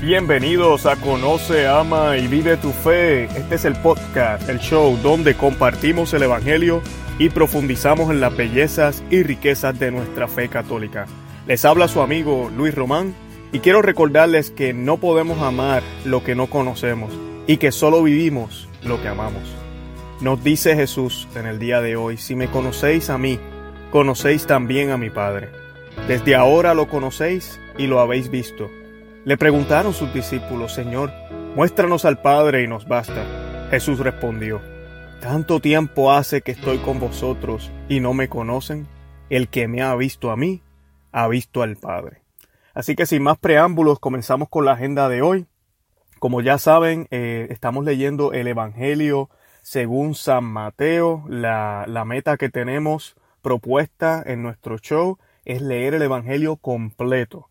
Bienvenidos 0.00 0.86
a 0.86 0.96
Conoce, 0.96 1.68
Ama 1.68 2.16
y 2.16 2.26
Vive 2.26 2.56
tu 2.56 2.70
Fe. 2.70 3.24
Este 3.24 3.56
es 3.56 3.66
el 3.66 3.76
podcast, 3.82 4.48
el 4.48 4.58
show 4.58 4.96
donde 5.02 5.34
compartimos 5.34 6.14
el 6.14 6.22
Evangelio 6.22 6.80
y 7.18 7.28
profundizamos 7.28 8.10
en 8.10 8.18
las 8.18 8.34
bellezas 8.34 9.02
y 9.10 9.22
riquezas 9.22 9.78
de 9.78 9.90
nuestra 9.90 10.26
fe 10.26 10.48
católica. 10.48 11.04
Les 11.46 11.66
habla 11.66 11.86
su 11.86 12.00
amigo 12.00 12.50
Luis 12.56 12.74
Román 12.74 13.14
y 13.52 13.58
quiero 13.58 13.82
recordarles 13.82 14.50
que 14.50 14.72
no 14.72 14.96
podemos 14.96 15.42
amar 15.42 15.82
lo 16.06 16.24
que 16.24 16.34
no 16.34 16.46
conocemos 16.46 17.12
y 17.46 17.58
que 17.58 17.70
solo 17.70 18.02
vivimos 18.02 18.70
lo 18.82 19.02
que 19.02 19.08
amamos. 19.08 19.54
Nos 20.22 20.42
dice 20.42 20.76
Jesús 20.76 21.28
en 21.34 21.44
el 21.44 21.58
día 21.58 21.82
de 21.82 21.96
hoy, 21.96 22.16
si 22.16 22.34
me 22.34 22.48
conocéis 22.48 23.10
a 23.10 23.18
mí, 23.18 23.38
conocéis 23.90 24.46
también 24.46 24.92
a 24.92 24.96
mi 24.96 25.10
Padre. 25.10 25.50
Desde 26.08 26.36
ahora 26.36 26.72
lo 26.72 26.88
conocéis 26.88 27.60
y 27.76 27.86
lo 27.86 28.00
habéis 28.00 28.30
visto. 28.30 28.70
Le 29.22 29.36
preguntaron 29.36 29.92
sus 29.92 30.14
discípulos, 30.14 30.72
Señor, 30.72 31.12
muéstranos 31.54 32.06
al 32.06 32.22
Padre 32.22 32.62
y 32.62 32.66
nos 32.66 32.88
basta. 32.88 33.68
Jesús 33.70 33.98
respondió, 33.98 34.62
Tanto 35.20 35.60
tiempo 35.60 36.10
hace 36.10 36.40
que 36.40 36.52
estoy 36.52 36.78
con 36.78 36.98
vosotros 36.98 37.70
y 37.86 38.00
no 38.00 38.14
me 38.14 38.30
conocen. 38.30 38.88
El 39.28 39.48
que 39.48 39.68
me 39.68 39.82
ha 39.82 39.94
visto 39.94 40.30
a 40.30 40.36
mí, 40.36 40.62
ha 41.12 41.28
visto 41.28 41.62
al 41.62 41.76
Padre. 41.76 42.22
Así 42.72 42.96
que 42.96 43.04
sin 43.04 43.22
más 43.22 43.36
preámbulos, 43.36 44.00
comenzamos 44.00 44.48
con 44.48 44.64
la 44.64 44.72
agenda 44.72 45.10
de 45.10 45.20
hoy. 45.20 45.46
Como 46.18 46.40
ya 46.40 46.56
saben, 46.56 47.06
eh, 47.10 47.46
estamos 47.50 47.84
leyendo 47.84 48.32
el 48.32 48.46
Evangelio 48.46 49.28
según 49.60 50.14
San 50.14 50.44
Mateo. 50.44 51.24
La, 51.28 51.84
la 51.86 52.06
meta 52.06 52.38
que 52.38 52.48
tenemos 52.48 53.16
propuesta 53.42 54.22
en 54.24 54.42
nuestro 54.42 54.78
show 54.78 55.18
es 55.44 55.60
leer 55.60 55.92
el 55.92 56.02
Evangelio 56.02 56.56
completo. 56.56 57.49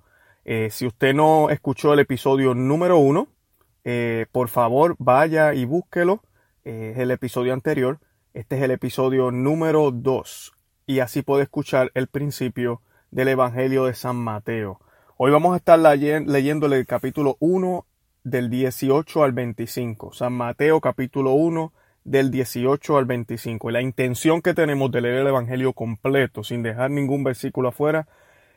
Eh, 0.51 0.71
si 0.71 0.87
usted 0.87 1.13
no 1.13 1.51
escuchó 1.51 1.93
el 1.93 1.99
episodio 1.99 2.55
número 2.55 2.97
uno, 2.97 3.27
eh, 3.83 4.25
por 4.31 4.49
favor 4.49 4.95
vaya 4.97 5.53
y 5.53 5.65
búsquelo. 5.65 6.23
Eh, 6.65 6.93
es 6.95 6.97
el 6.97 7.11
episodio 7.11 7.53
anterior. 7.53 7.99
Este 8.33 8.57
es 8.57 8.63
el 8.63 8.71
episodio 8.71 9.29
número 9.29 9.91
dos. 9.91 10.53
Y 10.87 11.01
así 11.01 11.21
puede 11.21 11.43
escuchar 11.43 11.91
el 11.93 12.07
principio 12.07 12.81
del 13.11 13.27
Evangelio 13.27 13.85
de 13.85 13.93
San 13.93 14.15
Mateo. 14.15 14.79
Hoy 15.17 15.29
vamos 15.29 15.53
a 15.53 15.57
estar 15.57 15.77
leyendo 15.77 16.65
el 16.65 16.85
capítulo 16.87 17.37
1 17.39 17.85
del 18.23 18.49
18 18.49 19.23
al 19.23 19.33
25. 19.33 20.13
San 20.13 20.33
Mateo 20.33 20.81
capítulo 20.81 21.33
1 21.33 21.73
del 22.05 22.31
18 22.31 22.97
al 22.97 23.05
25. 23.05 23.69
Y 23.69 23.73
la 23.73 23.83
intención 23.83 24.41
que 24.41 24.55
tenemos 24.55 24.91
de 24.91 25.01
leer 25.01 25.19
el 25.19 25.27
Evangelio 25.27 25.73
completo, 25.73 26.43
sin 26.43 26.63
dejar 26.63 26.89
ningún 26.89 27.23
versículo 27.23 27.69
afuera, 27.69 28.07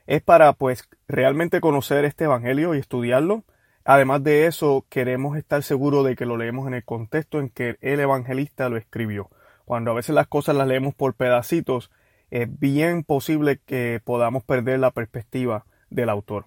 es 0.07 0.23
para 0.23 0.53
pues 0.53 0.89
realmente 1.09 1.61
conocer 1.61 2.05
este 2.05 2.25
Evangelio 2.25 2.75
y 2.75 2.79
estudiarlo. 2.79 3.45
Además 3.85 4.23
de 4.23 4.47
eso, 4.47 4.87
queremos 4.89 5.37
estar 5.37 5.63
seguros 5.63 6.07
de 6.07 6.15
que 6.15 6.27
lo 6.27 6.37
leemos 6.37 6.69
en 6.69 6.75
el 6.75 6.85
contexto 6.85 7.41
en 7.41 7.49
que 7.49 7.77
el 7.81 7.99
evangelista 7.99 8.69
lo 8.69 8.77
escribió. 8.77 9.29
Cuando 9.65 9.91
a 9.91 9.95
veces 9.95 10.15
las 10.15 10.29
cosas 10.29 10.55
las 10.55 10.69
leemos 10.69 10.95
por 10.95 11.15
pedacitos, 11.15 11.91
es 12.31 12.49
bien 12.61 13.03
posible 13.03 13.61
que 13.67 14.01
podamos 14.05 14.45
perder 14.45 14.79
la 14.79 14.93
perspectiva 14.93 15.67
del 15.91 16.11
autor. 16.11 16.47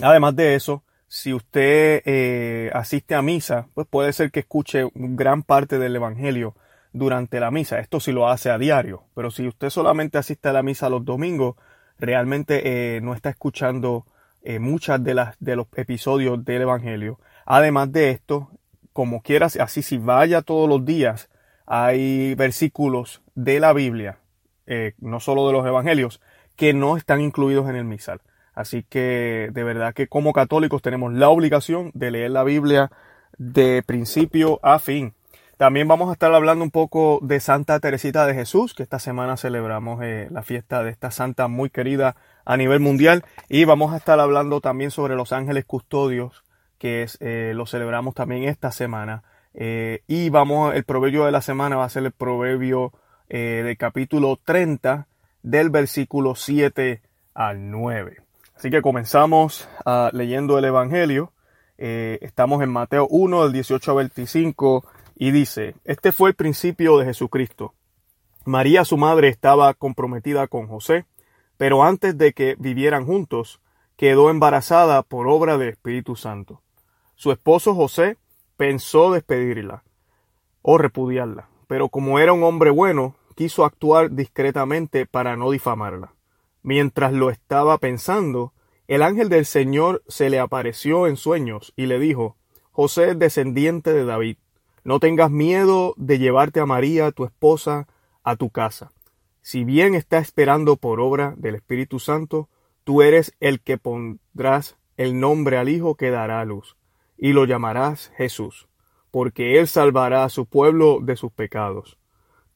Además 0.00 0.36
de 0.36 0.54
eso, 0.54 0.84
si 1.08 1.34
usted 1.34 2.02
eh, 2.06 2.70
asiste 2.72 3.14
a 3.14 3.22
misa, 3.22 3.68
pues 3.74 3.86
puede 3.86 4.12
ser 4.12 4.30
que 4.30 4.40
escuche 4.40 4.88
gran 4.94 5.42
parte 5.42 5.78
del 5.78 5.96
Evangelio 5.96 6.54
durante 6.92 7.40
la 7.40 7.50
misa. 7.50 7.80
Esto 7.80 8.00
si 8.00 8.12
lo 8.12 8.28
hace 8.28 8.50
a 8.50 8.58
diario. 8.58 9.04
Pero 9.14 9.30
si 9.30 9.46
usted 9.46 9.68
solamente 9.68 10.16
asiste 10.16 10.48
a 10.48 10.52
la 10.52 10.62
misa 10.62 10.88
los 10.88 11.04
domingos, 11.04 11.56
realmente 12.02 12.96
eh, 12.96 13.00
no 13.00 13.14
está 13.14 13.30
escuchando 13.30 14.04
eh, 14.42 14.58
muchas 14.58 15.02
de 15.02 15.14
las 15.14 15.36
de 15.38 15.54
los 15.54 15.68
episodios 15.76 16.44
del 16.44 16.62
Evangelio. 16.62 17.20
Además 17.46 17.92
de 17.92 18.10
esto, 18.10 18.50
como 18.92 19.22
quieras, 19.22 19.56
así 19.56 19.82
si 19.82 19.98
vaya 19.98 20.42
todos 20.42 20.68
los 20.68 20.84
días, 20.84 21.30
hay 21.64 22.34
versículos 22.34 23.22
de 23.36 23.60
la 23.60 23.72
Biblia, 23.72 24.18
eh, 24.66 24.94
no 24.98 25.20
solo 25.20 25.46
de 25.46 25.52
los 25.52 25.64
Evangelios, 25.64 26.20
que 26.56 26.74
no 26.74 26.96
están 26.96 27.20
incluidos 27.20 27.70
en 27.70 27.76
el 27.76 27.84
misal. 27.84 28.20
Así 28.52 28.82
que 28.82 29.50
de 29.52 29.64
verdad 29.64 29.94
que 29.94 30.08
como 30.08 30.32
católicos 30.32 30.82
tenemos 30.82 31.12
la 31.12 31.28
obligación 31.28 31.92
de 31.94 32.10
leer 32.10 32.32
la 32.32 32.42
Biblia 32.42 32.90
de 33.38 33.82
principio 33.84 34.58
a 34.62 34.80
fin. 34.80 35.14
También 35.62 35.86
vamos 35.86 36.10
a 36.10 36.14
estar 36.14 36.34
hablando 36.34 36.64
un 36.64 36.72
poco 36.72 37.20
de 37.22 37.38
Santa 37.38 37.78
Teresita 37.78 38.26
de 38.26 38.34
Jesús, 38.34 38.74
que 38.74 38.82
esta 38.82 38.98
semana 38.98 39.36
celebramos 39.36 40.02
eh, 40.02 40.26
la 40.32 40.42
fiesta 40.42 40.82
de 40.82 40.90
esta 40.90 41.12
santa 41.12 41.46
muy 41.46 41.70
querida 41.70 42.16
a 42.44 42.56
nivel 42.56 42.80
mundial. 42.80 43.24
Y 43.48 43.64
vamos 43.64 43.94
a 43.94 43.96
estar 43.96 44.18
hablando 44.18 44.60
también 44.60 44.90
sobre 44.90 45.14
los 45.14 45.32
ángeles 45.32 45.64
custodios, 45.64 46.42
que 46.78 47.04
es, 47.04 47.16
eh, 47.20 47.52
lo 47.54 47.66
celebramos 47.66 48.12
también 48.12 48.42
esta 48.42 48.72
semana. 48.72 49.22
Eh, 49.54 50.02
y 50.08 50.30
vamos, 50.30 50.74
el 50.74 50.82
proverbio 50.82 51.26
de 51.26 51.30
la 51.30 51.42
semana 51.42 51.76
va 51.76 51.84
a 51.84 51.90
ser 51.90 52.06
el 52.06 52.10
proverbio 52.10 52.92
del 53.28 53.76
capítulo 53.76 54.40
30, 54.44 55.06
del 55.44 55.70
versículo 55.70 56.34
7 56.34 57.02
al 57.34 57.70
9. 57.70 58.16
Así 58.56 58.68
que 58.68 58.82
comenzamos 58.82 59.68
ah, 59.86 60.10
leyendo 60.12 60.58
el 60.58 60.64
Evangelio. 60.64 61.32
estamos 61.78 62.64
en 62.64 62.70
Mateo 62.70 63.06
1, 63.08 63.44
del 63.44 63.52
18 63.52 63.90
al 63.92 63.96
25 64.08 64.84
y 65.22 65.30
dice, 65.30 65.76
este 65.84 66.10
fue 66.10 66.30
el 66.30 66.34
principio 66.34 66.98
de 66.98 67.04
Jesucristo. 67.04 67.74
María, 68.44 68.84
su 68.84 68.96
madre, 68.96 69.28
estaba 69.28 69.72
comprometida 69.72 70.48
con 70.48 70.66
José, 70.66 71.06
pero 71.56 71.84
antes 71.84 72.18
de 72.18 72.32
que 72.32 72.56
vivieran 72.58 73.06
juntos, 73.06 73.60
quedó 73.96 74.30
embarazada 74.30 75.04
por 75.04 75.28
obra 75.28 75.58
del 75.58 75.68
Espíritu 75.68 76.16
Santo. 76.16 76.60
Su 77.14 77.30
esposo 77.30 77.72
José 77.76 78.16
pensó 78.56 79.12
despedirla 79.12 79.84
o 80.60 80.76
repudiarla, 80.76 81.48
pero 81.68 81.88
como 81.88 82.18
era 82.18 82.32
un 82.32 82.42
hombre 82.42 82.70
bueno, 82.70 83.14
quiso 83.36 83.64
actuar 83.64 84.10
discretamente 84.10 85.06
para 85.06 85.36
no 85.36 85.52
difamarla. 85.52 86.14
Mientras 86.64 87.12
lo 87.12 87.30
estaba 87.30 87.78
pensando, 87.78 88.54
el 88.88 89.02
ángel 89.02 89.28
del 89.28 89.46
Señor 89.46 90.02
se 90.08 90.30
le 90.30 90.40
apareció 90.40 91.06
en 91.06 91.16
sueños 91.16 91.72
y 91.76 91.86
le 91.86 92.00
dijo, 92.00 92.38
José 92.72 93.10
es 93.10 93.18
descendiente 93.20 93.92
de 93.92 94.04
David, 94.04 94.38
no 94.84 95.00
tengas 95.00 95.30
miedo 95.30 95.94
de 95.96 96.18
llevarte 96.18 96.60
a 96.60 96.66
María, 96.66 97.12
tu 97.12 97.24
esposa, 97.24 97.86
a 98.22 98.36
tu 98.36 98.50
casa. 98.50 98.92
Si 99.40 99.64
bien 99.64 99.94
está 99.94 100.18
esperando 100.18 100.76
por 100.76 101.00
obra 101.00 101.34
del 101.36 101.56
Espíritu 101.56 101.98
Santo, 101.98 102.48
tú 102.84 103.02
eres 103.02 103.34
el 103.40 103.60
que 103.60 103.78
pondrás 103.78 104.76
el 104.96 105.18
nombre 105.18 105.58
al 105.58 105.68
Hijo 105.68 105.96
que 105.96 106.10
dará 106.10 106.40
a 106.40 106.44
luz, 106.44 106.76
y 107.16 107.32
lo 107.32 107.44
llamarás 107.44 108.12
Jesús, 108.16 108.68
porque 109.10 109.58
él 109.58 109.68
salvará 109.68 110.24
a 110.24 110.28
su 110.28 110.46
pueblo 110.46 110.98
de 111.00 111.16
sus 111.16 111.32
pecados. 111.32 111.98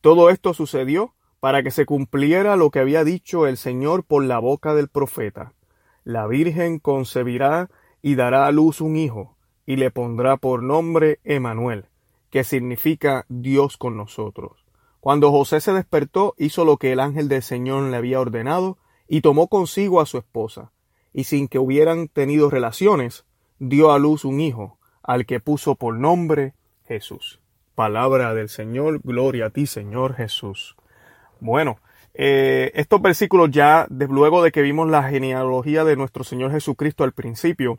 Todo 0.00 0.30
esto 0.30 0.54
sucedió 0.54 1.14
para 1.40 1.62
que 1.62 1.70
se 1.70 1.86
cumpliera 1.86 2.56
lo 2.56 2.70
que 2.70 2.80
había 2.80 3.04
dicho 3.04 3.46
el 3.46 3.56
Señor 3.56 4.04
por 4.04 4.24
la 4.24 4.38
boca 4.38 4.74
del 4.74 4.88
profeta. 4.88 5.52
La 6.04 6.26
Virgen 6.26 6.78
concebirá 6.78 7.68
y 8.02 8.14
dará 8.14 8.46
a 8.46 8.52
luz 8.52 8.80
un 8.80 8.96
hijo, 8.96 9.36
y 9.64 9.76
le 9.76 9.90
pondrá 9.90 10.36
por 10.36 10.62
nombre 10.62 11.20
Emanuel, 11.24 11.86
que 12.30 12.44
significa 12.44 13.24
Dios 13.28 13.76
con 13.76 13.96
nosotros. 13.96 14.64
Cuando 15.00 15.30
José 15.30 15.60
se 15.60 15.72
despertó, 15.72 16.34
hizo 16.36 16.64
lo 16.64 16.78
que 16.78 16.92
el 16.92 17.00
ángel 17.00 17.28
del 17.28 17.42
Señor 17.42 17.84
le 17.84 17.96
había 17.96 18.20
ordenado 18.20 18.78
y 19.08 19.20
tomó 19.20 19.48
consigo 19.48 20.00
a 20.00 20.06
su 20.06 20.18
esposa, 20.18 20.72
y 21.12 21.24
sin 21.24 21.48
que 21.48 21.58
hubieran 21.58 22.08
tenido 22.08 22.50
relaciones, 22.50 23.24
dio 23.58 23.92
a 23.92 23.98
luz 23.98 24.24
un 24.24 24.40
hijo, 24.40 24.78
al 25.02 25.24
que 25.24 25.40
puso 25.40 25.76
por 25.76 25.94
nombre 25.94 26.54
Jesús. 26.86 27.40
Palabra 27.74 28.34
del 28.34 28.48
Señor, 28.48 29.00
gloria 29.02 29.46
a 29.46 29.50
ti, 29.50 29.66
Señor 29.66 30.14
Jesús. 30.14 30.76
Bueno, 31.40 31.78
eh, 32.14 32.72
estos 32.74 33.00
versículos 33.02 33.50
ya, 33.50 33.86
luego 33.90 34.42
de 34.42 34.50
que 34.50 34.62
vimos 34.62 34.88
la 34.88 35.02
genealogía 35.04 35.84
de 35.84 35.96
nuestro 35.96 36.24
Señor 36.24 36.50
Jesucristo 36.50 37.04
al 37.04 37.12
principio 37.12 37.78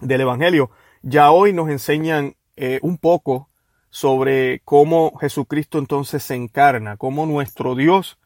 del 0.00 0.22
Evangelio, 0.22 0.70
ya 1.02 1.30
hoy 1.30 1.52
nos 1.52 1.68
enseñan 1.68 2.36
eh, 2.56 2.80
un 2.82 2.98
poco 2.98 3.47
sobre 3.90 4.60
cómo 4.64 5.16
Jesucristo 5.18 5.78
entonces 5.78 6.22
se 6.22 6.34
encarna, 6.34 6.96
cómo 6.96 7.26
nuestro 7.26 7.74
Dios 7.74 8.18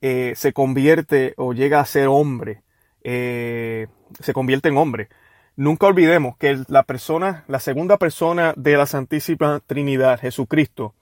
eh, 0.00 0.34
se 0.36 0.52
convierte 0.52 1.34
o 1.36 1.52
llega 1.52 1.80
a 1.80 1.86
ser 1.86 2.08
hombre, 2.08 2.62
eh, 3.02 3.86
se 4.20 4.32
convierte 4.32 4.68
en 4.68 4.76
hombre. 4.76 5.08
Nunca 5.56 5.86
olvidemos 5.86 6.36
que 6.36 6.64
la 6.68 6.82
persona, 6.82 7.44
la 7.48 7.60
segunda 7.60 7.96
persona 7.96 8.54
de 8.56 8.76
la 8.76 8.86
Santísima 8.86 9.60
Trinidad, 9.66 10.20
Jesucristo, 10.20 10.94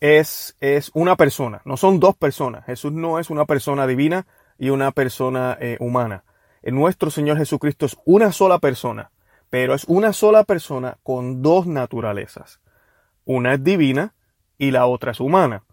es, 0.00 0.56
es 0.60 0.90
una 0.92 1.16
persona, 1.16 1.62
no 1.64 1.76
son 1.76 2.00
dos 2.00 2.14
personas. 2.16 2.66
Jesús 2.66 2.92
no 2.92 3.18
es 3.18 3.30
una 3.30 3.46
persona 3.46 3.86
divina 3.86 4.26
y 4.58 4.70
una 4.70 4.92
persona 4.92 5.56
eh, 5.60 5.76
humana. 5.80 6.24
nuestro 6.62 7.10
Señor 7.10 7.38
Jesucristo 7.38 7.86
es 7.86 7.96
una 8.04 8.30
sola 8.30 8.58
persona, 8.58 9.10
pero 9.48 9.74
es 9.74 9.84
una 9.84 10.12
sola 10.12 10.44
persona 10.44 10.98
con 11.02 11.40
dos 11.40 11.66
naturalezas. 11.66 12.60
Una 13.24 13.54
es 13.54 13.64
divina 13.64 14.14
y 14.58 14.70
la 14.70 14.86
otra 14.86 15.12
es 15.12 15.20
humana. 15.20 15.64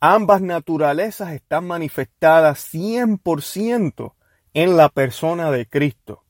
Ambas 0.00 0.42
naturalezas 0.42 1.32
están 1.32 1.66
manifestadas 1.66 2.72
100% 2.72 4.12
en 4.54 4.76
la 4.76 4.88
persona 4.88 5.50
de 5.50 5.66
Cristo. 5.66 6.24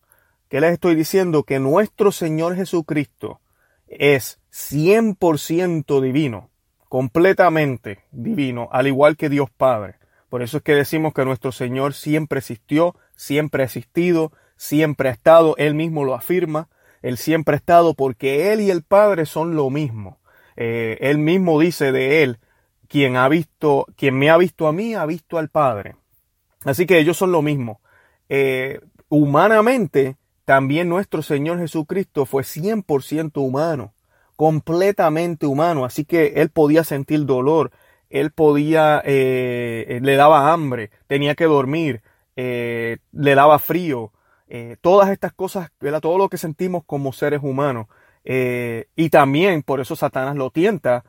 ¿Qué 0.49 0.61
les 0.61 0.73
estoy 0.73 0.95
diciendo? 0.95 1.43
Que 1.43 1.59
nuestro 1.59 2.11
Señor 2.11 2.57
Jesucristo 2.57 3.41
es 3.87 4.41
100% 4.53 6.01
divino, 6.01 6.51
completamente 6.89 8.05
divino, 8.11 8.69
al 8.73 8.87
igual 8.87 9.17
que 9.17 9.29
Dios 9.29 9.51
Padre. 9.51 9.97
Por 10.29 10.43
eso 10.43 10.59
es 10.59 10.63
que 10.63 10.75
decimos 10.75 11.13
que 11.13 11.25
nuestro 11.25 11.53
Señor 11.53 11.95
siempre 11.95 12.39
existió, 12.39 12.97
siempre 13.17 13.63
ha 13.63 13.67
existido, 13.67 14.33
siempre 14.57 15.09
ha 15.09 15.13
estado, 15.13 15.55
Él 15.59 15.75
mismo 15.75 16.05
lo 16.05 16.15
afirma, 16.15 16.69
Él 17.03 17.17
siempre 17.19 17.55
ha 17.55 17.59
estado 17.59 17.95
porque 17.95 18.53
Él 18.53 18.61
y 18.61 18.71
el 18.71 18.83
Padre 18.83 19.27
son 19.27 19.57
lo 19.57 19.71
mismo. 19.71 20.19
Eh, 20.61 20.99
él 21.03 21.19
mismo 21.19 21.61
dice 21.61 21.93
de 21.93 22.25
Él, 22.25 22.41
quien 22.89 23.17
ha 23.17 23.29
visto, 23.29 23.87
quien 23.97 24.19
me 24.19 24.29
ha 24.29 24.37
visto 24.37 24.67
a 24.67 24.73
mí, 24.73 24.93
ha 24.93 25.07
visto 25.07 25.39
al 25.39 25.51
Padre. 25.51 25.95
Así 26.65 26.85
que 26.85 26.99
ellos 26.99 27.17
son 27.17 27.31
lo 27.31 27.43
mismo. 27.43 27.81
Eh, 28.29 28.81
humanamente, 29.09 30.17
también 30.45 30.89
nuestro 30.89 31.23
Señor 31.23 31.61
Jesucristo 31.61 32.27
fue 32.27 32.43
100% 32.43 33.41
humano, 33.41 33.95
completamente 34.35 35.47
humano, 35.47 35.85
así 35.85 36.05
que 36.05 36.33
Él 36.37 36.51
podía 36.51 36.83
sentir 36.83 37.25
dolor, 37.25 37.71
Él 38.11 38.33
podía, 38.33 39.01
eh, 39.05 40.01
le 40.03 40.17
daba 40.17 40.53
hambre, 40.53 40.91
tenía 41.07 41.37
que 41.37 41.45
dormir, 41.45 42.03
le 42.35 42.99
daba 43.13 43.61
frío, 43.61 44.13
todas 44.81 45.11
estas 45.11 45.33
cosas, 45.33 45.71
todo 46.01 46.19
lo 46.19 46.29
que 46.29 46.37
sentimos 46.37 46.83
como 46.85 47.13
seres 47.13 47.41
humanos. 47.45 47.87
Y 48.31 49.09
también 49.09 49.63
por 49.63 49.81
eso 49.81 49.97
Satanás 49.97 50.37
lo 50.37 50.51
tienta 50.51 51.05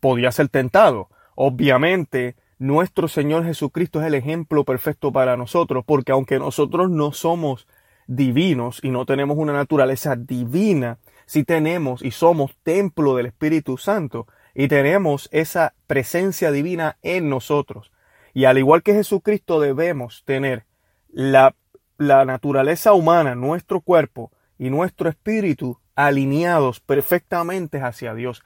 podía 0.00 0.32
ser 0.32 0.48
tentado. 0.48 1.08
Obviamente, 1.34 2.36
nuestro 2.58 3.08
Señor 3.08 3.44
Jesucristo 3.44 4.00
es 4.00 4.06
el 4.06 4.14
ejemplo 4.14 4.64
perfecto 4.64 5.12
para 5.12 5.36
nosotros, 5.36 5.84
porque 5.86 6.12
aunque 6.12 6.38
nosotros 6.38 6.90
no 6.90 7.12
somos 7.12 7.66
divinos 8.06 8.80
y 8.82 8.90
no 8.90 9.04
tenemos 9.04 9.36
una 9.36 9.52
naturaleza 9.52 10.16
divina, 10.16 10.98
sí 11.26 11.44
tenemos 11.44 12.02
y 12.02 12.12
somos 12.12 12.56
templo 12.62 13.16
del 13.16 13.26
Espíritu 13.26 13.76
Santo 13.76 14.26
y 14.54 14.68
tenemos 14.68 15.28
esa 15.32 15.74
presencia 15.86 16.50
divina 16.50 16.96
en 17.02 17.28
nosotros. 17.28 17.92
Y 18.32 18.44
al 18.44 18.58
igual 18.58 18.82
que 18.82 18.94
Jesucristo 18.94 19.60
debemos 19.60 20.22
tener 20.24 20.64
la, 21.08 21.54
la 21.98 22.24
naturaleza 22.24 22.92
humana, 22.92 23.34
nuestro 23.34 23.80
cuerpo 23.80 24.30
y 24.58 24.70
nuestro 24.70 25.10
espíritu 25.10 25.78
alineados 25.96 26.80
perfectamente 26.80 27.80
hacia 27.80 28.14
Dios. 28.14 28.44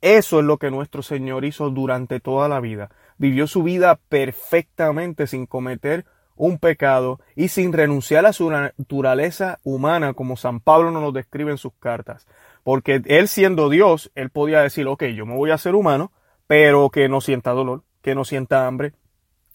Eso 0.00 0.38
es 0.38 0.44
lo 0.44 0.58
que 0.58 0.70
nuestro 0.70 1.02
Señor 1.02 1.44
hizo 1.44 1.70
durante 1.70 2.20
toda 2.20 2.48
la 2.48 2.60
vida. 2.60 2.90
Vivió 3.18 3.46
su 3.46 3.62
vida 3.62 3.98
perfectamente 4.08 5.26
sin 5.26 5.46
cometer 5.46 6.06
un 6.36 6.58
pecado 6.58 7.20
y 7.36 7.48
sin 7.48 7.72
renunciar 7.72 8.26
a 8.26 8.32
su 8.32 8.50
naturaleza 8.50 9.60
humana 9.62 10.14
como 10.14 10.36
San 10.36 10.60
Pablo 10.60 10.90
nos 10.90 11.02
lo 11.02 11.12
describe 11.12 11.50
en 11.50 11.58
sus 11.58 11.72
cartas. 11.78 12.26
Porque 12.62 13.02
él 13.04 13.28
siendo 13.28 13.68
Dios, 13.68 14.10
él 14.14 14.30
podía 14.30 14.60
decir, 14.60 14.86
ok, 14.86 15.04
yo 15.04 15.26
me 15.26 15.36
voy 15.36 15.50
a 15.50 15.58
ser 15.58 15.74
humano, 15.74 16.12
pero 16.46 16.90
que 16.90 17.08
no 17.08 17.20
sienta 17.20 17.52
dolor, 17.52 17.82
que 18.02 18.14
no 18.14 18.24
sienta 18.24 18.66
hambre. 18.66 18.92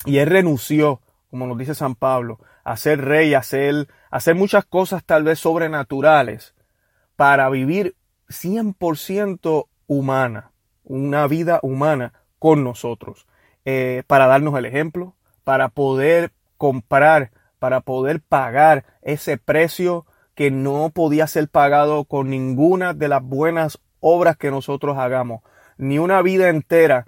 Y 0.06 0.20
él 0.20 0.30
renunció, 0.30 1.02
como 1.30 1.48
nos 1.48 1.58
dice 1.58 1.76
San 1.76 1.96
Pablo, 1.96 2.40
a 2.64 2.78
ser 2.78 3.02
rey, 3.02 3.34
a 3.34 3.40
hacer, 3.40 3.88
a 4.10 4.18
hacer 4.18 4.36
muchas 4.36 4.66
cosas 4.66 5.04
tal 5.04 5.24
vez 5.24 5.40
sobrenaturales 5.40 6.54
para 7.20 7.50
vivir 7.50 7.98
100% 8.30 9.68
humana, 9.88 10.54
una 10.86 11.28
vida 11.28 11.60
humana 11.64 12.14
con 12.40 12.64
nosotros, 12.64 13.28
eh, 13.66 14.04
para 14.08 14.26
darnos 14.26 14.58
el 14.58 14.66
ejemplo, 14.66 15.16
para 15.44 15.68
poder 15.68 16.32
comprar, 16.56 17.32
para 17.60 17.82
poder 17.82 18.22
pagar 18.22 18.86
ese 19.02 19.38
precio 19.38 20.06
que 20.34 20.50
no 20.50 20.92
podía 20.92 21.28
ser 21.28 21.50
pagado 21.50 22.06
con 22.06 22.30
ninguna 22.30 22.94
de 22.94 23.10
las 23.10 23.22
buenas 23.22 23.80
obras 24.00 24.38
que 24.38 24.50
nosotros 24.50 24.98
hagamos, 24.98 25.42
ni 25.78 26.00
una 26.00 26.22
vida 26.22 26.48
entera 26.48 27.06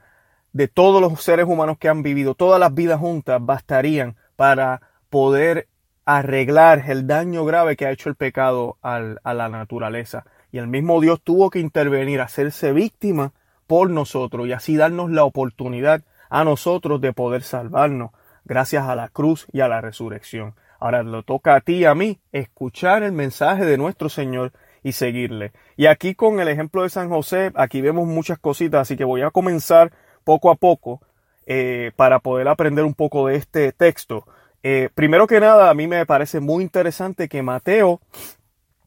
de 0.51 0.67
todos 0.67 0.99
los 1.01 1.23
seres 1.23 1.45
humanos 1.45 1.77
que 1.77 1.87
han 1.87 2.03
vivido, 2.03 2.35
todas 2.35 2.59
las 2.59 2.73
vidas 2.73 2.99
juntas 2.99 3.39
bastarían 3.41 4.17
para 4.35 4.81
poder 5.09 5.69
arreglar 6.17 6.83
el 6.87 7.07
daño 7.07 7.45
grave 7.45 7.75
que 7.75 7.85
ha 7.85 7.91
hecho 7.91 8.09
el 8.09 8.15
pecado 8.15 8.77
a 8.81 8.99
la 8.99 9.49
naturaleza. 9.49 10.25
Y 10.51 10.57
el 10.57 10.67
mismo 10.67 10.99
Dios 10.99 11.21
tuvo 11.21 11.49
que 11.49 11.59
intervenir, 11.59 12.21
hacerse 12.21 12.73
víctima 12.73 13.31
por 13.67 13.89
nosotros 13.89 14.47
y 14.47 14.53
así 14.53 14.75
darnos 14.75 15.11
la 15.11 15.23
oportunidad 15.23 16.01
a 16.29 16.43
nosotros 16.43 16.99
de 17.01 17.13
poder 17.13 17.43
salvarnos 17.43 18.11
gracias 18.45 18.87
a 18.87 18.95
la 18.95 19.09
cruz 19.09 19.47
y 19.51 19.61
a 19.61 19.67
la 19.67 19.81
resurrección. 19.81 20.55
Ahora 20.79 21.03
lo 21.03 21.23
toca 21.23 21.55
a 21.55 21.61
ti 21.61 21.75
y 21.75 21.85
a 21.85 21.95
mí 21.95 22.19
escuchar 22.31 23.03
el 23.03 23.11
mensaje 23.11 23.65
de 23.65 23.77
nuestro 23.77 24.09
Señor 24.09 24.51
y 24.83 24.93
seguirle. 24.93 25.51
Y 25.77 25.85
aquí 25.85 26.15
con 26.15 26.39
el 26.39 26.47
ejemplo 26.47 26.83
de 26.83 26.89
San 26.89 27.09
José, 27.09 27.51
aquí 27.55 27.81
vemos 27.81 28.07
muchas 28.07 28.39
cositas, 28.39 28.81
así 28.81 28.97
que 28.97 29.03
voy 29.03 29.21
a 29.21 29.29
comenzar 29.29 29.91
poco 30.23 30.49
a 30.49 30.55
poco 30.55 31.01
eh, 31.45 31.91
para 31.95 32.19
poder 32.19 32.47
aprender 32.47 32.83
un 32.83 32.93
poco 32.93 33.27
de 33.27 33.35
este 33.35 33.71
texto. 33.71 34.25
Eh, 34.63 34.89
primero 34.93 35.27
que 35.27 35.39
nada, 35.39 35.69
a 35.69 35.73
mí 35.73 35.87
me 35.87 36.05
parece 36.05 36.39
muy 36.39 36.63
interesante 36.63 37.27
que 37.27 37.41
Mateo 37.41 38.01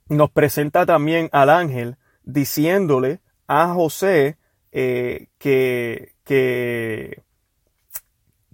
nos 0.09 0.31
presenta 0.31 0.87
también 0.87 1.29
al 1.33 1.51
ángel 1.51 1.97
diciéndole 2.23 3.21
a 3.47 3.69
José 3.75 4.37
eh, 4.73 5.29
que, 5.39 6.13
que 6.25 7.23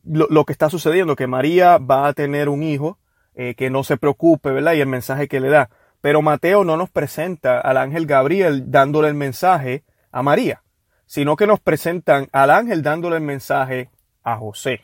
lo, 0.05 0.45
que 0.45 0.53
está 0.53 0.71
sucediendo, 0.71 1.17
que 1.17 1.27
María 1.27 1.79
va 1.79 2.09
a 2.09 2.13
tener 2.13 2.49
un 2.49 2.63
hijo, 2.63 2.99
eh, 3.35 3.55
que 3.55 3.71
no 3.71 3.85
se 3.85 3.97
preocupe, 3.97 4.51
¿verdad? 4.51 4.75
Y 4.75 4.81
el 4.81 4.89
mensaje 4.89 5.29
que 5.29 5.41
le 5.41 5.49
da. 5.49 5.71
Pero 6.01 6.23
Mateo 6.23 6.65
no 6.65 6.77
nos 6.77 6.91
presenta 6.91 7.61
al 7.61 7.77
ángel 7.77 8.07
Gabriel 8.07 8.71
dándole 8.71 9.09
el 9.09 9.15
mensaje 9.15 9.85
a 10.11 10.23
María, 10.23 10.63
sino 11.07 11.37
que 11.37 11.47
nos 11.47 11.61
presentan 11.61 12.29
al 12.33 12.51
ángel 12.51 12.83
dándole 12.83 13.17
el 13.17 13.23
mensaje 13.23 13.91
a 14.23 14.37
José. 14.37 14.83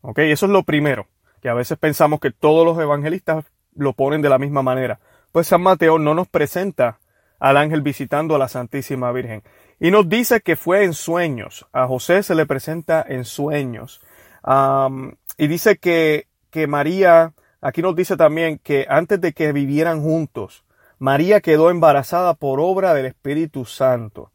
¿Ok? 0.00 0.18
Eso 0.20 0.46
es 0.46 0.52
lo 0.52 0.62
primero, 0.62 1.06
que 1.40 1.48
a 1.48 1.54
veces 1.54 1.78
pensamos 1.78 2.20
que 2.20 2.30
todos 2.30 2.64
los 2.64 2.78
evangelistas 2.78 3.44
lo 3.74 3.92
ponen 3.92 4.22
de 4.22 4.28
la 4.28 4.38
misma 4.38 4.62
manera 4.62 4.98
pues 5.32 5.48
San 5.48 5.62
Mateo 5.62 5.98
no 5.98 6.14
nos 6.14 6.28
presenta 6.28 6.98
al 7.38 7.56
ángel 7.56 7.82
visitando 7.82 8.34
a 8.34 8.38
la 8.38 8.48
Santísima 8.48 9.12
Virgen. 9.12 9.42
Y 9.78 9.90
nos 9.90 10.08
dice 10.08 10.40
que 10.40 10.56
fue 10.56 10.84
en 10.84 10.94
sueños. 10.94 11.66
A 11.72 11.86
José 11.86 12.22
se 12.22 12.34
le 12.34 12.46
presenta 12.46 13.04
en 13.06 13.24
sueños. 13.24 14.00
y 15.36 15.46
dice 15.46 15.78
que, 15.78 16.26
que 16.50 16.66
María, 16.66 17.34
aquí 17.60 17.82
nos 17.82 17.94
dice 17.94 18.16
también 18.16 18.58
que 18.58 18.86
antes 18.88 19.20
de 19.20 19.32
que 19.32 19.52
vivieran 19.52 20.02
juntos, 20.02 20.64
María 20.98 21.40
quedó 21.40 21.70
embarazada 21.70 22.34
por 22.34 22.58
obra 22.58 22.94
del 22.94 23.06
Espíritu 23.06 23.64
Santo. 23.64 24.32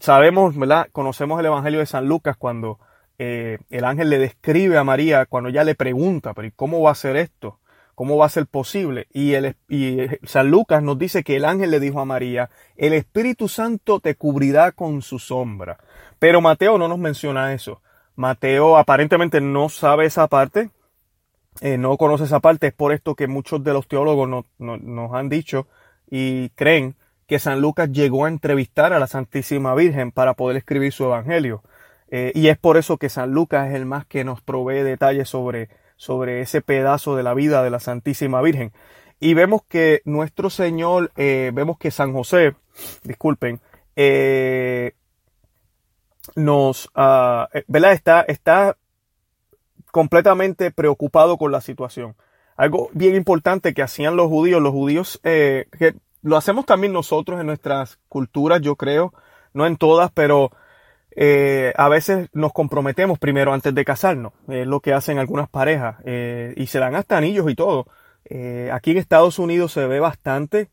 Sabemos, 0.00 0.56
¿verdad? 0.56 0.88
Conocemos 0.92 1.38
el 1.40 1.46
Evangelio 1.46 1.80
de 1.80 1.86
San 1.86 2.06
Lucas 2.06 2.36
cuando 2.38 2.78
eh, 3.22 3.58
el 3.68 3.84
ángel 3.84 4.08
le 4.08 4.18
describe 4.18 4.78
a 4.78 4.82
María, 4.82 5.26
cuando 5.26 5.50
ella 5.50 5.62
le 5.62 5.74
pregunta, 5.74 6.32
pero 6.32 6.48
¿y 6.48 6.52
cómo 6.52 6.80
va 6.80 6.92
a 6.92 6.94
ser 6.94 7.16
esto? 7.16 7.58
¿Cómo 7.94 8.16
va 8.16 8.24
a 8.24 8.30
ser 8.30 8.46
posible? 8.46 9.08
Y, 9.12 9.34
el, 9.34 9.56
San 10.22 10.50
Lucas 10.50 10.82
nos 10.82 10.98
dice 10.98 11.22
que 11.22 11.36
el 11.36 11.44
ángel 11.44 11.70
le 11.70 11.80
dijo 11.80 12.00
a 12.00 12.06
María, 12.06 12.48
el 12.78 12.94
Espíritu 12.94 13.46
Santo 13.46 14.00
te 14.00 14.14
cubrirá 14.14 14.72
con 14.72 15.02
su 15.02 15.18
sombra. 15.18 15.76
Pero 16.18 16.40
Mateo 16.40 16.78
no 16.78 16.88
nos 16.88 16.98
menciona 16.98 17.52
eso. 17.52 17.82
Mateo 18.16 18.78
aparentemente 18.78 19.42
no 19.42 19.68
sabe 19.68 20.06
esa 20.06 20.26
parte, 20.26 20.70
eh, 21.60 21.76
no 21.76 21.98
conoce 21.98 22.24
esa 22.24 22.40
parte. 22.40 22.68
Es 22.68 22.72
por 22.72 22.90
esto 22.90 23.14
que 23.16 23.26
muchos 23.26 23.62
de 23.62 23.74
los 23.74 23.86
teólogos 23.86 24.46
nos 24.58 25.12
han 25.12 25.28
dicho 25.28 25.66
y 26.10 26.48
creen 26.50 26.94
que 27.26 27.38
San 27.38 27.60
Lucas 27.60 27.92
llegó 27.92 28.24
a 28.24 28.28
entrevistar 28.28 28.94
a 28.94 28.98
la 28.98 29.06
Santísima 29.06 29.74
Virgen 29.74 30.10
para 30.10 30.32
poder 30.32 30.56
escribir 30.56 30.90
su 30.90 31.04
Evangelio. 31.04 31.62
Eh, 32.10 32.32
y 32.34 32.48
es 32.48 32.58
por 32.58 32.76
eso 32.76 32.96
que 32.98 33.08
San 33.08 33.30
Lucas 33.30 33.68
es 33.68 33.74
el 33.74 33.86
más 33.86 34.04
que 34.04 34.24
nos 34.24 34.42
provee 34.42 34.82
detalles 34.82 35.28
sobre 35.28 35.68
sobre 35.96 36.40
ese 36.40 36.62
pedazo 36.62 37.14
de 37.14 37.22
la 37.22 37.34
vida 37.34 37.62
de 37.62 37.68
la 37.68 37.78
Santísima 37.78 38.40
Virgen. 38.40 38.72
Y 39.20 39.34
vemos 39.34 39.60
que 39.68 40.00
nuestro 40.06 40.48
Señor, 40.48 41.12
eh, 41.16 41.50
vemos 41.52 41.76
que 41.76 41.90
San 41.90 42.14
José, 42.14 42.56
disculpen, 43.02 43.60
eh, 43.96 44.94
nos, 46.36 46.86
uh, 46.96 47.44
¿verdad? 47.68 47.92
Está, 47.92 48.22
está 48.22 48.78
completamente 49.90 50.70
preocupado 50.70 51.36
con 51.36 51.52
la 51.52 51.60
situación. 51.60 52.16
Algo 52.56 52.88
bien 52.94 53.14
importante 53.14 53.74
que 53.74 53.82
hacían 53.82 54.16
los 54.16 54.28
judíos, 54.28 54.62
los 54.62 54.72
judíos, 54.72 55.20
que 55.22 55.96
lo 56.22 56.38
hacemos 56.38 56.64
también 56.64 56.94
nosotros 56.94 57.40
en 57.40 57.46
nuestras 57.46 57.98
culturas, 58.08 58.62
yo 58.62 58.76
creo, 58.76 59.12
no 59.52 59.66
en 59.66 59.76
todas, 59.76 60.10
pero 60.12 60.50
eh, 61.16 61.72
a 61.76 61.88
veces 61.88 62.28
nos 62.32 62.52
comprometemos 62.52 63.18
primero 63.18 63.52
antes 63.52 63.74
de 63.74 63.84
casarnos, 63.84 64.32
es 64.48 64.66
lo 64.66 64.80
que 64.80 64.92
hacen 64.92 65.18
algunas 65.18 65.48
parejas, 65.48 65.96
eh, 66.04 66.54
y 66.56 66.66
se 66.66 66.78
dan 66.78 66.94
hasta 66.94 67.16
anillos 67.16 67.50
y 67.50 67.54
todo. 67.54 67.86
Eh, 68.24 68.70
aquí 68.72 68.92
en 68.92 68.98
Estados 68.98 69.38
Unidos 69.38 69.72
se 69.72 69.86
ve 69.86 70.00
bastante, 70.00 70.68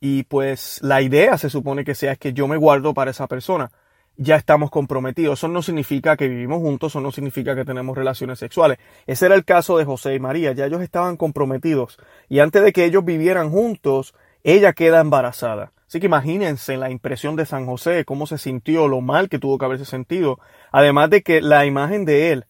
y 0.00 0.22
pues 0.24 0.80
la 0.82 1.02
idea 1.02 1.36
se 1.38 1.50
supone 1.50 1.84
que 1.84 1.94
sea 1.94 2.12
es 2.12 2.18
que 2.18 2.32
yo 2.32 2.48
me 2.48 2.56
guardo 2.56 2.94
para 2.94 3.10
esa 3.10 3.26
persona. 3.26 3.70
ya 4.16 4.36
estamos 4.36 4.70
comprometidos. 4.70 5.38
Eso 5.38 5.48
no 5.48 5.62
significa 5.62 6.16
que 6.16 6.28
vivimos 6.28 6.58
juntos, 6.60 6.92
eso 6.92 7.00
no 7.00 7.10
significa 7.10 7.54
que 7.54 7.64
tenemos 7.64 7.96
relaciones 7.96 8.38
sexuales. 8.38 8.78
Ese 9.06 9.26
era 9.26 9.34
el 9.34 9.44
caso 9.46 9.78
de 9.78 9.86
José 9.86 10.14
y 10.14 10.20
María, 10.20 10.52
ya 10.52 10.66
ellos 10.66 10.82
estaban 10.82 11.16
comprometidos. 11.16 11.98
Y 12.28 12.40
antes 12.40 12.62
de 12.62 12.72
que 12.72 12.84
ellos 12.84 13.04
vivieran 13.04 13.50
juntos, 13.50 14.14
ella 14.44 14.74
queda 14.74 15.00
embarazada. 15.00 15.72
Así 15.90 15.98
que 15.98 16.06
imagínense 16.06 16.76
la 16.76 16.88
impresión 16.88 17.34
de 17.34 17.44
San 17.44 17.66
José, 17.66 18.04
cómo 18.04 18.28
se 18.28 18.38
sintió, 18.38 18.86
lo 18.86 19.00
mal 19.00 19.28
que 19.28 19.40
tuvo 19.40 19.58
que 19.58 19.64
haberse 19.64 19.84
sentido. 19.84 20.38
Además 20.70 21.10
de 21.10 21.22
que 21.22 21.40
la 21.40 21.66
imagen 21.66 22.04
de 22.04 22.30
él, 22.30 22.44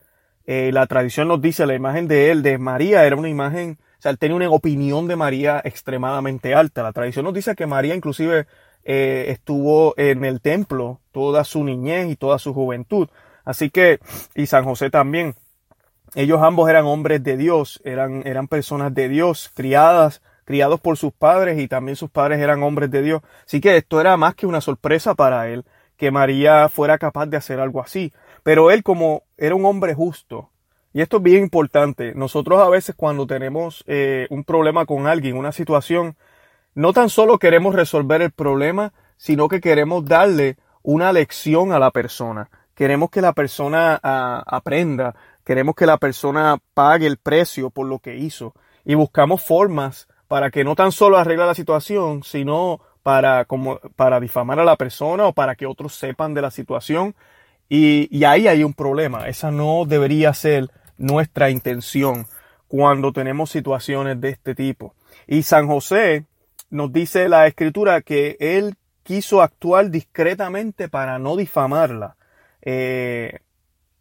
eh, 0.44 0.72
la 0.74 0.86
tradición 0.86 1.28
nos 1.28 1.40
dice, 1.40 1.64
la 1.64 1.74
imagen 1.74 2.06
de 2.06 2.30
él, 2.30 2.42
de 2.42 2.58
María, 2.58 3.06
era 3.06 3.16
una 3.16 3.30
imagen, 3.30 3.78
o 3.80 4.02
sea, 4.02 4.10
él 4.10 4.18
tenía 4.18 4.36
una 4.36 4.50
opinión 4.50 5.08
de 5.08 5.16
María 5.16 5.58
extremadamente 5.64 6.54
alta. 6.54 6.82
La 6.82 6.92
tradición 6.92 7.24
nos 7.24 7.32
dice 7.32 7.54
que 7.54 7.64
María 7.64 7.94
inclusive 7.94 8.46
eh, 8.84 9.24
estuvo 9.28 9.94
en 9.96 10.26
el 10.26 10.42
templo 10.42 11.00
toda 11.10 11.42
su 11.44 11.64
niñez 11.64 12.10
y 12.10 12.16
toda 12.16 12.38
su 12.38 12.52
juventud. 12.52 13.08
Así 13.46 13.70
que, 13.70 14.00
y 14.34 14.44
San 14.44 14.64
José 14.64 14.90
también. 14.90 15.34
Ellos 16.14 16.42
ambos 16.42 16.68
eran 16.68 16.84
hombres 16.84 17.22
de 17.22 17.38
Dios, 17.38 17.80
eran, 17.84 18.22
eran 18.26 18.48
personas 18.48 18.92
de 18.94 19.08
Dios, 19.08 19.50
criadas, 19.54 20.20
criados 20.50 20.80
por 20.80 20.96
sus 20.96 21.12
padres 21.12 21.60
y 21.60 21.68
también 21.68 21.94
sus 21.94 22.10
padres 22.10 22.40
eran 22.40 22.64
hombres 22.64 22.90
de 22.90 23.02
Dios. 23.02 23.22
Así 23.46 23.60
que 23.60 23.76
esto 23.76 24.00
era 24.00 24.16
más 24.16 24.34
que 24.34 24.48
una 24.48 24.60
sorpresa 24.60 25.14
para 25.14 25.48
él, 25.48 25.64
que 25.96 26.10
María 26.10 26.68
fuera 26.68 26.98
capaz 26.98 27.26
de 27.26 27.36
hacer 27.36 27.60
algo 27.60 27.80
así. 27.80 28.12
Pero 28.42 28.72
él 28.72 28.82
como 28.82 29.22
era 29.38 29.54
un 29.54 29.64
hombre 29.64 29.94
justo, 29.94 30.50
y 30.92 31.02
esto 31.02 31.18
es 31.18 31.22
bien 31.22 31.44
importante, 31.44 32.14
nosotros 32.16 32.60
a 32.60 32.68
veces 32.68 32.96
cuando 32.96 33.28
tenemos 33.28 33.84
eh, 33.86 34.26
un 34.30 34.42
problema 34.42 34.86
con 34.86 35.06
alguien, 35.06 35.36
una 35.36 35.52
situación, 35.52 36.16
no 36.74 36.92
tan 36.92 37.10
solo 37.10 37.38
queremos 37.38 37.76
resolver 37.76 38.20
el 38.20 38.32
problema, 38.32 38.92
sino 39.18 39.46
que 39.46 39.60
queremos 39.60 40.04
darle 40.04 40.56
una 40.82 41.12
lección 41.12 41.70
a 41.70 41.78
la 41.78 41.92
persona. 41.92 42.50
Queremos 42.74 43.08
que 43.10 43.20
la 43.20 43.34
persona 43.34 44.00
ah, 44.02 44.42
aprenda, 44.48 45.14
queremos 45.44 45.76
que 45.76 45.86
la 45.86 45.98
persona 45.98 46.58
pague 46.74 47.06
el 47.06 47.18
precio 47.18 47.70
por 47.70 47.86
lo 47.86 48.00
que 48.00 48.16
hizo 48.16 48.52
y 48.84 48.96
buscamos 48.96 49.44
formas 49.44 50.08
para 50.30 50.52
que 50.52 50.62
no 50.62 50.76
tan 50.76 50.92
solo 50.92 51.18
arregle 51.18 51.44
la 51.44 51.56
situación, 51.56 52.22
sino 52.22 52.80
para, 53.02 53.46
como, 53.46 53.80
para 53.96 54.20
difamar 54.20 54.60
a 54.60 54.64
la 54.64 54.76
persona 54.76 55.26
o 55.26 55.32
para 55.32 55.56
que 55.56 55.66
otros 55.66 55.96
sepan 55.96 56.34
de 56.34 56.40
la 56.40 56.52
situación. 56.52 57.16
Y, 57.68 58.22
ahí 58.22 58.46
hay 58.46 58.62
un 58.62 58.72
problema. 58.72 59.26
Esa 59.26 59.50
no 59.50 59.86
debería 59.86 60.32
ser 60.32 60.70
nuestra 60.98 61.50
intención 61.50 62.28
cuando 62.68 63.12
tenemos 63.12 63.50
situaciones 63.50 64.20
de 64.20 64.28
este 64.28 64.54
tipo. 64.54 64.94
Y 65.26 65.42
San 65.42 65.66
José 65.66 66.26
nos 66.70 66.92
dice 66.92 67.28
la 67.28 67.48
escritura 67.48 68.00
que 68.00 68.36
él 68.38 68.76
quiso 69.02 69.42
actuar 69.42 69.90
discretamente 69.90 70.88
para 70.88 71.18
no 71.18 71.34
difamarla. 71.34 72.16
Eh, 72.62 73.40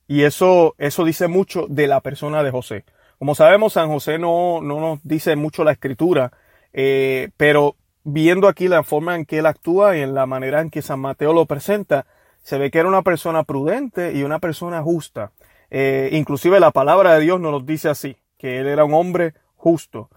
y 0.07 0.21
eso, 0.21 0.75
eso 0.77 1.05
dice 1.05 1.27
mucho 1.27 1.65
de 1.67 1.88
la 1.88 2.01
persona 2.01 2.43
de 2.43 2.51
José. 2.51 2.86
Como 3.19 3.35
sabemos, 3.35 3.73
San 3.73 3.89
José 3.89 4.17
no, 4.17 4.61
no 4.61 4.79
nos 4.79 4.99
dice 5.03 5.35
mucho 5.35 5.65
la 5.65 5.73
escritura, 5.73 6.31
eh, 6.71 7.29
pero 7.35 7.75
viendo 8.05 8.47
aquí 8.47 8.69
la 8.69 8.81
forma 8.81 9.15
en 9.15 9.25
que 9.25 9.39
él 9.39 9.45
actúa 9.45 9.97
y 9.97 10.01
en 10.01 10.15
la 10.15 10.25
manera 10.25 10.61
en 10.61 10.69
que 10.69 10.81
San 10.81 11.01
Mateo 11.01 11.33
lo 11.33 11.45
presenta, 11.45 12.05
se 12.41 12.57
ve 12.57 12.71
que 12.71 12.79
era 12.79 12.88
una 12.88 13.01
persona 13.01 13.43
prudente 13.43 14.13
y 14.13 14.23
una 14.23 14.39
persona 14.39 14.81
justa. 14.81 15.33
Eh, 15.69 16.09
inclusive 16.13 16.61
la 16.61 16.71
palabra 16.71 17.15
de 17.15 17.21
Dios 17.21 17.41
nos 17.41 17.51
lo 17.51 17.59
dice 17.59 17.89
así, 17.89 18.15
que 18.38 18.59
él 18.59 18.67
era 18.67 18.85
un 18.85 18.93
hombre 18.93 19.33
justo. 19.57 20.09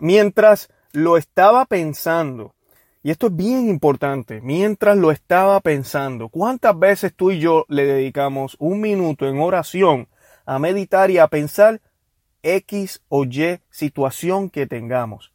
mientras 0.00 0.68
lo 0.92 1.16
estaba 1.16 1.64
pensando. 1.64 2.54
Y 3.04 3.12
esto 3.12 3.28
es 3.28 3.36
bien 3.36 3.68
importante. 3.68 4.40
Mientras 4.40 4.96
lo 4.96 5.12
estaba 5.12 5.60
pensando, 5.60 6.28
¿cuántas 6.28 6.76
veces 6.76 7.14
tú 7.14 7.30
y 7.30 7.38
yo 7.38 7.64
le 7.68 7.84
dedicamos 7.84 8.56
un 8.58 8.80
minuto 8.80 9.28
en 9.28 9.38
oración 9.38 10.08
a 10.44 10.58
meditar 10.58 11.10
y 11.12 11.18
a 11.18 11.28
pensar 11.28 11.80
X 12.46 13.02
o 13.08 13.24
Y 13.24 13.60
situación 13.70 14.50
que 14.50 14.66
tengamos? 14.66 15.32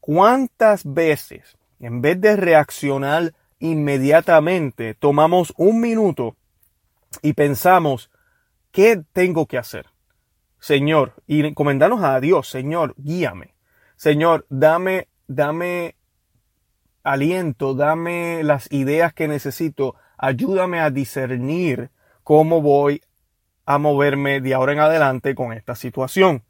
¿Cuántas 0.00 0.84
veces, 0.84 1.56
en 1.80 2.00
vez 2.00 2.20
de 2.20 2.36
reaccionar 2.36 3.34
inmediatamente, 3.58 4.94
tomamos 4.94 5.52
un 5.56 5.80
minuto 5.80 6.36
y 7.22 7.34
pensamos, 7.34 8.10
¿qué 8.72 9.02
tengo 9.12 9.46
que 9.46 9.58
hacer? 9.58 9.86
Señor, 10.58 11.14
y 11.26 11.44
encomendarnos 11.44 12.02
a 12.02 12.18
Dios, 12.20 12.48
Señor, 12.48 12.94
guíame. 12.96 13.54
Señor, 13.96 14.46
dame, 14.48 15.08
dame 15.26 15.96
aliento, 17.02 17.74
dame 17.74 18.42
las 18.42 18.70
ideas 18.72 19.12
que 19.12 19.28
necesito, 19.28 19.94
ayúdame 20.18 20.80
a 20.80 20.90
discernir 20.90 21.90
cómo 22.24 22.62
voy 22.62 23.02
a 23.64 23.78
moverme 23.78 24.40
de 24.40 24.54
ahora 24.54 24.72
en 24.72 24.80
adelante 24.80 25.34
con 25.34 25.52
esta 25.52 25.74
situación. 25.74 26.42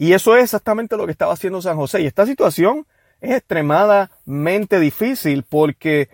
Y 0.00 0.14
eso 0.14 0.34
es 0.34 0.44
exactamente 0.44 0.96
lo 0.96 1.04
que 1.04 1.12
estaba 1.12 1.34
haciendo 1.34 1.60
San 1.60 1.76
José. 1.76 2.00
Y 2.00 2.06
esta 2.06 2.24
situación 2.24 2.86
es 3.20 3.36
extremadamente 3.36 4.80
difícil 4.80 5.44
porque, 5.46 6.08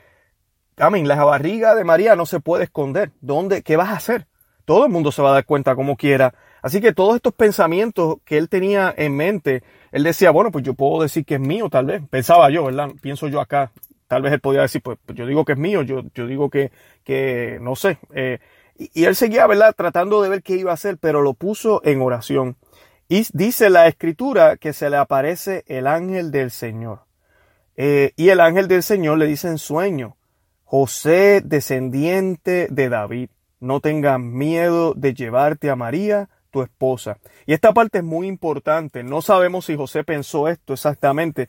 amén, 0.77 1.07
la 1.07 1.23
barriga 1.25 1.77
de 1.77 1.85
María 1.85 2.17
no 2.17 2.27
se 2.27 2.41
puede 2.41 2.65
esconder. 2.65 3.13
¿Dónde? 3.21 3.63
¿Qué 3.63 3.77
vas 3.77 3.91
a 3.91 3.97
hacer? 3.97 4.27
Todo 4.65 4.87
el 4.87 4.91
mundo 4.91 5.13
se 5.13 5.23
va 5.23 5.31
a 5.31 5.35
dar 5.35 5.45
cuenta 5.45 5.77
como 5.77 5.97
quiera. 5.97 6.35
Así 6.63 6.81
que 6.81 6.93
todos 6.93 7.15
estos 7.15 7.33
pensamientos 7.33 8.17
que 8.25 8.39
él 8.39 8.49
tenía 8.49 8.93
en 8.97 9.17
mente 9.17 9.63
él 9.93 10.03
decía, 10.03 10.33
bueno, 10.33 10.51
pues 10.51 10.65
yo 10.65 10.75
puedo 10.75 11.03
decir 11.03 11.25
que 11.25 11.37
es 11.37 11.41
mío, 11.41 11.71
tal 11.71 11.87
vez. 11.87 12.03
Pensaba 12.11 12.51
yo, 12.51 12.65
¿verdad? 12.65 12.91
Pienso 13.01 13.29
yo 13.29 13.41
acá. 13.41 13.71
Tal 14.09 14.23
vez 14.23 14.33
él 14.33 14.41
podía 14.41 14.63
decir, 14.63 14.83
pues, 14.83 14.99
pues 15.07 15.17
yo 15.17 15.27
digo 15.27 15.45
que 15.45 15.53
es 15.53 15.59
mío, 15.59 15.83
yo, 15.83 16.03
yo 16.13 16.27
digo 16.27 16.51
que, 16.51 16.73
que 17.05 17.59
no 17.61 17.77
sé. 17.77 17.99
Eh, 18.13 18.41
y, 18.77 19.05
él 19.05 19.17
seguía, 19.17 19.47
¿verdad? 19.47 19.75
Tratando 19.77 20.23
de 20.23 20.29
ver 20.29 20.43
qué 20.43 20.57
iba 20.57 20.71
a 20.71 20.75
hacer, 20.75 20.99
pero 20.99 21.23
lo 21.23 21.35
puso 21.35 21.81
en 21.85 22.03
oración. 22.03 22.57
Y 23.09 23.27
dice 23.33 23.71
la 23.71 23.87
escritura 23.87 24.57
que 24.57 24.73
se 24.73 24.91
le 24.91 24.97
aparece 24.97 25.65
el 25.67 25.87
ángel 25.87 26.31
del 26.31 26.51
Señor. 26.51 27.01
Eh, 27.77 28.13
y 28.17 28.31
el 28.31 28.41
ángel 28.41 28.69
del 28.69 28.83
Señor 28.83 29.19
le 29.19 29.27
dice 29.27 29.49
en 29.49 29.59
sueño, 29.59 30.17
José, 30.65 31.43
descendiente 31.45 32.69
de 32.71 32.89
David, 32.89 33.31
no 33.61 33.81
tengas 33.81 34.19
miedo 34.19 34.95
de 34.95 35.15
llevarte 35.15 35.71
a 35.71 35.77
María, 35.77 36.29
esposa. 36.63 37.19
Y 37.47 37.53
esta 37.53 37.73
parte 37.73 37.99
es 37.99 38.05
muy 38.05 38.27
importante. 38.27 39.03
No 39.03 39.23
sabemos 39.23 39.67
si 39.67 39.77
José 39.77 40.05
pensó 40.05 40.49
esto 40.49 40.73
exactamente, 40.73 41.49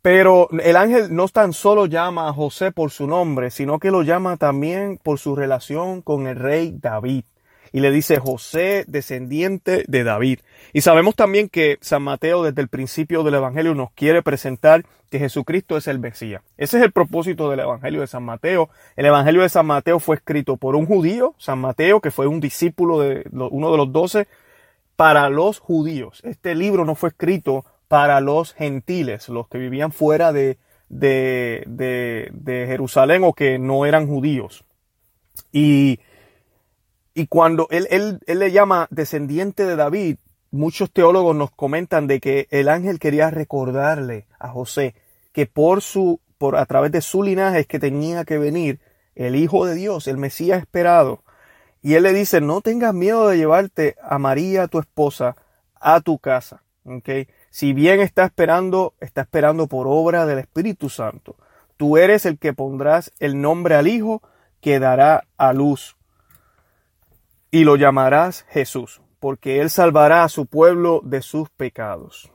pero 0.00 0.48
el 0.50 0.76
ángel 0.76 1.14
no 1.14 1.28
tan 1.28 1.52
solo 1.52 1.86
llama 1.86 2.28
a 2.28 2.32
José 2.32 2.72
por 2.72 2.90
su 2.90 3.06
nombre, 3.06 3.50
sino 3.50 3.78
que 3.78 3.90
lo 3.90 4.02
llama 4.02 4.36
también 4.36 4.98
por 5.02 5.18
su 5.18 5.36
relación 5.36 6.02
con 6.02 6.26
el 6.26 6.36
rey 6.36 6.74
David 6.78 7.24
y 7.72 7.80
le 7.80 7.90
dice 7.90 8.18
José, 8.18 8.84
descendiente 8.86 9.84
de 9.88 10.04
David. 10.04 10.40
Y 10.72 10.82
sabemos 10.82 11.16
también 11.16 11.48
que 11.48 11.78
San 11.80 12.02
Mateo 12.02 12.42
desde 12.42 12.60
el 12.60 12.68
principio 12.68 13.22
del 13.22 13.34
Evangelio 13.34 13.74
nos 13.74 13.90
quiere 13.92 14.22
presentar 14.22 14.84
que 15.10 15.18
Jesucristo 15.18 15.76
es 15.76 15.88
el 15.88 15.98
Mesías. 15.98 16.42
Ese 16.56 16.78
es 16.78 16.84
el 16.84 16.92
propósito 16.92 17.50
del 17.50 17.60
Evangelio 17.60 18.00
de 18.00 18.06
San 18.06 18.22
Mateo. 18.22 18.70
El 18.96 19.06
Evangelio 19.06 19.42
de 19.42 19.48
San 19.48 19.66
Mateo 19.66 19.98
fue 19.98 20.16
escrito 20.16 20.56
por 20.56 20.76
un 20.76 20.86
judío, 20.86 21.34
San 21.38 21.58
Mateo, 21.58 22.00
que 22.00 22.10
fue 22.10 22.26
un 22.26 22.40
discípulo 22.40 23.00
de 23.00 23.24
uno 23.30 23.70
de 23.70 23.76
los 23.76 23.92
doce, 23.92 24.26
para 24.96 25.28
los 25.28 25.58
judíos. 25.58 26.20
Este 26.24 26.54
libro 26.54 26.84
no 26.84 26.94
fue 26.94 27.10
escrito 27.10 27.64
para 27.88 28.20
los 28.20 28.54
gentiles, 28.54 29.28
los 29.28 29.48
que 29.48 29.58
vivían 29.58 29.92
fuera 29.92 30.32
de, 30.32 30.58
de, 30.88 31.64
de, 31.66 32.30
de 32.32 32.66
Jerusalén 32.66 33.22
o 33.24 33.34
que 33.34 33.58
no 33.58 33.84
eran 33.84 34.06
judíos. 34.06 34.64
Y 35.52 36.00
y 37.14 37.26
cuando 37.26 37.66
él, 37.70 37.86
él, 37.90 38.20
él 38.26 38.38
le 38.38 38.52
llama 38.52 38.88
descendiente 38.90 39.66
de 39.66 39.76
David, 39.76 40.16
muchos 40.50 40.90
teólogos 40.90 41.36
nos 41.36 41.50
comentan 41.50 42.06
de 42.06 42.20
que 42.20 42.48
el 42.50 42.68
ángel 42.68 42.98
quería 42.98 43.30
recordarle 43.30 44.26
a 44.38 44.48
José 44.48 44.94
que 45.32 45.46
por 45.46 45.82
su, 45.82 46.20
por 46.38 46.56
a 46.56 46.66
través 46.66 46.92
de 46.92 47.00
su 47.00 47.22
linaje 47.22 47.60
es 47.60 47.66
que 47.66 47.78
tenía 47.78 48.24
que 48.24 48.38
venir 48.38 48.80
el 49.14 49.36
Hijo 49.36 49.66
de 49.66 49.74
Dios, 49.74 50.06
el 50.08 50.16
Mesías 50.16 50.60
esperado. 50.60 51.22
Y 51.82 51.94
él 51.94 52.04
le 52.04 52.12
dice, 52.12 52.40
no 52.40 52.60
tengas 52.60 52.94
miedo 52.94 53.28
de 53.28 53.36
llevarte 53.36 53.96
a 54.02 54.18
María, 54.18 54.68
tu 54.68 54.78
esposa, 54.78 55.36
a 55.74 56.00
tu 56.00 56.18
casa. 56.18 56.62
¿okay? 56.84 57.28
Si 57.50 57.72
bien 57.72 58.00
está 58.00 58.24
esperando, 58.24 58.94
está 59.00 59.22
esperando 59.22 59.66
por 59.66 59.86
obra 59.88 60.26
del 60.26 60.38
Espíritu 60.38 60.88
Santo. 60.88 61.36
Tú 61.76 61.96
eres 61.96 62.24
el 62.24 62.38
que 62.38 62.52
pondrás 62.52 63.12
el 63.18 63.40
nombre 63.40 63.74
al 63.74 63.88
Hijo 63.88 64.22
que 64.60 64.78
dará 64.78 65.24
a 65.36 65.52
luz 65.52 65.96
y 67.52 67.64
lo 67.64 67.76
llamarás 67.76 68.46
Jesús, 68.48 69.02
porque 69.20 69.60
él 69.60 69.70
salvará 69.70 70.24
a 70.24 70.28
su 70.30 70.46
pueblo 70.46 71.02
de 71.04 71.20
sus 71.20 71.50
pecados. 71.50 72.32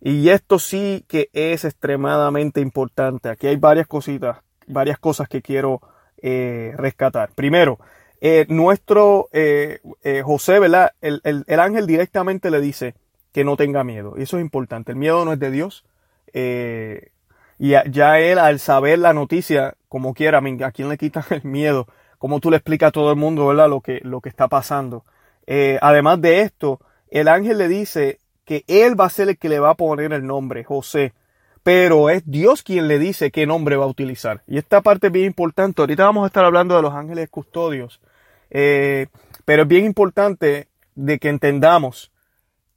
Y 0.00 0.30
esto 0.30 0.58
sí 0.58 1.04
que 1.06 1.28
es 1.34 1.64
extremadamente 1.64 2.60
importante. 2.62 3.28
Aquí 3.28 3.46
hay 3.46 3.56
varias 3.56 3.86
cositas, 3.86 4.38
varias 4.66 4.98
cosas 4.98 5.28
que 5.28 5.42
quiero 5.42 5.82
eh, 6.22 6.72
rescatar. 6.76 7.30
Primero, 7.34 7.78
eh, 8.22 8.46
nuestro 8.48 9.28
eh, 9.32 9.80
José, 10.24 10.58
¿verdad? 10.58 10.92
El, 11.02 11.20
el, 11.22 11.60
ángel 11.60 11.86
directamente 11.86 12.50
le 12.50 12.62
dice 12.62 12.94
que 13.32 13.44
no 13.44 13.58
tenga 13.58 13.84
miedo. 13.84 14.14
Y 14.16 14.22
eso 14.22 14.38
es 14.38 14.42
importante. 14.42 14.92
El 14.92 14.98
miedo 14.98 15.22
no 15.26 15.34
es 15.34 15.38
de 15.38 15.50
Dios. 15.50 15.84
y 16.32 17.68
ya 17.90 18.18
él, 18.20 18.38
al 18.38 18.58
saber 18.58 19.00
la 19.00 19.12
noticia, 19.12 19.74
como 19.90 20.14
quiera, 20.14 20.38
¿a 20.38 20.72
quién 20.72 20.88
le 20.88 20.96
quitan 20.96 21.24
el 21.28 21.44
miedo? 21.44 21.86
Cómo 22.20 22.38
tú 22.38 22.50
le 22.50 22.58
explicas 22.58 22.88
a 22.88 22.92
todo 22.92 23.10
el 23.10 23.16
mundo, 23.16 23.46
¿verdad? 23.46 23.70
Lo 23.70 23.80
que, 23.80 24.00
lo 24.04 24.20
que 24.20 24.28
está 24.28 24.46
pasando. 24.46 25.06
Eh, 25.46 25.78
además 25.80 26.20
de 26.20 26.42
esto, 26.42 26.78
el 27.08 27.28
ángel 27.28 27.56
le 27.56 27.66
dice 27.66 28.18
que 28.44 28.62
él 28.68 29.00
va 29.00 29.06
a 29.06 29.10
ser 29.10 29.30
el 29.30 29.38
que 29.38 29.48
le 29.48 29.58
va 29.58 29.70
a 29.70 29.74
poner 29.74 30.12
el 30.12 30.26
nombre, 30.26 30.62
José. 30.62 31.14
Pero 31.62 32.10
es 32.10 32.22
Dios 32.26 32.62
quien 32.62 32.88
le 32.88 32.98
dice 32.98 33.30
qué 33.30 33.46
nombre 33.46 33.76
va 33.76 33.84
a 33.84 33.88
utilizar. 33.88 34.42
Y 34.46 34.58
esta 34.58 34.82
parte 34.82 35.06
es 35.06 35.12
bien 35.14 35.24
importante. 35.24 35.80
Ahorita 35.80 36.04
vamos 36.04 36.24
a 36.24 36.26
estar 36.26 36.44
hablando 36.44 36.76
de 36.76 36.82
los 36.82 36.92
ángeles 36.92 37.30
custodios. 37.30 38.02
Eh, 38.50 39.06
pero 39.46 39.62
es 39.62 39.68
bien 39.68 39.86
importante 39.86 40.68
de 40.94 41.18
que 41.18 41.30
entendamos 41.30 42.12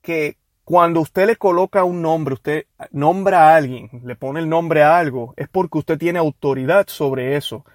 que 0.02 0.38
cuando 0.64 1.02
usted 1.02 1.28
le 1.28 1.36
coloca 1.36 1.84
un 1.84 2.02
nombre, 2.02 2.36
usted 2.36 2.66
nombra 2.92 3.50
a 3.50 3.58
alguien, 3.58 3.90
le 4.06 4.16
pone 4.16 4.40
el 4.40 4.48
nombre 4.48 4.84
a 4.84 4.98
algo, 4.98 5.34
es 5.36 5.50
porque 5.50 5.80
usted 5.80 5.98
tiene 5.98 6.20
autoridad 6.20 6.88
sobre 6.88 7.36
eso. 7.36 7.66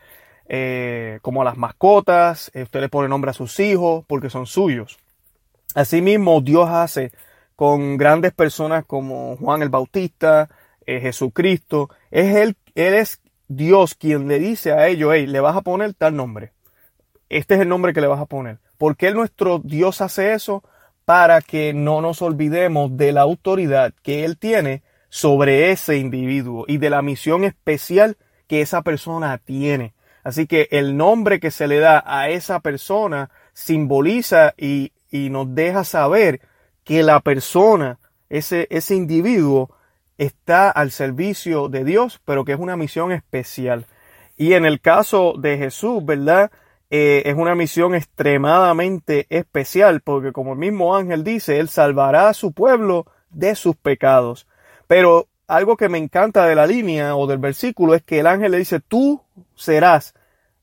Eh, 0.48 1.18
como 1.22 1.42
a 1.42 1.44
las 1.44 1.56
mascotas, 1.56 2.50
eh, 2.54 2.62
usted 2.62 2.80
le 2.80 2.88
pone 2.88 3.08
nombre 3.08 3.30
a 3.30 3.34
sus 3.34 3.60
hijos 3.60 4.04
porque 4.06 4.30
son 4.30 4.46
suyos. 4.46 4.98
Asimismo, 5.74 6.40
Dios 6.40 6.68
hace 6.70 7.12
con 7.54 7.96
grandes 7.96 8.32
personas 8.32 8.84
como 8.86 9.36
Juan 9.36 9.62
el 9.62 9.68
Bautista, 9.68 10.48
eh, 10.86 11.00
Jesucristo. 11.00 11.90
Es 12.10 12.34
él, 12.36 12.56
él 12.74 12.94
es 12.94 13.20
Dios 13.48 13.94
quien 13.94 14.28
le 14.28 14.38
dice 14.38 14.72
a 14.72 14.88
ellos, 14.88 15.12
hey, 15.14 15.26
le 15.26 15.40
vas 15.40 15.56
a 15.56 15.62
poner 15.62 15.94
tal 15.94 16.16
nombre. 16.16 16.52
Este 17.28 17.56
es 17.56 17.60
el 17.60 17.68
nombre 17.68 17.92
que 17.92 18.00
le 18.00 18.06
vas 18.06 18.20
a 18.20 18.26
poner. 18.26 18.58
¿Por 18.78 18.96
qué 18.96 19.12
nuestro 19.12 19.58
Dios 19.58 20.00
hace 20.00 20.32
eso? 20.32 20.62
para 21.08 21.40
que 21.40 21.72
no 21.72 22.02
nos 22.02 22.20
olvidemos 22.20 22.94
de 22.98 23.12
la 23.12 23.22
autoridad 23.22 23.94
que 24.02 24.26
Él 24.26 24.36
tiene 24.36 24.82
sobre 25.08 25.70
ese 25.70 25.96
individuo 25.96 26.66
y 26.68 26.76
de 26.76 26.90
la 26.90 27.00
misión 27.00 27.44
especial 27.44 28.18
que 28.46 28.60
esa 28.60 28.82
persona 28.82 29.38
tiene. 29.38 29.94
Así 30.28 30.46
que 30.46 30.68
el 30.72 30.98
nombre 30.98 31.40
que 31.40 31.50
se 31.50 31.66
le 31.66 31.78
da 31.78 32.04
a 32.06 32.28
esa 32.28 32.60
persona 32.60 33.30
simboliza 33.54 34.52
y, 34.58 34.92
nos 35.10 35.54
deja 35.54 35.84
saber 35.84 36.42
que 36.84 37.02
la 37.02 37.20
persona, 37.20 37.98
ese, 38.28 38.66
ese 38.68 38.94
individuo, 38.94 39.70
está 40.18 40.68
al 40.68 40.90
servicio 40.90 41.70
de 41.70 41.82
Dios, 41.82 42.20
pero 42.26 42.44
que 42.44 42.52
es 42.52 42.58
una 42.58 42.76
misión 42.76 43.10
especial. 43.10 43.86
Y 44.36 44.52
en 44.52 44.66
el 44.66 44.82
caso 44.82 45.32
de 45.38 45.56
Jesús, 45.56 46.04
¿verdad? 46.04 46.50
Eh, 46.90 47.22
es 47.24 47.34
una 47.34 47.54
misión 47.54 47.94
extremadamente 47.94 49.26
especial 49.30 50.02
porque 50.02 50.32
como 50.32 50.52
el 50.52 50.58
mismo 50.58 50.94
ángel 50.94 51.24
dice, 51.24 51.58
él 51.58 51.70
salvará 51.70 52.28
a 52.28 52.34
su 52.34 52.52
pueblo 52.52 53.06
de 53.30 53.54
sus 53.54 53.76
pecados. 53.76 54.46
Pero 54.86 55.26
algo 55.46 55.78
que 55.78 55.88
me 55.88 55.96
encanta 55.96 56.44
de 56.44 56.54
la 56.54 56.66
línea 56.66 57.16
o 57.16 57.26
del 57.26 57.38
versículo 57.38 57.94
es 57.94 58.02
que 58.02 58.20
el 58.20 58.26
ángel 58.26 58.52
le 58.52 58.58
dice, 58.58 58.80
tú 58.80 59.22
serás 59.54 60.14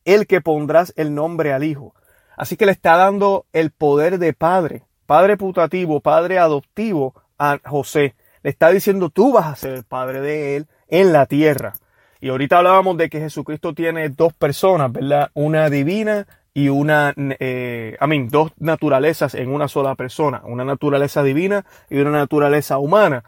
el 0.05 0.27
que 0.27 0.41
pondrás 0.41 0.93
el 0.95 1.13
nombre 1.13 1.51
al 1.51 1.63
hijo. 1.63 1.93
Así 2.37 2.57
que 2.57 2.65
le 2.65 2.71
está 2.71 2.95
dando 2.95 3.45
el 3.53 3.71
poder 3.71 4.19
de 4.19 4.33
padre, 4.33 4.83
padre 5.05 5.37
putativo, 5.37 5.99
padre 5.99 6.39
adoptivo 6.39 7.13
a 7.37 7.59
José. 7.65 8.15
Le 8.43 8.49
está 8.49 8.69
diciendo, 8.69 9.09
tú 9.09 9.33
vas 9.33 9.47
a 9.47 9.55
ser 9.55 9.73
el 9.73 9.83
padre 9.83 10.21
de 10.21 10.55
él 10.55 10.67
en 10.87 11.11
la 11.11 11.25
tierra. 11.25 11.73
Y 12.21 12.29
ahorita 12.29 12.57
hablábamos 12.57 12.97
de 12.97 13.09
que 13.09 13.19
Jesucristo 13.19 13.73
tiene 13.73 14.09
dos 14.09 14.33
personas, 14.33 14.91
¿verdad? 14.91 15.29
Una 15.33 15.69
divina 15.69 16.27
y 16.53 16.69
una, 16.69 17.13
eh, 17.17 17.97
I 17.99 18.27
dos 18.27 18.51
naturalezas 18.57 19.35
en 19.35 19.49
una 19.49 19.67
sola 19.67 19.95
persona, 19.95 20.41
una 20.45 20.63
naturaleza 20.63 21.21
divina 21.21 21.65
y 21.89 21.97
una 21.97 22.11
naturaleza 22.11 22.77
humana. 22.77 23.23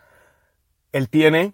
Él 0.94 1.10
tiene, 1.10 1.54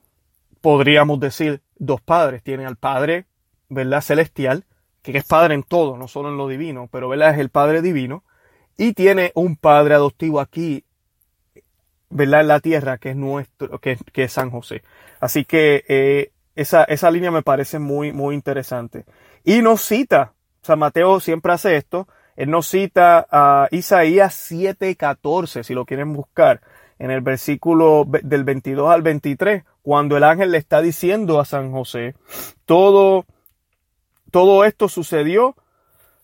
podríamos 0.62 1.20
decir, 1.20 1.62
dos 1.76 2.00
padres. 2.02 2.44
Tiene 2.44 2.66
al 2.66 2.78
Padre, 2.78 3.26
¿verdad? 3.70 4.02
Celestial, 4.02 4.66
que 5.12 5.18
es 5.18 5.26
Padre 5.26 5.54
en 5.56 5.64
todo, 5.64 5.98
no 5.98 6.08
solo 6.08 6.30
en 6.30 6.38
lo 6.38 6.48
divino, 6.48 6.88
pero, 6.92 7.10
¿verdad? 7.10 7.34
Es 7.34 7.40
el 7.40 7.50
Padre 7.50 7.82
divino. 7.82 8.24
Y 8.78 8.94
tiene 8.94 9.32
un 9.36 9.56
Padre 9.56 9.96
adoptivo 9.96 10.40
aquí, 10.40 10.84
¿verdad? 12.10 12.42
En 12.42 12.48
la 12.48 12.60
tierra, 12.60 12.98
que 12.98 13.12
es 13.12 13.16
nuestro, 13.16 13.80
que, 13.80 13.98
que 14.12 14.24
es 14.24 14.34
San 14.34 14.50
José. 14.50 14.82
Así 15.20 15.46
que 15.46 15.84
eh, 15.88 16.32
esa, 16.56 16.84
esa 16.86 17.12
línea 17.12 17.32
me 17.32 17.44
parece 17.44 17.80
muy, 17.80 18.12
muy 18.12 18.36
interesante. 18.36 19.06
Y 19.44 19.62
nos 19.62 19.82
cita, 19.82 20.34
San 20.62 20.80
Mateo 20.80 21.20
siempre 21.20 21.52
hace 21.52 21.76
esto, 21.76 22.08
él 22.36 22.50
nos 22.50 22.68
cita 22.68 23.28
a 23.30 23.68
Isaías 23.72 24.34
7:14, 24.52 25.64
si 25.64 25.74
lo 25.74 25.86
quieren 25.86 26.14
buscar, 26.14 26.62
en 26.98 27.12
el 27.12 27.22
versículo 27.22 28.06
del 28.08 28.44
22 28.44 28.90
al 28.90 29.02
23, 29.02 29.64
cuando 29.82 30.18
el 30.18 30.24
ángel 30.24 30.52
le 30.52 30.58
está 30.58 30.82
diciendo 30.82 31.40
a 31.40 31.46
San 31.46 31.72
José, 31.72 32.16
todo, 32.66 33.26
todo 34.34 34.66
esto 34.66 34.90
sucedió, 34.90 35.56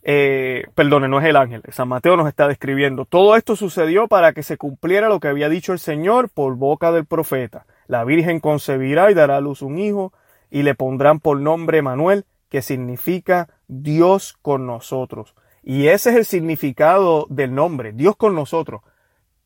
eh, 0.01 0.65
perdone, 0.73 1.07
no 1.07 1.19
es 1.19 1.27
el 1.27 1.35
ángel, 1.35 1.61
San 1.69 1.89
Mateo 1.89 2.17
nos 2.17 2.27
está 2.27 2.47
describiendo, 2.47 3.05
todo 3.05 3.35
esto 3.35 3.55
sucedió 3.55 4.07
para 4.07 4.33
que 4.33 4.41
se 4.41 4.57
cumpliera 4.57 5.09
lo 5.09 5.19
que 5.19 5.27
había 5.27 5.47
dicho 5.47 5.73
el 5.73 5.79
Señor 5.79 6.31
por 6.31 6.55
boca 6.55 6.91
del 6.91 7.05
profeta. 7.05 7.67
La 7.85 8.03
Virgen 8.05 8.39
concebirá 8.39 9.11
y 9.11 9.13
dará 9.13 9.37
a 9.37 9.41
luz 9.41 9.61
un 9.61 9.77
hijo 9.77 10.11
y 10.49 10.63
le 10.63 10.73
pondrán 10.73 11.19
por 11.19 11.39
nombre 11.39 11.83
Manuel, 11.83 12.25
que 12.49 12.63
significa 12.63 13.47
Dios 13.67 14.35
con 14.41 14.65
nosotros. 14.65 15.35
Y 15.61 15.89
ese 15.89 16.09
es 16.09 16.15
el 16.15 16.25
significado 16.25 17.27
del 17.29 17.53
nombre, 17.53 17.93
Dios 17.93 18.15
con 18.15 18.33
nosotros. 18.33 18.81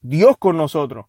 Dios 0.02 0.38
con 0.38 0.56
nosotros. 0.56 1.08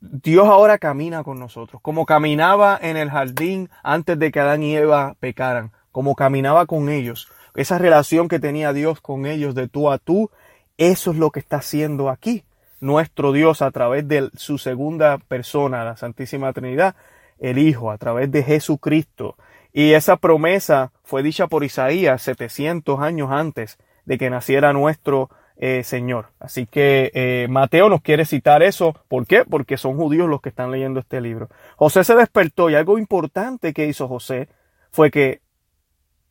Dios 0.00 0.48
ahora 0.48 0.78
camina 0.78 1.22
con 1.22 1.38
nosotros, 1.38 1.80
como 1.82 2.04
caminaba 2.04 2.76
en 2.82 2.96
el 2.96 3.10
jardín 3.10 3.70
antes 3.84 4.18
de 4.18 4.32
que 4.32 4.40
Adán 4.40 4.64
y 4.64 4.74
Eva 4.74 5.14
pecaran, 5.20 5.70
como 5.92 6.14
caminaba 6.14 6.66
con 6.66 6.88
ellos. 6.88 7.28
Esa 7.54 7.78
relación 7.78 8.28
que 8.28 8.38
tenía 8.38 8.72
Dios 8.72 9.00
con 9.00 9.26
ellos 9.26 9.54
de 9.54 9.68
tú 9.68 9.90
a 9.90 9.98
tú, 9.98 10.30
eso 10.76 11.10
es 11.10 11.16
lo 11.16 11.30
que 11.30 11.40
está 11.40 11.56
haciendo 11.56 12.08
aquí 12.08 12.44
nuestro 12.80 13.32
Dios 13.32 13.62
a 13.62 13.70
través 13.70 14.06
de 14.06 14.30
su 14.34 14.58
segunda 14.58 15.18
persona, 15.18 15.84
la 15.84 15.96
Santísima 15.96 16.52
Trinidad, 16.52 16.94
el 17.38 17.58
Hijo, 17.58 17.90
a 17.90 17.98
través 17.98 18.30
de 18.30 18.42
Jesucristo. 18.42 19.36
Y 19.72 19.92
esa 19.92 20.16
promesa 20.16 20.92
fue 21.04 21.22
dicha 21.22 21.46
por 21.46 21.64
Isaías 21.64 22.22
700 22.22 23.00
años 23.00 23.30
antes 23.30 23.78
de 24.04 24.18
que 24.18 24.30
naciera 24.30 24.72
nuestro 24.72 25.28
eh, 25.56 25.82
Señor. 25.84 26.28
Así 26.38 26.66
que 26.66 27.10
eh, 27.14 27.46
Mateo 27.50 27.88
nos 27.88 28.00
quiere 28.00 28.24
citar 28.24 28.62
eso. 28.62 28.94
¿Por 29.08 29.26
qué? 29.26 29.44
Porque 29.44 29.76
son 29.76 29.96
judíos 29.96 30.28
los 30.28 30.40
que 30.40 30.48
están 30.48 30.70
leyendo 30.70 31.00
este 31.00 31.20
libro. 31.20 31.48
José 31.76 32.04
se 32.04 32.14
despertó 32.14 32.70
y 32.70 32.76
algo 32.76 32.98
importante 32.98 33.72
que 33.72 33.86
hizo 33.86 34.08
José 34.08 34.48
fue 34.90 35.10
que 35.10 35.40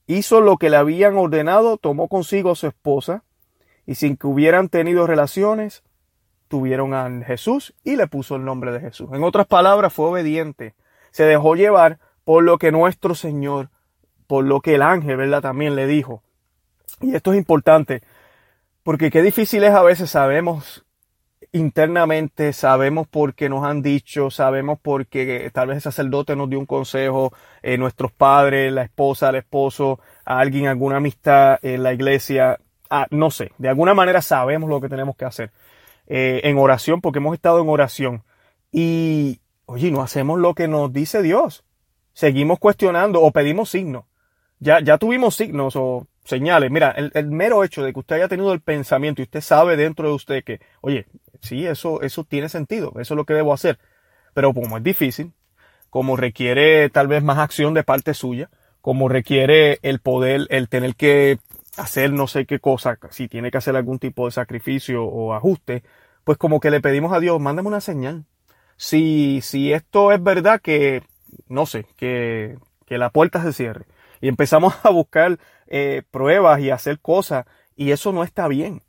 hizo 0.08 0.42
lo 0.42 0.58
que 0.58 0.70
le 0.70 0.78
habían 0.78 1.18
ordenado, 1.18 1.78
tomó 1.78 2.08
consigo 2.08 2.52
a 2.52 2.56
su 2.56 2.68
esposa 2.68 3.24
y 3.86 3.96
sin 3.96 4.18
que 4.18 4.28
hubieran 4.28 4.70
tenido 4.70 5.06
relaciones, 5.06 5.84
tuvieron 6.48 6.94
a 6.94 7.10
Jesús 7.26 7.74
y 7.84 7.96
le 7.98 8.08
puso 8.08 8.36
el 8.36 8.46
nombre 8.46 8.72
de 8.72 8.80
Jesús. 8.80 9.10
En 9.14 9.24
otras 9.24 9.48
palabras, 9.48 9.94
fue 9.94 10.08
obediente. 10.08 10.74
Se 11.12 11.24
dejó 11.24 11.56
llevar 11.56 12.00
por 12.24 12.44
lo 12.44 12.58
que 12.58 12.72
nuestro 12.72 13.16
Señor, 13.16 13.70
por 14.28 14.46
lo 14.46 14.62
que 14.62 14.76
el 14.76 14.82
ángel, 14.82 15.18
¿verdad? 15.18 15.42
También 15.42 15.76
le 15.76 15.88
dijo. 15.88 16.24
Y 17.02 17.16
esto 17.16 17.32
es 17.32 17.38
importante, 17.38 18.02
porque 18.84 19.12
qué 19.12 19.22
difícil 19.22 19.64
es 19.64 19.72
a 19.72 19.84
veces, 19.84 20.10
sabemos 20.10 20.87
internamente, 21.52 22.54
sabemos 22.54 23.08
porque 23.08 23.50
nos 23.50 23.64
han 23.64 23.82
dicho, 23.82 24.30
sabemos 24.30 24.80
porque 24.82 25.50
tal 25.54 25.70
vez 25.70 25.78
el 25.78 25.82
sacerdote 25.82 26.36
nos 26.36 26.50
dio 26.50 26.60
un 26.60 26.66
consejo, 26.66 27.32
eh, 27.62 27.78
nuestros 27.78 28.12
padres, 28.12 28.72
la 28.72 28.84
esposa, 28.84 29.30
el 29.30 29.36
esposo, 29.36 30.00
a 30.26 30.40
alguien, 30.40 30.68
alguna 30.68 30.98
amistad 30.98 31.60
en 31.62 31.84
la 31.84 31.94
iglesia, 31.94 32.60
ah, 32.90 33.08
no 33.12 33.32
sé, 33.32 33.52
de 33.58 33.70
alguna 33.70 33.94
manera 33.94 34.22
sabemos 34.22 34.70
lo 34.70 34.82
que 34.82 34.90
tenemos 34.90 35.16
que 35.16 35.26
hacer. 35.26 35.52
Eh, 36.10 36.42
en 36.46 36.58
oración, 36.58 37.02
porque 37.02 37.20
hemos 37.20 37.34
estado 37.34 37.62
en 37.62 37.68
oración. 37.68 38.24
Y, 38.72 39.42
oye, 39.66 39.92
no 39.92 40.02
hacemos 40.02 40.40
lo 40.40 40.54
que 40.54 40.68
nos 40.70 40.94
dice 40.94 41.22
Dios. 41.22 41.66
Seguimos 42.14 42.60
cuestionando 42.60 43.22
o 43.22 43.32
pedimos 43.32 43.70
signos. 43.70 44.06
Ya, 44.60 44.80
ya 44.80 44.98
tuvimos 44.98 45.36
signos 45.36 45.76
o 45.76 46.08
señales. 46.24 46.72
Mira, 46.72 46.92
el, 46.92 47.28
mero 47.28 47.64
hecho 47.64 47.84
de 47.84 47.94
que 47.94 48.00
usted 48.00 48.16
haya 48.16 48.28
tenido 48.28 48.54
el 48.54 48.62
pensamiento 48.62 49.22
y 49.22 49.24
usted 49.24 49.42
sabe 49.42 49.78
dentro 49.78 50.08
de 50.08 50.14
usted 50.14 50.44
que, 50.44 50.62
oye, 50.82 51.08
sí, 51.42 51.66
eso, 51.66 52.02
eso 52.02 52.24
tiene 52.24 52.50
sentido, 52.50 52.94
eso 53.00 53.14
es 53.14 53.18
lo 53.18 53.26
que 53.26 53.34
debo 53.34 53.54
hacer. 53.54 53.80
Pero 54.34 54.54
como 54.54 54.78
es 54.78 54.84
difícil, 54.84 55.34
como 55.90 56.16
requiere 56.16 56.90
tal 56.90 57.08
vez 57.08 57.24
más 57.24 57.38
acción 57.40 57.74
de 57.74 57.84
parte 57.84 58.14
suya, 58.14 58.50
como 58.82 59.10
requiere 59.10 59.80
el 59.82 60.00
poder, 60.00 60.48
el 60.50 60.70
tener 60.70 60.96
que 60.96 61.40
hacer 61.78 62.12
no 62.12 62.28
sé 62.28 62.46
qué 62.46 62.60
cosa, 62.60 62.98
si 63.12 63.28
tiene 63.28 63.52
que 63.52 63.58
hacer 63.58 63.76
algún 63.76 64.00
tipo 64.00 64.26
de 64.26 64.32
sacrificio 64.32 65.06
o 65.06 65.34
ajuste, 65.34 65.84
pues 66.24 66.38
como 66.38 66.60
que 66.60 66.72
le 66.72 66.82
pedimos 66.82 67.14
a 67.14 67.20
Dios, 67.20 67.40
mándame 67.40 67.70
una 67.70 67.82
señal. 67.82 68.26
Si, 68.76 69.42
si 69.42 69.74
esto 69.74 70.12
es 70.12 70.22
verdad 70.22 70.62
que, 70.62 71.04
no 71.48 71.66
sé, 71.66 71.86
que, 71.96 72.58
que 72.86 72.98
la 72.98 73.12
puerta 73.12 73.42
se 73.44 73.54
cierre. 73.54 73.86
Y 74.22 74.28
empezamos 74.28 74.76
a 74.84 74.90
buscar 74.90 75.40
eh, 75.68 76.04
pruebas 76.12 76.60
y 76.62 76.70
hacer 76.70 77.00
cosas, 77.00 77.46
y 77.76 77.92
eso 77.92 78.12
no 78.12 78.24
está 78.24 78.48
bien. 78.48 78.82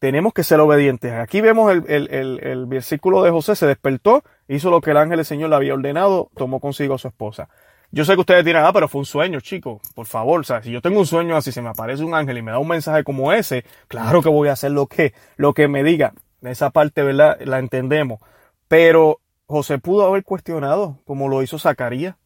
Tenemos 0.00 0.32
que 0.32 0.44
ser 0.44 0.58
obedientes. 0.60 1.12
Aquí 1.12 1.42
vemos 1.42 1.70
el, 1.86 2.66
versículo 2.66 3.22
de 3.22 3.30
José, 3.30 3.54
se 3.54 3.66
despertó, 3.66 4.24
hizo 4.48 4.70
lo 4.70 4.80
que 4.80 4.92
el 4.92 4.96
ángel 4.96 5.18
del 5.18 5.26
Señor 5.26 5.50
le 5.50 5.56
había 5.56 5.74
ordenado, 5.74 6.30
tomó 6.34 6.58
consigo 6.58 6.94
a 6.94 6.98
su 6.98 7.06
esposa. 7.06 7.50
Yo 7.92 8.06
sé 8.06 8.14
que 8.14 8.20
ustedes 8.20 8.42
dirán, 8.42 8.64
ah, 8.64 8.72
pero 8.72 8.88
fue 8.88 9.00
un 9.00 9.04
sueño, 9.04 9.40
chicos. 9.40 9.82
Por 9.94 10.06
favor, 10.06 10.42
si 10.46 10.70
yo 10.70 10.80
tengo 10.80 11.00
un 11.00 11.06
sueño 11.06 11.36
así, 11.36 11.52
se 11.52 11.60
me 11.60 11.68
aparece 11.68 12.02
un 12.02 12.14
ángel 12.14 12.38
y 12.38 12.42
me 12.42 12.50
da 12.50 12.58
un 12.58 12.68
mensaje 12.68 13.04
como 13.04 13.30
ese, 13.32 13.64
claro 13.88 14.22
que 14.22 14.30
voy 14.30 14.48
a 14.48 14.52
hacer 14.52 14.70
lo 14.70 14.86
que, 14.86 15.12
lo 15.36 15.52
que 15.52 15.68
me 15.68 15.84
diga. 15.84 16.14
Esa 16.40 16.70
parte, 16.70 17.02
¿verdad? 17.02 17.38
La 17.44 17.58
entendemos. 17.58 18.20
Pero 18.68 19.20
José 19.44 19.78
pudo 19.78 20.06
haber 20.06 20.24
cuestionado, 20.24 20.96
como 21.04 21.28
lo 21.28 21.42
hizo 21.42 21.58
Zacarías. 21.58 22.16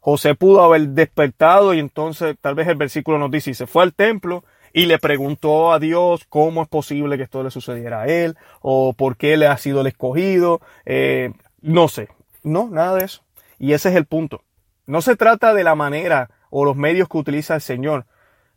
José 0.00 0.36
pudo 0.36 0.62
haber 0.62 0.90
despertado 0.90 1.74
y 1.74 1.80
entonces 1.80 2.36
tal 2.40 2.54
vez 2.54 2.68
el 2.68 2.76
versículo 2.76 3.18
nos 3.18 3.32
dice, 3.32 3.50
y 3.50 3.54
se 3.54 3.66
fue 3.66 3.82
al 3.82 3.94
templo 3.94 4.44
y 4.76 4.84
le 4.84 4.98
preguntó 4.98 5.72
a 5.72 5.78
Dios 5.78 6.26
cómo 6.28 6.60
es 6.60 6.68
posible 6.68 7.16
que 7.16 7.22
esto 7.22 7.42
le 7.42 7.50
sucediera 7.50 8.02
a 8.02 8.08
él 8.08 8.36
o 8.60 8.92
por 8.92 9.16
qué 9.16 9.38
le 9.38 9.46
ha 9.46 9.56
sido 9.56 9.80
el 9.80 9.86
escogido. 9.86 10.60
Eh, 10.84 11.32
no 11.62 11.88
sé, 11.88 12.10
no, 12.42 12.68
nada 12.68 12.96
de 12.96 13.06
eso. 13.06 13.22
Y 13.58 13.72
ese 13.72 13.88
es 13.88 13.96
el 13.96 14.04
punto. 14.04 14.42
No 14.84 15.00
se 15.00 15.16
trata 15.16 15.54
de 15.54 15.64
la 15.64 15.74
manera 15.74 16.28
o 16.50 16.66
los 16.66 16.76
medios 16.76 17.08
que 17.08 17.16
utiliza 17.16 17.54
el 17.54 17.62
Señor. 17.62 18.04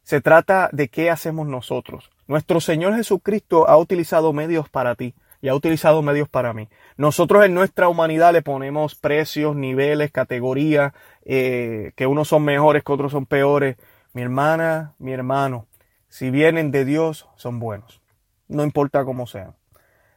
Se 0.03 0.19
trata 0.19 0.67
de 0.73 0.89
qué 0.89 1.09
hacemos 1.09 1.47
nosotros. 1.47 2.09
Nuestro 2.27 2.59
Señor 2.59 2.97
Jesucristo 2.97 3.69
ha 3.69 3.77
utilizado 3.77 4.33
medios 4.33 4.67
para 4.67 4.95
ti 4.95 5.15
y 5.41 5.47
ha 5.47 5.55
utilizado 5.55 6.01
medios 6.01 6.27
para 6.27 6.51
mí. 6.51 6.67
Nosotros 6.97 7.45
en 7.45 7.53
nuestra 7.53 7.87
humanidad 7.87 8.33
le 8.33 8.41
ponemos 8.41 8.95
precios, 8.95 9.55
niveles, 9.55 10.11
categorías, 10.11 10.91
eh, 11.23 11.93
que 11.95 12.07
unos 12.07 12.27
son 12.27 12.43
mejores, 12.43 12.83
que 12.83 12.91
otros 12.91 13.13
son 13.13 13.25
peores. 13.25 13.77
Mi 14.11 14.21
hermana, 14.21 14.95
mi 14.97 15.13
hermano, 15.13 15.65
si 16.09 16.31
vienen 16.31 16.71
de 16.71 16.85
Dios, 16.85 17.27
son 17.35 17.59
buenos. 17.59 18.01
No 18.47 18.63
importa 18.63 19.05
cómo 19.05 19.27
sean. 19.27 19.55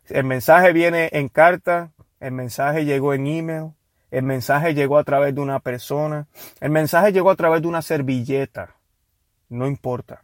El 0.08 0.24
mensaje 0.24 0.72
viene 0.72 1.10
en 1.12 1.28
carta, 1.28 1.92
el 2.18 2.32
mensaje 2.32 2.84
llegó 2.84 3.14
en 3.14 3.26
email, 3.26 3.72
el 4.10 4.24
mensaje 4.24 4.74
llegó 4.74 4.98
a 4.98 5.04
través 5.04 5.34
de 5.34 5.40
una 5.40 5.60
persona. 5.60 6.26
El 6.60 6.70
mensaje 6.70 7.12
llegó 7.12 7.30
a 7.30 7.36
través 7.36 7.62
de 7.62 7.68
una 7.68 7.80
servilleta. 7.80 8.76
No 9.48 9.66
importa. 9.66 10.22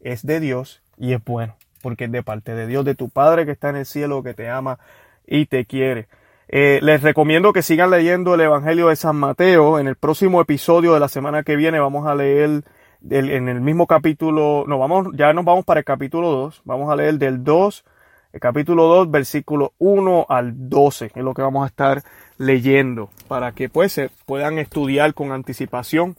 Es 0.00 0.24
de 0.26 0.40
Dios 0.40 0.82
y 0.98 1.14
es 1.14 1.24
bueno. 1.24 1.56
Porque 1.80 2.04
es 2.04 2.12
de 2.12 2.22
parte 2.22 2.54
de 2.54 2.66
Dios, 2.66 2.84
de 2.84 2.94
tu 2.94 3.08
Padre 3.08 3.46
que 3.46 3.52
está 3.52 3.70
en 3.70 3.76
el 3.76 3.86
cielo, 3.86 4.22
que 4.22 4.34
te 4.34 4.50
ama 4.50 4.78
y 5.26 5.46
te 5.46 5.64
quiere. 5.64 6.08
Eh, 6.48 6.80
les 6.82 7.02
recomiendo 7.02 7.52
que 7.52 7.62
sigan 7.62 7.90
leyendo 7.90 8.34
el 8.34 8.42
Evangelio 8.42 8.88
de 8.88 8.96
San 8.96 9.16
Mateo. 9.16 9.78
En 9.78 9.88
el 9.88 9.96
próximo 9.96 10.40
episodio 10.42 10.92
de 10.92 11.00
la 11.00 11.08
semana 11.08 11.44
que 11.44 11.56
viene 11.56 11.80
vamos 11.80 12.06
a 12.06 12.14
leer 12.14 12.62
en 13.08 13.48
el 13.48 13.60
mismo 13.60 13.86
capítulo, 13.86 14.64
no, 14.66 14.78
vamos, 14.78 15.08
ya 15.14 15.32
nos 15.32 15.44
vamos 15.44 15.64
para 15.64 15.80
el 15.80 15.84
capítulo 15.84 16.30
2. 16.30 16.62
Vamos 16.64 16.90
a 16.90 16.96
leer 16.96 17.18
del 17.18 17.44
2, 17.44 17.84
el 18.32 18.40
capítulo 18.40 18.84
2, 18.84 19.10
versículo 19.10 19.72
1 19.78 20.26
al 20.28 20.68
12, 20.68 21.12
es 21.14 21.22
lo 21.22 21.34
que 21.34 21.42
vamos 21.42 21.64
a 21.64 21.68
estar 21.68 22.02
leyendo 22.36 23.10
para 23.26 23.52
que 23.52 23.68
pues 23.68 23.92
se 23.92 24.10
puedan 24.26 24.58
estudiar 24.58 25.14
con 25.14 25.32
anticipación 25.32 26.16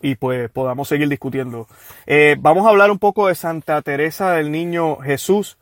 y 0.00 0.16
pues 0.16 0.50
podamos 0.50 0.88
seguir 0.88 1.08
discutiendo. 1.08 1.68
Eh, 2.06 2.36
vamos 2.38 2.66
a 2.66 2.70
hablar 2.70 2.90
un 2.90 2.98
poco 2.98 3.28
de 3.28 3.34
Santa 3.34 3.80
Teresa 3.82 4.32
del 4.32 4.50
Niño 4.50 4.96
Jesús, 4.96 5.58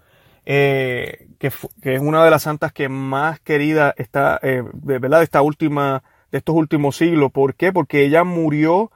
eh, 0.47 1.29
que, 1.39 1.53
que, 1.83 1.95
es 1.95 2.01
una 2.01 2.25
de 2.25 2.31
las 2.31 2.43
santas 2.43 2.73
que 2.73 2.89
más 2.89 3.41
querida 3.41 3.95
está, 3.97 4.39
eh, 4.43 4.63
de 4.73 4.99
verdad, 4.99 5.19
de 5.19 5.25
esta 5.25 5.43
última, 5.43 6.03
de 6.33 6.39
estos 6.39 6.55
últimos 6.55 6.97
siglos. 6.97 7.31
¿Por 7.33 7.55
qué? 7.55 7.73
Porque 7.73 8.05
ella 8.05 8.25
murió, 8.25 8.91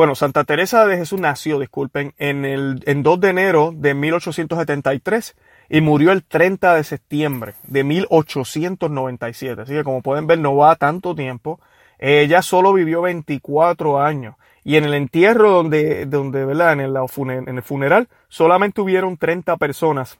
bueno, 0.00 0.14
Santa 0.14 0.44
Teresa 0.44 0.86
de 0.86 0.96
Jesús 0.96 1.20
nació, 1.20 1.58
disculpen, 1.58 2.14
en 2.16 2.46
el, 2.46 2.82
en 2.86 3.02
2 3.02 3.20
de 3.20 3.28
enero 3.28 3.70
de 3.76 3.92
1873 3.92 5.36
y 5.68 5.82
murió 5.82 6.12
el 6.12 6.24
30 6.24 6.74
de 6.74 6.84
septiembre 6.84 7.52
de 7.64 7.84
1897. 7.84 9.60
Así 9.60 9.74
que 9.74 9.84
como 9.84 10.00
pueden 10.00 10.26
ver 10.26 10.38
no 10.38 10.56
va 10.56 10.74
tanto 10.76 11.14
tiempo. 11.14 11.60
Ella 11.98 12.40
solo 12.40 12.72
vivió 12.72 13.02
24 13.02 14.00
años 14.00 14.36
y 14.64 14.76
en 14.76 14.86
el 14.86 14.94
entierro 14.94 15.50
donde, 15.50 16.06
donde 16.06 16.46
¿verdad? 16.46 16.72
En 16.72 16.80
el, 16.80 16.96
en 17.30 17.56
el 17.58 17.62
funeral 17.62 18.08
solamente 18.30 18.80
hubieron 18.80 19.18
30 19.18 19.58
personas 19.58 20.18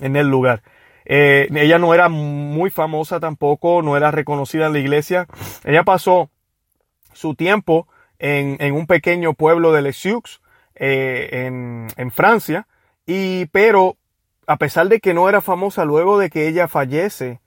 en 0.00 0.16
el 0.16 0.26
lugar. 0.26 0.62
Eh, 1.04 1.48
ella 1.54 1.78
no 1.78 1.92
era 1.92 2.08
muy 2.08 2.70
famosa 2.70 3.20
tampoco, 3.20 3.82
no 3.82 3.94
era 3.94 4.10
reconocida 4.10 4.68
en 4.68 4.72
la 4.72 4.78
iglesia. 4.78 5.26
Ella 5.64 5.84
pasó 5.84 6.30
su 7.12 7.34
tiempo 7.34 7.88
en, 8.18 8.56
en 8.60 8.74
un 8.74 8.86
pequeño 8.86 9.34
pueblo 9.34 9.72
de 9.72 9.82
Les 9.82 10.04
eh, 10.06 11.28
en, 11.32 11.88
en 11.96 12.10
Francia, 12.10 12.66
y 13.06 13.46
pero 13.46 13.96
a 14.46 14.56
pesar 14.56 14.88
de 14.88 15.00
que 15.00 15.14
no 15.14 15.28
era 15.28 15.40
famosa, 15.40 15.84
luego 15.84 16.18
de 16.18 16.30
que 16.30 16.48
ella 16.48 16.68
fallece, 16.68 17.40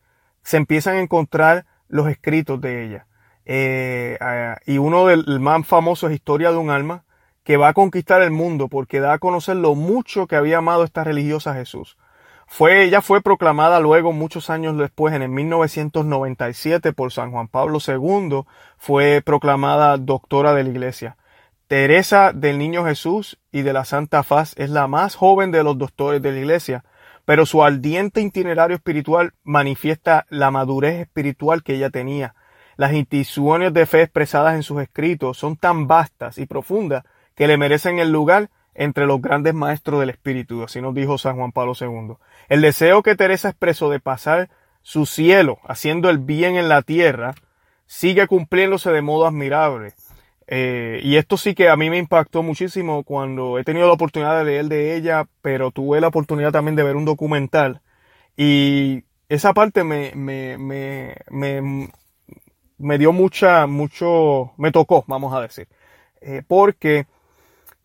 se 0.43 0.57
empiezan 0.57 0.95
a 0.95 1.01
encontrar 1.01 1.65
los 1.87 2.07
escritos 2.07 2.59
de 2.61 2.85
ella. 2.85 3.07
Eh, 3.45 4.17
y 4.65 4.77
uno 4.77 5.07
del 5.07 5.39
más 5.39 5.65
famoso 5.65 6.07
es 6.07 6.13
Historia 6.13 6.51
de 6.51 6.57
un 6.57 6.69
alma, 6.69 7.03
que 7.43 7.57
va 7.57 7.69
a 7.69 7.73
conquistar 7.73 8.21
el 8.21 8.31
mundo 8.31 8.67
porque 8.67 8.99
da 8.99 9.13
a 9.13 9.17
conocer 9.17 9.55
lo 9.55 9.73
mucho 9.73 10.27
que 10.27 10.35
había 10.35 10.59
amado 10.59 10.83
esta 10.83 11.03
religiosa 11.03 11.55
Jesús. 11.55 11.97
Fue, 12.51 12.83
ella 12.83 13.01
fue 13.01 13.21
proclamada 13.21 13.79
luego, 13.79 14.11
muchos 14.11 14.49
años 14.49 14.75
después, 14.75 15.13
en 15.13 15.21
el 15.21 15.29
1997, 15.29 16.93
por 16.93 17.11
San 17.13 17.31
Juan 17.31 17.47
Pablo 17.47 17.77
II, 17.85 18.41
fue 18.77 19.21
proclamada 19.23 19.95
doctora 19.97 20.55
de 20.55 20.63
la 20.63 20.69
iglesia. 20.69 21.15
Teresa 21.67 22.33
del 22.33 22.57
Niño 22.57 22.83
Jesús 22.83 23.39
y 23.51 23.61
de 23.61 23.71
la 23.71 23.85
Santa 23.85 24.23
Faz 24.23 24.55
es 24.57 24.71
la 24.71 24.87
más 24.87 25.13
joven 25.13 25.51
de 25.51 25.63
los 25.63 25.77
doctores 25.77 26.19
de 26.23 26.31
la 26.31 26.39
Iglesia, 26.39 26.83
pero 27.23 27.45
su 27.45 27.63
ardiente 27.63 28.21
itinerario 28.21 28.77
espiritual 28.77 29.33
manifiesta 29.43 30.25
la 30.29 30.49
madurez 30.49 31.01
espiritual 31.01 31.61
que 31.61 31.75
ella 31.75 31.91
tenía. 31.91 32.33
Las 32.75 32.93
intuiciones 32.93 33.71
de 33.71 33.85
fe 33.85 34.01
expresadas 34.01 34.55
en 34.55 34.63
sus 34.63 34.81
escritos 34.81 35.37
son 35.37 35.55
tan 35.55 35.87
vastas 35.87 36.39
y 36.39 36.47
profundas 36.47 37.03
que 37.35 37.47
le 37.47 37.57
merecen 37.57 37.99
el 37.99 38.11
lugar 38.11 38.49
entre 38.79 39.05
los 39.05 39.21
grandes 39.21 39.53
maestros 39.53 39.99
del 39.99 40.09
espíritu, 40.09 40.63
así 40.63 40.79
nos 40.79 40.95
dijo 40.95 41.17
San 41.17 41.35
Juan 41.35 41.51
Pablo 41.51 41.73
II. 41.79 42.15
El 42.47 42.61
deseo 42.61 43.03
que 43.03 43.17
Teresa 43.17 43.49
expresó 43.49 43.89
de 43.89 43.99
pasar 43.99 44.49
su 44.81 45.05
cielo 45.05 45.59
haciendo 45.67 46.09
el 46.09 46.17
bien 46.17 46.55
en 46.55 46.69
la 46.69 46.81
tierra 46.81 47.35
sigue 47.85 48.25
cumpliéndose 48.25 48.89
de 48.91 49.01
modo 49.01 49.27
admirable. 49.27 49.95
Eh, 50.47 51.01
y 51.03 51.17
esto 51.17 51.35
sí 51.35 51.55
que 51.55 51.67
a 51.67 51.75
mí 51.75 51.89
me 51.89 51.97
impactó 51.97 52.41
muchísimo 52.41 53.03
cuando 53.03 53.59
he 53.59 53.65
tenido 53.65 53.85
la 53.85 53.93
oportunidad 53.93 54.37
de 54.37 54.45
leer 54.45 54.65
de 54.67 54.95
ella, 54.95 55.27
pero 55.41 55.71
tuve 55.71 55.99
la 55.99 56.07
oportunidad 56.07 56.53
también 56.53 56.77
de 56.77 56.83
ver 56.83 56.95
un 56.95 57.03
documental. 57.03 57.81
Y 58.37 59.03
esa 59.27 59.53
parte 59.53 59.83
me, 59.83 60.13
me, 60.15 60.57
me, 60.57 61.17
me, 61.29 61.89
me 62.77 62.97
dio 62.97 63.11
mucha, 63.11 63.67
mucho, 63.67 64.53
me 64.57 64.71
tocó, 64.71 65.03
vamos 65.05 65.33
a 65.33 65.41
decir. 65.41 65.67
Eh, 66.21 66.43
porque 66.47 67.07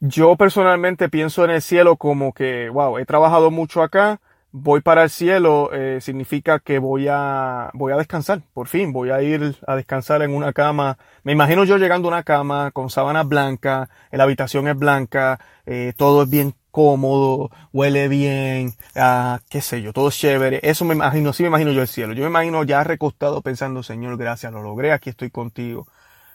yo 0.01 0.37
personalmente 0.37 1.09
pienso 1.09 1.45
en 1.45 1.51
el 1.51 1.63
cielo 1.63 1.97
como 1.97 2.33
que, 2.33 2.69
wow, 2.69 2.99
he 2.99 3.07
trabajado 3.07 3.51
mucho 3.51 3.83
acá, 3.83 4.21
voy 4.57 4.83
para 4.83 5.03
el 5.03 5.11
cielo 5.11 5.71
eh, 5.73 5.99
significa 6.01 6.61
que 6.61 6.79
voy 6.79 7.09
a 7.11 7.71
voy 7.75 7.93
a 7.93 7.97
descansar 7.97 8.41
por 8.53 8.69
fin 8.69 8.93
voy 8.93 9.11
a 9.11 9.21
ir 9.21 9.57
a 9.67 9.75
descansar 9.75 10.23
en 10.23 10.33
una 10.33 10.53
cama. 10.53 10.97
Me 11.25 11.33
imagino 11.33 11.65
yo 11.65 11.77
llegando 11.77 12.07
a 12.07 12.13
una 12.13 12.23
cama 12.23 12.71
con 12.71 12.89
sábanas 12.89 13.27
blancas 13.27 13.89
la 14.13 14.23
habitación 14.23 14.69
es 14.69 14.77
blanca 14.77 15.41
eh, 15.67 15.93
todo 15.97 16.23
es 16.23 16.31
bien 16.31 16.55
cómodo 16.71 17.51
huele 17.73 18.07
bien 18.07 18.75
ah, 18.95 19.41
qué 19.51 19.61
sé 19.61 19.83
yo 19.83 19.93
todo 19.93 20.09
es 20.09 20.17
chévere. 20.17 20.61
Eso 20.63 20.85
me 20.85 20.95
imagino 20.95 21.33
sí 21.33 21.43
me 21.43 21.49
imagino 21.49 21.73
yo 21.73 21.83
el 21.83 21.89
cielo. 21.89 22.13
Yo 22.13 22.23
me 22.23 22.29
imagino 22.29 22.63
ya 22.63 22.85
recostado 22.85 23.43
pensando 23.43 23.83
señor 23.83 24.17
gracias 24.17 24.53
lo 24.53 24.63
logré 24.63 24.93
aquí 24.93 25.11
estoy 25.11 25.31
contigo. 25.31 25.89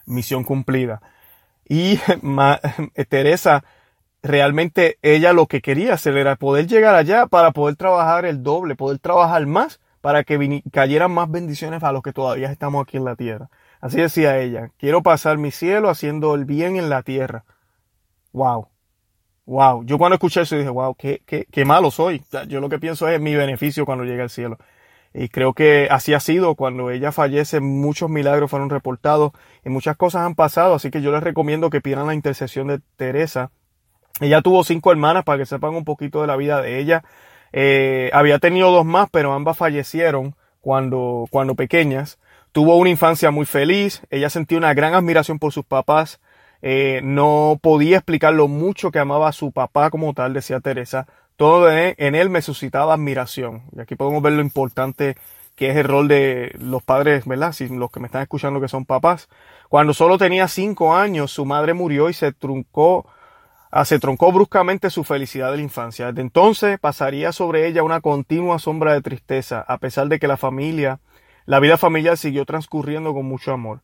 Misión 0.05 0.43
cumplida 0.43 1.01
y 1.69 1.99
Teresa 3.09 3.63
realmente 4.21 4.97
ella 5.01 5.31
lo 5.31 5.45
que 5.45 5.61
quería 5.61 5.93
hacer 5.93 6.17
era 6.17 6.35
poder 6.35 6.67
llegar 6.67 6.95
allá 6.95 7.27
para 7.27 7.51
poder 7.51 7.77
trabajar 7.77 8.25
el 8.25 8.43
doble, 8.43 8.75
poder 8.75 8.99
trabajar 8.99 9.45
más 9.45 9.79
para 10.01 10.23
que 10.23 10.63
cayeran 10.71 11.11
más 11.11 11.29
bendiciones 11.29 11.83
a 11.83 11.91
los 11.91 12.01
que 12.01 12.11
todavía 12.11 12.51
estamos 12.51 12.83
aquí 12.83 12.97
en 12.97 13.05
la 13.05 13.15
tierra. 13.15 13.49
Así 13.79 13.97
decía 13.97 14.39
ella, 14.39 14.71
quiero 14.77 15.03
pasar 15.03 15.37
mi 15.37 15.51
cielo 15.51 15.89
haciendo 15.89 16.35
el 16.35 16.45
bien 16.45 16.75
en 16.75 16.89
la 16.89 17.03
tierra. 17.03 17.45
Wow. 18.33 18.67
Wow. 19.45 19.83
Yo 19.85 19.97
cuando 19.97 20.15
escuché 20.15 20.41
eso 20.41 20.57
dije, 20.57 20.69
wow, 20.69 20.95
qué, 20.95 21.21
qué, 21.25 21.47
qué 21.49 21.65
malo 21.65 21.91
soy. 21.91 22.23
Yo 22.47 22.59
lo 22.59 22.69
que 22.69 22.79
pienso 22.79 23.07
es 23.07 23.19
mi 23.21 23.35
beneficio 23.35 23.85
cuando 23.85 24.03
llegue 24.03 24.21
al 24.21 24.29
cielo. 24.29 24.57
Y 25.13 25.29
creo 25.29 25.53
que 25.53 25.87
así 25.89 26.13
ha 26.13 26.19
sido. 26.19 26.55
Cuando 26.55 26.91
ella 26.91 27.11
fallece, 27.11 27.59
muchos 27.59 28.09
milagros 28.09 28.49
fueron 28.49 28.69
reportados 28.69 29.31
y 29.65 29.69
muchas 29.69 29.97
cosas 29.97 30.21
han 30.23 30.35
pasado. 30.35 30.75
Así 30.75 30.91
que 30.91 31.01
yo 31.01 31.11
les 31.11 31.23
recomiendo 31.23 31.69
que 31.69 31.81
pidan 31.81 32.07
la 32.07 32.13
intercesión 32.13 32.67
de 32.67 32.79
Teresa 32.95 33.51
ella 34.19 34.41
tuvo 34.41 34.63
cinco 34.63 34.91
hermanas 34.91 35.23
para 35.23 35.37
que 35.37 35.45
sepan 35.45 35.75
un 35.75 35.85
poquito 35.85 36.21
de 36.21 36.27
la 36.27 36.35
vida 36.35 36.61
de 36.61 36.79
ella. 36.79 37.03
Eh, 37.51 38.09
había 38.13 38.39
tenido 38.39 38.71
dos 38.71 38.85
más, 38.85 39.09
pero 39.11 39.33
ambas 39.33 39.57
fallecieron 39.57 40.35
cuando, 40.61 41.25
cuando 41.31 41.55
pequeñas. 41.55 42.19
Tuvo 42.51 42.75
una 42.75 42.89
infancia 42.89 43.31
muy 43.31 43.45
feliz. 43.45 44.01
Ella 44.09 44.29
sentía 44.29 44.57
una 44.57 44.73
gran 44.73 44.93
admiración 44.93 45.39
por 45.39 45.53
sus 45.53 45.65
papás. 45.65 46.19
Eh, 46.61 46.99
no 47.03 47.57
podía 47.61 47.97
explicar 47.97 48.33
lo 48.33 48.47
mucho 48.49 48.91
que 48.91 48.99
amaba 48.99 49.29
a 49.29 49.33
su 49.33 49.51
papá 49.51 49.89
como 49.89 50.13
tal, 50.13 50.33
decía 50.33 50.59
Teresa. 50.59 51.07
Todo 51.39 51.71
en 51.71 52.15
él 52.15 52.29
me 52.29 52.41
suscitaba 52.41 52.93
admiración. 52.93 53.63
Y 53.73 53.79
aquí 53.79 53.95
podemos 53.95 54.21
ver 54.21 54.33
lo 54.33 54.41
importante 54.41 55.15
que 55.55 55.69
es 55.69 55.77
el 55.77 55.85
rol 55.85 56.09
de 56.09 56.53
los 56.59 56.83
padres, 56.83 57.25
¿verdad? 57.25 57.53
Si 57.53 57.69
los 57.69 57.89
que 57.91 58.01
me 58.01 58.07
están 58.07 58.23
escuchando 58.23 58.59
que 58.59 58.67
son 58.67 58.83
papás. 58.83 59.29
Cuando 59.69 59.93
solo 59.93 60.17
tenía 60.17 60.49
cinco 60.49 60.93
años, 60.93 61.31
su 61.31 61.45
madre 61.45 61.73
murió 61.73 62.09
y 62.09 62.13
se 62.13 62.33
truncó, 62.33 63.07
ah, 63.71 63.85
se 63.85 63.99
troncó 63.99 64.33
bruscamente 64.33 64.89
su 64.89 65.05
felicidad 65.05 65.51
de 65.51 65.55
la 65.55 65.63
infancia. 65.63 66.07
Desde 66.07 66.23
entonces 66.23 66.77
pasaría 66.77 67.31
sobre 67.31 67.67
ella 67.67 67.83
una 67.83 68.01
continua 68.01 68.59
sombra 68.59 68.91
de 68.91 69.01
tristeza, 69.01 69.63
a 69.65 69.77
pesar 69.77 70.09
de 70.09 70.19
que 70.19 70.27
la 70.27 70.35
familia, 70.35 70.99
la 71.45 71.61
vida 71.61 71.77
familiar 71.77 72.17
siguió 72.17 72.43
transcurriendo 72.43 73.13
con 73.13 73.25
mucho 73.25 73.53
amor. 73.53 73.79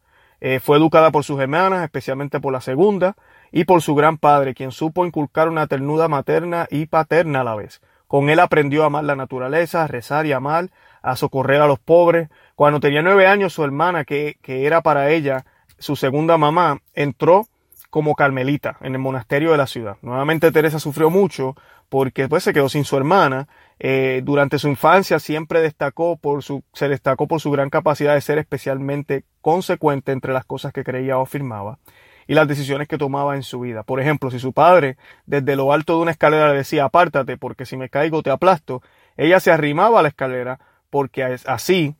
Eh, 0.47 0.60
fue 0.60 0.77
educada 0.77 1.10
por 1.10 1.23
sus 1.23 1.39
hermanas, 1.39 1.84
especialmente 1.84 2.39
por 2.39 2.53
la 2.53 2.62
segunda, 2.62 3.15
y 3.51 3.63
por 3.63 3.81
su 3.81 3.95
gran 3.95 4.19
padre, 4.19 4.53
quien 4.53 4.71
supo 4.71 5.03
inculcar 5.03 5.49
una 5.49 5.65
ternura 5.65 6.08
materna 6.08 6.67
y 6.69 6.86
paterna 6.86 7.41
a 7.41 7.43
la 7.43 7.55
vez. 7.55 7.81
Con 8.05 8.29
él 8.29 8.39
aprendió 8.39 8.84
a 8.84 8.86
amar 8.86 9.05
la 9.05 9.15
naturaleza, 9.15 9.84
a 9.84 9.88
rezar 9.88 10.27
y 10.27 10.34
amar, 10.34 10.69
a 11.01 11.15
socorrer 11.15 11.62
a 11.62 11.67
los 11.67 11.79
pobres. 11.79 12.29
Cuando 12.53 12.79
tenía 12.79 13.01
nueve 13.01 13.25
años, 13.25 13.53
su 13.53 13.63
hermana, 13.63 14.05
que, 14.05 14.38
que 14.43 14.67
era 14.67 14.81
para 14.81 15.10
ella 15.10 15.45
su 15.79 15.95
segunda 15.95 16.38
mamá, 16.38 16.79
entró 16.93 17.47
como 17.95 18.13
carmelita 18.13 18.75
en 18.81 18.93
el 18.93 18.99
monasterio 18.99 19.51
de 19.51 19.58
la 19.58 19.67
ciudad. 19.67 19.95
Nuevamente 20.01 20.51
Teresa 20.51 20.79
sufrió 20.79 21.10
mucho 21.10 21.55
porque 21.88 22.23
después 22.23 22.43
se 22.43 22.51
quedó 22.51 22.67
sin 22.67 22.84
su 22.84 22.97
hermana. 22.97 23.47
Eh, 23.79 24.19
durante 24.25 24.60
su 24.60 24.67
infancia 24.67 25.17
siempre 25.17 25.62
destacó 25.62 26.17
por 26.17 26.43
su, 26.43 26.62
se 26.73 26.89
destacó 26.89 27.25
por 27.25 27.39
su 27.39 27.51
gran 27.51 27.69
capacidad 27.69 28.13
de 28.13 28.19
ser 28.19 28.38
especialmente 28.38 29.23
consecuente 29.39 30.12
entre 30.12 30.34
las 30.34 30.43
cosas 30.43 30.73
que 30.73 30.84
creía 30.84 31.17
o 31.17 31.21
afirmaba 31.21 31.79
y 32.27 32.34
las 32.34 32.49
decisiones 32.49 32.89
que 32.89 32.97
tomaba 32.97 33.38
en 33.38 33.43
su 33.43 33.62
vida. 33.62 33.84
Por 33.84 34.01
ejemplo, 34.01 34.29
si 34.29 34.39
su 34.39 34.51
padre 34.51 34.97
desde 35.25 35.55
lo 35.55 35.71
alto 35.71 35.95
de 35.95 36.01
una 36.01 36.12
escalera 36.12 36.49
le 36.49 36.58
decía 36.58 36.84
apártate 36.84 37.38
porque 37.38 37.65
si 37.65 37.77
me 37.77 37.88
caigo 37.88 38.21
te 38.23 38.29
aplasto, 38.29 38.81
ella 39.15 39.39
se 39.39 39.51
arrimaba 39.51 39.99
a 39.99 40.01
la 40.01 40.10
escalera 40.10 40.60
porque 40.89 41.23
así 41.23 41.95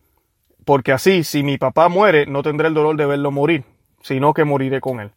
porque 0.66 0.92
así, 0.92 1.24
si 1.24 1.42
mi 1.42 1.58
papá 1.58 1.88
muere, 1.88 2.26
no 2.26 2.44
tendré 2.44 2.68
el 2.68 2.74
dolor 2.74 2.98
de 2.98 3.06
verlo 3.06 3.32
morir, 3.32 3.64
sino 4.02 4.34
que 4.34 4.44
moriré 4.44 4.82
con 4.82 5.00
él. 5.00 5.12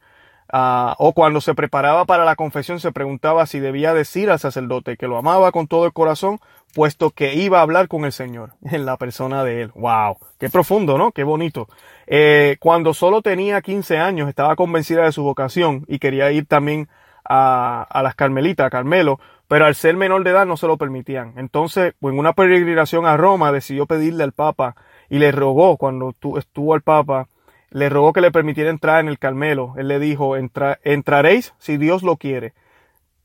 Ah, 0.50 0.94
o 0.98 1.12
cuando 1.12 1.42
se 1.42 1.54
preparaba 1.54 2.06
para 2.06 2.24
la 2.24 2.34
confesión 2.34 2.80
se 2.80 2.90
preguntaba 2.90 3.44
si 3.44 3.60
debía 3.60 3.92
decir 3.92 4.30
al 4.30 4.38
sacerdote 4.38 4.96
que 4.96 5.06
lo 5.06 5.18
amaba 5.18 5.52
con 5.52 5.66
todo 5.66 5.84
el 5.84 5.92
corazón, 5.92 6.40
puesto 6.74 7.10
que 7.10 7.34
iba 7.34 7.58
a 7.58 7.62
hablar 7.62 7.88
con 7.88 8.06
el 8.06 8.12
Señor 8.12 8.54
en 8.64 8.86
la 8.86 8.96
persona 8.96 9.44
de 9.44 9.62
él. 9.62 9.72
¡Wow! 9.74 10.16
Qué 10.38 10.48
profundo, 10.48 10.96
¿no? 10.96 11.12
Qué 11.12 11.24
bonito. 11.24 11.68
Eh, 12.06 12.56
cuando 12.60 12.94
solo 12.94 13.20
tenía 13.20 13.60
15 13.60 13.98
años 13.98 14.28
estaba 14.28 14.56
convencida 14.56 15.04
de 15.04 15.12
su 15.12 15.22
vocación 15.22 15.84
y 15.86 15.98
quería 15.98 16.30
ir 16.32 16.46
también 16.46 16.88
a, 17.28 17.82
a 17.82 18.02
las 18.02 18.14
Carmelitas, 18.14 18.66
a 18.66 18.70
Carmelo, 18.70 19.20
pero 19.48 19.66
al 19.66 19.74
ser 19.74 19.96
menor 19.96 20.24
de 20.24 20.30
edad 20.30 20.46
no 20.46 20.56
se 20.56 20.66
lo 20.66 20.78
permitían. 20.78 21.34
Entonces, 21.36 21.94
en 22.00 22.18
una 22.18 22.32
peregrinación 22.32 23.04
a 23.04 23.16
Roma 23.18 23.52
decidió 23.52 23.86
pedirle 23.86 24.24
al 24.24 24.32
Papa 24.32 24.76
y 25.10 25.18
le 25.18 25.30
rogó 25.32 25.76
cuando 25.76 26.14
estuvo 26.38 26.74
al 26.74 26.82
Papa, 26.82 27.28
le 27.70 27.88
rogó 27.88 28.12
que 28.12 28.20
le 28.20 28.30
permitiera 28.30 28.70
entrar 28.70 29.00
en 29.00 29.08
el 29.08 29.18
Carmelo. 29.18 29.74
Él 29.76 29.88
le 29.88 29.98
dijo, 29.98 30.36
entraréis 30.36 31.54
si 31.58 31.76
Dios 31.76 32.02
lo 32.02 32.16
quiere. 32.16 32.54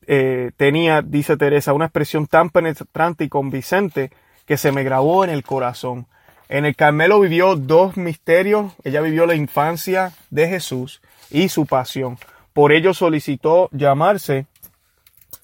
Eh, 0.06 0.51
tenía, 0.58 1.01
dice 1.01 1.38
Teresa, 1.38 1.73
una 1.73 1.86
expresión 1.86 2.27
tan 2.27 2.49
penetrante 2.49 3.23
y 3.23 3.29
convincente 3.29 4.12
que 4.45 4.58
se 4.58 4.71
me 4.71 4.84
grabó 4.84 5.23
en 5.23 5.29
el 5.29 5.43
corazón. 5.43 6.08
En 6.49 6.65
el 6.65 6.75
Carmelo 6.75 7.19
vivió 7.19 7.56
dos 7.56 7.95
misterios. 7.95 8.73
Ella 8.84 9.01
vivió 9.01 9.25
la 9.25 9.36
infancia 9.36 10.12
de 10.29 10.47
Jesús 10.47 11.01
y 11.32 11.49
su 11.49 11.65
pasión. 11.65 12.17
Por 12.51 12.71
ello 12.71 12.93
solicitó 12.93 13.69
llamarse 13.71 14.45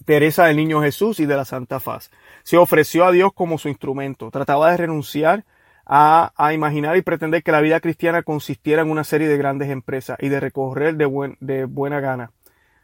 Teresa 0.06 0.46
del 0.46 0.58
Niño 0.58 0.82
Jesús 0.82 1.20
y 1.20 1.26
de 1.26 1.38
la 1.38 1.46
Santa 1.46 1.80
Faz. 1.80 2.12
Se 2.44 2.58
ofreció 2.58 3.06
a 3.06 3.12
Dios 3.12 3.32
como 3.34 3.58
su 3.58 3.70
instrumento. 3.70 4.30
Trataba 4.30 4.72
de 4.72 4.78
renunciar 4.78 5.46
a, 5.92 6.54
imaginar 6.54 6.96
y 6.98 7.02
pretender 7.02 7.42
que 7.42 7.52
la 7.52 7.62
vida 7.62 7.80
cristiana 7.80 8.22
consistiera 8.22 8.84
en 8.84 8.92
una 8.92 9.04
serie 9.04 9.28
de 9.28 9.38
grandes 9.38 9.70
empresas 9.70 10.18
y 10.22 10.30
de 10.30 10.40
recorrer 10.40 10.96
de, 10.96 11.36
de 11.40 11.66
buena 11.66 12.00
gana. 12.00 12.32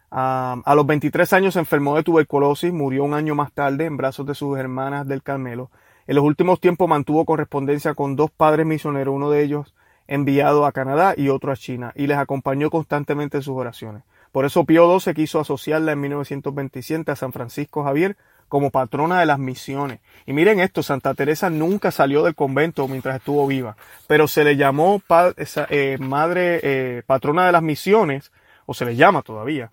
a 0.09 0.73
los 0.75 0.87
23 0.87 1.31
años 1.33 1.53
se 1.53 1.59
enfermó 1.59 1.95
de 1.95 2.03
tuberculosis, 2.03 2.73
murió 2.73 3.03
un 3.03 3.13
año 3.13 3.35
más 3.35 3.51
tarde 3.53 3.85
en 3.85 3.95
brazos 3.95 4.25
de 4.25 4.33
sus 4.33 4.57
hermanas 4.57 5.07
del 5.07 5.21
Carmelo. 5.21 5.69
En 6.07 6.15
los 6.15 6.23
últimos 6.23 6.59
tiempos 6.59 6.89
mantuvo 6.89 7.25
correspondencia 7.25 7.93
con 7.93 8.15
dos 8.15 8.31
padres 8.31 8.65
misioneros, 8.65 9.13
uno 9.13 9.29
de 9.29 9.43
ellos 9.43 9.75
enviado 10.07 10.65
a 10.65 10.71
Canadá 10.71 11.13
y 11.15 11.29
otro 11.29 11.51
a 11.51 11.55
China, 11.55 11.91
y 11.95 12.07
les 12.07 12.17
acompañó 12.17 12.69
constantemente 12.71 13.37
en 13.37 13.43
sus 13.43 13.55
oraciones. 13.55 14.03
Por 14.31 14.45
eso 14.45 14.65
Pío 14.65 14.99
XII 14.99 15.13
quiso 15.13 15.39
asociarla 15.39 15.91
en 15.91 16.01
1927 16.01 17.11
a 17.11 17.15
San 17.15 17.33
Francisco 17.33 17.83
Javier 17.83 18.17
como 18.47 18.71
patrona 18.71 19.19
de 19.19 19.25
las 19.25 19.39
misiones. 19.39 19.99
Y 20.25 20.33
miren 20.33 20.59
esto, 20.59 20.83
Santa 20.83 21.13
Teresa 21.13 21.49
nunca 21.49 21.91
salió 21.91 22.23
del 22.23 22.35
convento 22.35 22.87
mientras 22.87 23.17
estuvo 23.17 23.45
viva, 23.47 23.75
pero 24.07 24.27
se 24.27 24.43
le 24.43 24.55
llamó 24.55 25.01
eh, 25.69 25.97
madre 25.99 26.59
eh, 26.63 27.03
patrona 27.05 27.45
de 27.45 27.51
las 27.51 27.63
misiones, 27.63 28.31
o 28.65 28.73
se 28.73 28.85
le 28.85 28.95
llama 28.95 29.21
todavía, 29.21 29.71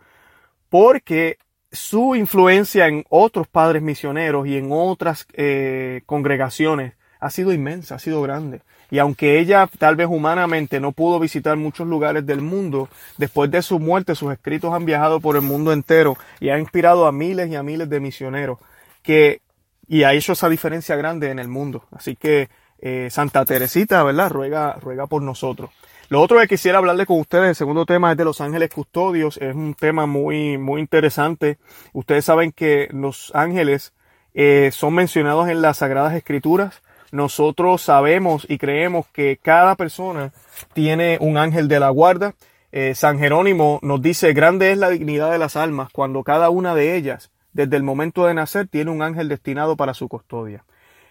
porque 0.69 1.39
su 1.71 2.15
influencia 2.15 2.87
en 2.87 3.05
otros 3.09 3.49
padres 3.49 3.83
misioneros 3.83 4.47
y 4.47 4.57
en 4.57 4.69
otras 4.71 5.27
eh, 5.33 6.03
congregaciones 6.07 6.95
ha 7.19 7.31
sido 7.31 7.53
inmensa, 7.53 7.95
ha 7.95 7.99
sido 7.99 8.21
grande. 8.21 8.63
Y 8.93 8.99
aunque 8.99 9.41
ella 9.41 9.71
tal 9.79 9.97
vez 9.97 10.07
humanamente 10.07 10.79
no 10.79 10.93
pudo 10.93 11.19
visitar 11.19 11.57
muchos 11.57 11.89
lugares 11.89 12.27
del 12.27 12.43
mundo, 12.43 12.91
después 13.17 13.51
de 13.51 13.63
su 13.63 13.79
muerte 13.79 14.15
sus 14.15 14.31
escritos 14.31 14.75
han 14.75 14.85
viajado 14.85 15.19
por 15.19 15.35
el 15.37 15.41
mundo 15.41 15.73
entero 15.73 16.19
y 16.41 16.51
ha 16.51 16.59
inspirado 16.59 17.07
a 17.07 17.11
miles 17.11 17.49
y 17.51 17.55
a 17.55 17.63
miles 17.63 17.89
de 17.89 18.01
misioneros 18.01 18.59
que, 19.03 19.41
y 19.89 20.03
ha 20.03 20.13
hecho 20.13 20.35
esa 20.35 20.51
diferencia 20.51 20.95
grande 20.95 21.31
en 21.31 21.39
el 21.39 21.49
mundo. 21.49 21.87
Así 21.91 22.17
que 22.17 22.51
eh, 22.81 23.09
Santa 23.11 23.47
Teresita, 23.47 24.03
¿verdad? 24.03 24.29
Ruega, 24.29 24.75
ruega 24.75 25.07
por 25.07 25.23
nosotros. 25.23 25.71
Lo 26.11 26.21
otro 26.21 26.39
que 26.39 26.47
quisiera 26.47 26.77
hablarle 26.77 27.07
con 27.07 27.19
ustedes, 27.19 27.49
el 27.49 27.57
segundo 27.57 27.87
tema 27.87 28.11
es 28.11 28.19
de 28.19 28.27
los 28.27 28.43
ángeles 28.43 28.69
custodios, 28.69 29.39
es 29.39 29.55
un 29.55 29.73
tema 29.73 30.05
muy, 30.05 30.59
muy 30.59 30.83
interesante. 30.83 31.57
Ustedes 31.95 32.27
saben 32.27 32.53
que 32.53 32.89
los 32.93 33.33
ángeles 33.35 33.95
eh, 34.35 34.69
son 34.71 34.93
mencionados 34.93 35.49
en 35.49 35.63
las 35.63 35.79
Sagradas 35.79 36.13
Escrituras 36.13 36.83
nosotros 37.13 37.83
sabemos 37.83 38.47
y 38.49 38.59
creemos 38.59 39.07
que 39.13 39.39
cada 39.41 39.77
persona 39.77 40.33
tiene 40.73 41.19
un 41.21 41.37
ángel 41.37 41.69
de 41.69 41.79
la 41.79 41.91
guarda. 41.91 42.35
Eh, 42.73 42.95
San 42.95 43.19
Jerónimo 43.19 43.79
nos 43.83 44.03
dice, 44.03 44.33
grande 44.33 44.73
es 44.73 44.79
la 44.79 44.89
dignidad 44.89 45.31
de 45.31 45.39
las 45.39 45.57
almas 45.57 45.91
cuando 45.93 46.25
cada 46.25 46.51
una 46.51 46.75
de 46.75 46.97
ellas, 46.97 47.31
desde 47.53 47.77
el 47.77 47.83
momento 47.83 48.27
de 48.27 48.35
nacer, 48.35 48.67
tiene 48.67 48.91
un 48.91 49.03
ángel 49.03 49.29
destinado 49.29 49.77
para 49.77 49.95
su 49.95 50.09
custodia. 50.09 50.65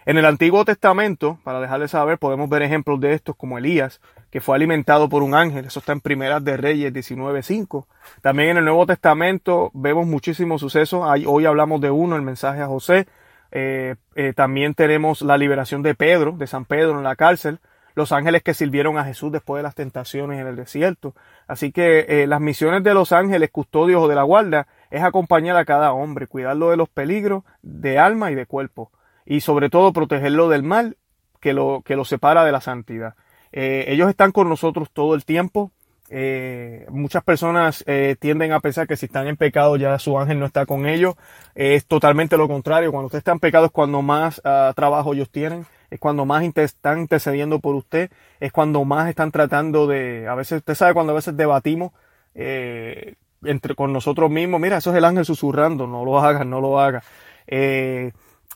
En 0.04 0.18
el 0.18 0.24
Antiguo 0.24 0.64
Testamento, 0.64 1.38
para 1.44 1.60
dejarles 1.60 1.92
saber, 1.92 2.18
podemos 2.18 2.50
ver 2.50 2.62
ejemplos 2.62 2.98
de 3.00 3.14
estos 3.14 3.36
como 3.36 3.56
Elías, 3.56 4.00
que 4.32 4.40
fue 4.40 4.56
alimentado 4.56 5.08
por 5.08 5.22
un 5.22 5.36
ángel. 5.36 5.66
Eso 5.66 5.78
está 5.78 5.92
en 5.92 6.00
Primeras 6.00 6.42
de 6.42 6.56
Reyes 6.56 6.92
19.5. 6.92 7.86
También 8.20 8.50
en 8.50 8.56
el 8.56 8.64
Nuevo 8.64 8.84
Testamento 8.86 9.70
vemos 9.72 10.08
muchísimos 10.08 10.60
sucesos. 10.60 11.06
Hoy 11.26 11.46
hablamos 11.46 11.80
de 11.80 11.92
uno, 11.92 12.16
el 12.16 12.22
mensaje 12.22 12.60
a 12.60 12.66
José, 12.66 13.06
eh, 13.52 13.96
eh, 14.14 14.32
también 14.34 14.74
tenemos 14.74 15.20
la 15.20 15.36
liberación 15.36 15.82
de 15.82 15.94
Pedro, 15.94 16.32
de 16.32 16.46
San 16.46 16.64
Pedro 16.64 16.96
en 16.96 17.04
la 17.04 17.16
cárcel, 17.16 17.60
los 17.94 18.10
ángeles 18.10 18.42
que 18.42 18.54
sirvieron 18.54 18.96
a 18.96 19.04
Jesús 19.04 19.30
después 19.30 19.58
de 19.58 19.62
las 19.62 19.74
tentaciones 19.74 20.40
en 20.40 20.46
el 20.46 20.56
desierto. 20.56 21.14
Así 21.46 21.70
que 21.70 22.06
eh, 22.08 22.26
las 22.26 22.40
misiones 22.40 22.82
de 22.82 22.94
los 22.94 23.12
ángeles 23.12 23.50
custodios 23.50 24.02
o 24.02 24.08
de 24.08 24.14
la 24.14 24.22
guarda 24.22 24.66
es 24.90 25.02
acompañar 25.02 25.56
a 25.58 25.66
cada 25.66 25.92
hombre, 25.92 26.26
cuidarlo 26.26 26.70
de 26.70 26.78
los 26.78 26.88
peligros 26.88 27.44
de 27.60 27.98
alma 27.98 28.30
y 28.30 28.34
de 28.34 28.46
cuerpo, 28.46 28.90
y 29.26 29.40
sobre 29.40 29.68
todo 29.68 29.92
protegerlo 29.92 30.48
del 30.48 30.62
mal 30.62 30.96
que 31.38 31.52
lo, 31.52 31.82
que 31.84 31.96
lo 31.96 32.06
separa 32.06 32.44
de 32.44 32.52
la 32.52 32.62
santidad. 32.62 33.14
ellos 33.52 34.08
están 34.08 34.32
con 34.32 34.48
nosotros 34.48 34.90
todo 34.90 35.14
el 35.14 35.26
tiempo, 35.26 35.70
eh, 36.14 36.84
muchas 36.90 37.24
personas 37.24 37.82
eh, 37.86 38.16
tienden 38.20 38.52
a 38.52 38.60
pensar 38.60 38.86
que 38.86 38.98
si 38.98 39.06
están 39.06 39.28
en 39.28 39.38
pecado 39.38 39.76
ya 39.76 39.98
su 39.98 40.18
ángel 40.18 40.38
no 40.38 40.44
está 40.44 40.66
con 40.66 40.86
ellos. 40.86 41.14
es 41.54 41.86
totalmente 41.86 42.36
lo 42.36 42.48
contrario. 42.48 42.92
Cuando 42.92 43.06
usted 43.06 43.18
está 43.18 43.32
en 43.32 43.40
pecado 43.40 43.64
es 43.64 43.70
cuando 43.72 44.02
más 44.02 44.38
ah, 44.44 44.74
trabajo 44.76 45.14
ellos 45.14 45.30
tienen, 45.30 45.64
es 45.90 45.98
cuando 45.98 46.26
más 46.26 46.44
están 46.44 46.98
intercediendo 47.00 47.60
por 47.60 47.74
usted, 47.74 48.10
es 48.40 48.52
cuando 48.52 48.84
más 48.84 49.08
están 49.08 49.32
tratando 49.32 49.86
de, 49.86 50.28
a 50.28 50.34
veces, 50.34 50.58
usted 50.58 50.74
sabe 50.74 50.92
cuando 50.92 51.12
a 51.12 51.16
veces 51.16 51.34
debatimos 51.34 51.92
eh, 52.34 53.14
entre 53.42 53.74
con 53.74 53.90
nosotros 53.94 54.30
mismos, 54.30 54.60
mira, 54.60 54.76
eso 54.76 54.90
es 54.90 54.98
el 54.98 55.06
ángel 55.06 55.24
susurrando, 55.24 55.86
no 55.86 56.04
lo 56.04 56.20
hagas, 56.20 56.44
no 56.44 56.60
lo 56.60 56.78
hagas. 56.78 57.06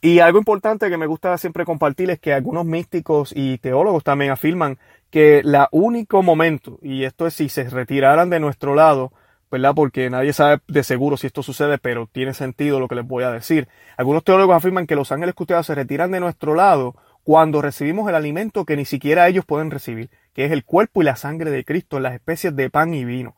Y 0.00 0.20
algo 0.20 0.38
importante 0.38 0.88
que 0.88 0.96
me 0.96 1.06
gusta 1.06 1.36
siempre 1.38 1.64
compartir 1.64 2.10
es 2.10 2.20
que 2.20 2.32
algunos 2.32 2.64
místicos 2.64 3.32
y 3.34 3.58
teólogos 3.58 4.04
también 4.04 4.30
afirman 4.30 4.78
que 5.10 5.42
la 5.44 5.68
único 5.70 6.22
momento, 6.22 6.78
y 6.82 7.04
esto 7.04 7.26
es 7.26 7.34
si 7.34 7.48
se 7.48 7.68
retiraran 7.70 8.28
de 8.30 8.40
nuestro 8.40 8.74
lado, 8.74 9.12
¿verdad? 9.50 9.74
Porque 9.74 10.10
nadie 10.10 10.32
sabe 10.32 10.60
de 10.66 10.82
seguro 10.82 11.16
si 11.16 11.26
esto 11.26 11.42
sucede, 11.42 11.78
pero 11.78 12.08
tiene 12.10 12.34
sentido 12.34 12.80
lo 12.80 12.88
que 12.88 12.96
les 12.96 13.06
voy 13.06 13.24
a 13.24 13.30
decir. 13.30 13.68
Algunos 13.96 14.24
teólogos 14.24 14.56
afirman 14.56 14.86
que 14.86 14.96
los 14.96 15.12
ángeles 15.12 15.34
custodiados 15.34 15.66
se 15.66 15.74
retiran 15.74 16.10
de 16.10 16.20
nuestro 16.20 16.54
lado 16.54 16.94
cuando 17.22 17.62
recibimos 17.62 18.08
el 18.08 18.14
alimento 18.14 18.64
que 18.64 18.76
ni 18.76 18.84
siquiera 18.84 19.26
ellos 19.28 19.44
pueden 19.44 19.70
recibir, 19.70 20.10
que 20.32 20.44
es 20.44 20.52
el 20.52 20.64
cuerpo 20.64 21.02
y 21.02 21.04
la 21.04 21.16
sangre 21.16 21.50
de 21.50 21.64
Cristo 21.64 21.98
las 22.00 22.14
especies 22.14 22.54
de 22.54 22.70
pan 22.70 22.94
y 22.94 23.04
vino. 23.04 23.34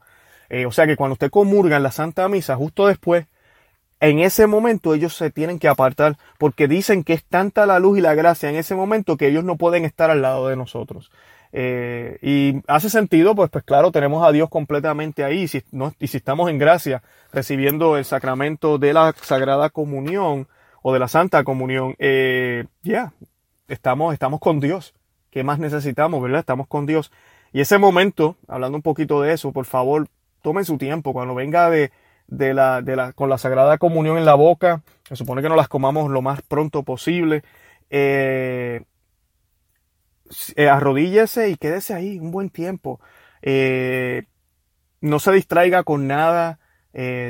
Eh, 0.51 0.66
o 0.66 0.73
sea 0.73 0.87
que 0.87 0.97
cuando 0.97 1.12
usted 1.12 1.31
comulga 1.31 1.77
en 1.77 1.83
la 1.83 1.90
Santa 1.90 2.29
Misa, 2.29 2.57
justo 2.57 2.87
después, 2.87 3.27
en 4.01 4.21
ese 4.21 4.47
momento 4.47 4.95
ellos 4.95 5.15
se 5.15 5.31
tienen 5.31 5.59
que 5.59 5.69
apartar 5.69 6.17
porque 6.39 6.69
dicen 6.69 7.05
que 7.05 7.15
es 7.15 7.25
tanta 7.25 7.67
la 7.67 7.79
luz 7.79 7.99
y 7.99 8.01
la 8.01 8.15
gracia 8.15 8.49
en 8.49 8.57
ese 8.57 8.75
momento 8.75 9.17
que 9.17 9.29
ellos 9.29 9.45
no 9.45 9.57
pueden 9.57 9.85
estar 9.85 10.11
al 10.11 10.23
lado 10.23 10.49
de 10.49 10.57
nosotros. 10.57 11.11
Eh, 11.53 12.19
y 12.21 12.63
hace 12.67 12.91
sentido, 12.91 13.35
pues, 13.35 13.51
pues 13.51 13.65
claro, 13.65 13.91
tenemos 13.91 14.27
a 14.27 14.33
Dios 14.33 14.49
completamente 14.49 15.25
ahí. 15.25 15.43
Y 15.43 15.49
si, 15.49 15.63
no, 15.73 15.93
si 15.99 16.17
estamos 16.17 16.51
en 16.51 16.59
gracia, 16.59 17.03
recibiendo 17.33 17.97
el 17.97 18.05
sacramento 18.05 18.79
de 18.79 18.93
la 18.93 19.15
Sagrada 19.21 19.71
Comunión 19.71 20.47
o 20.83 20.93
de 20.93 20.99
la 20.99 21.09
Santa 21.09 21.45
Comunión, 21.45 21.95
eh, 21.99 22.67
ya, 22.83 23.13
estamos, 23.67 24.13
estamos 24.13 24.41
con 24.41 24.61
Dios. 24.61 24.95
¿Qué 25.31 25.43
más 25.43 25.59
necesitamos, 25.59 26.23
verdad? 26.23 26.41
Estamos 26.41 26.69
con 26.69 26.87
Dios. 26.87 27.11
Y 27.53 27.61
ese 27.61 27.79
momento, 27.79 28.37
hablando 28.47 28.77
un 28.77 28.83
poquito 28.83 29.23
de 29.23 29.33
eso, 29.33 29.53
por 29.53 29.65
favor, 29.65 30.09
tomen 30.43 30.65
su 30.65 30.79
tiempo. 30.79 31.13
Cuando 31.13 31.35
venga 31.35 31.71
de, 31.71 31.91
de 32.29 32.55
la, 32.55 32.83
de 32.83 32.95
la, 32.95 33.12
con 33.12 33.29
la 33.29 33.38
Sagrada 33.38 33.79
Comunión 33.79 34.19
en 34.19 34.25
la 34.25 34.35
boca. 34.35 34.83
Se 35.05 35.17
supone 35.17 35.43
que 35.43 35.49
nos 35.49 35.57
las 35.57 35.69
comamos 35.69 36.11
lo 36.11 36.23
más 36.23 36.43
pronto 36.43 36.85
posible. 36.85 37.43
Eh, 37.91 38.83
eh, 40.57 40.69
arrodíllese 40.69 41.49
y 41.49 41.57
quédese 41.57 41.95
ahí 41.95 42.19
un 42.19 42.31
buen 42.31 42.51
tiempo. 42.51 43.01
Eh, 43.43 44.25
no 45.01 45.19
se 45.19 45.33
distraiga 45.33 45.83
con 45.83 46.07
nada. 46.07 46.61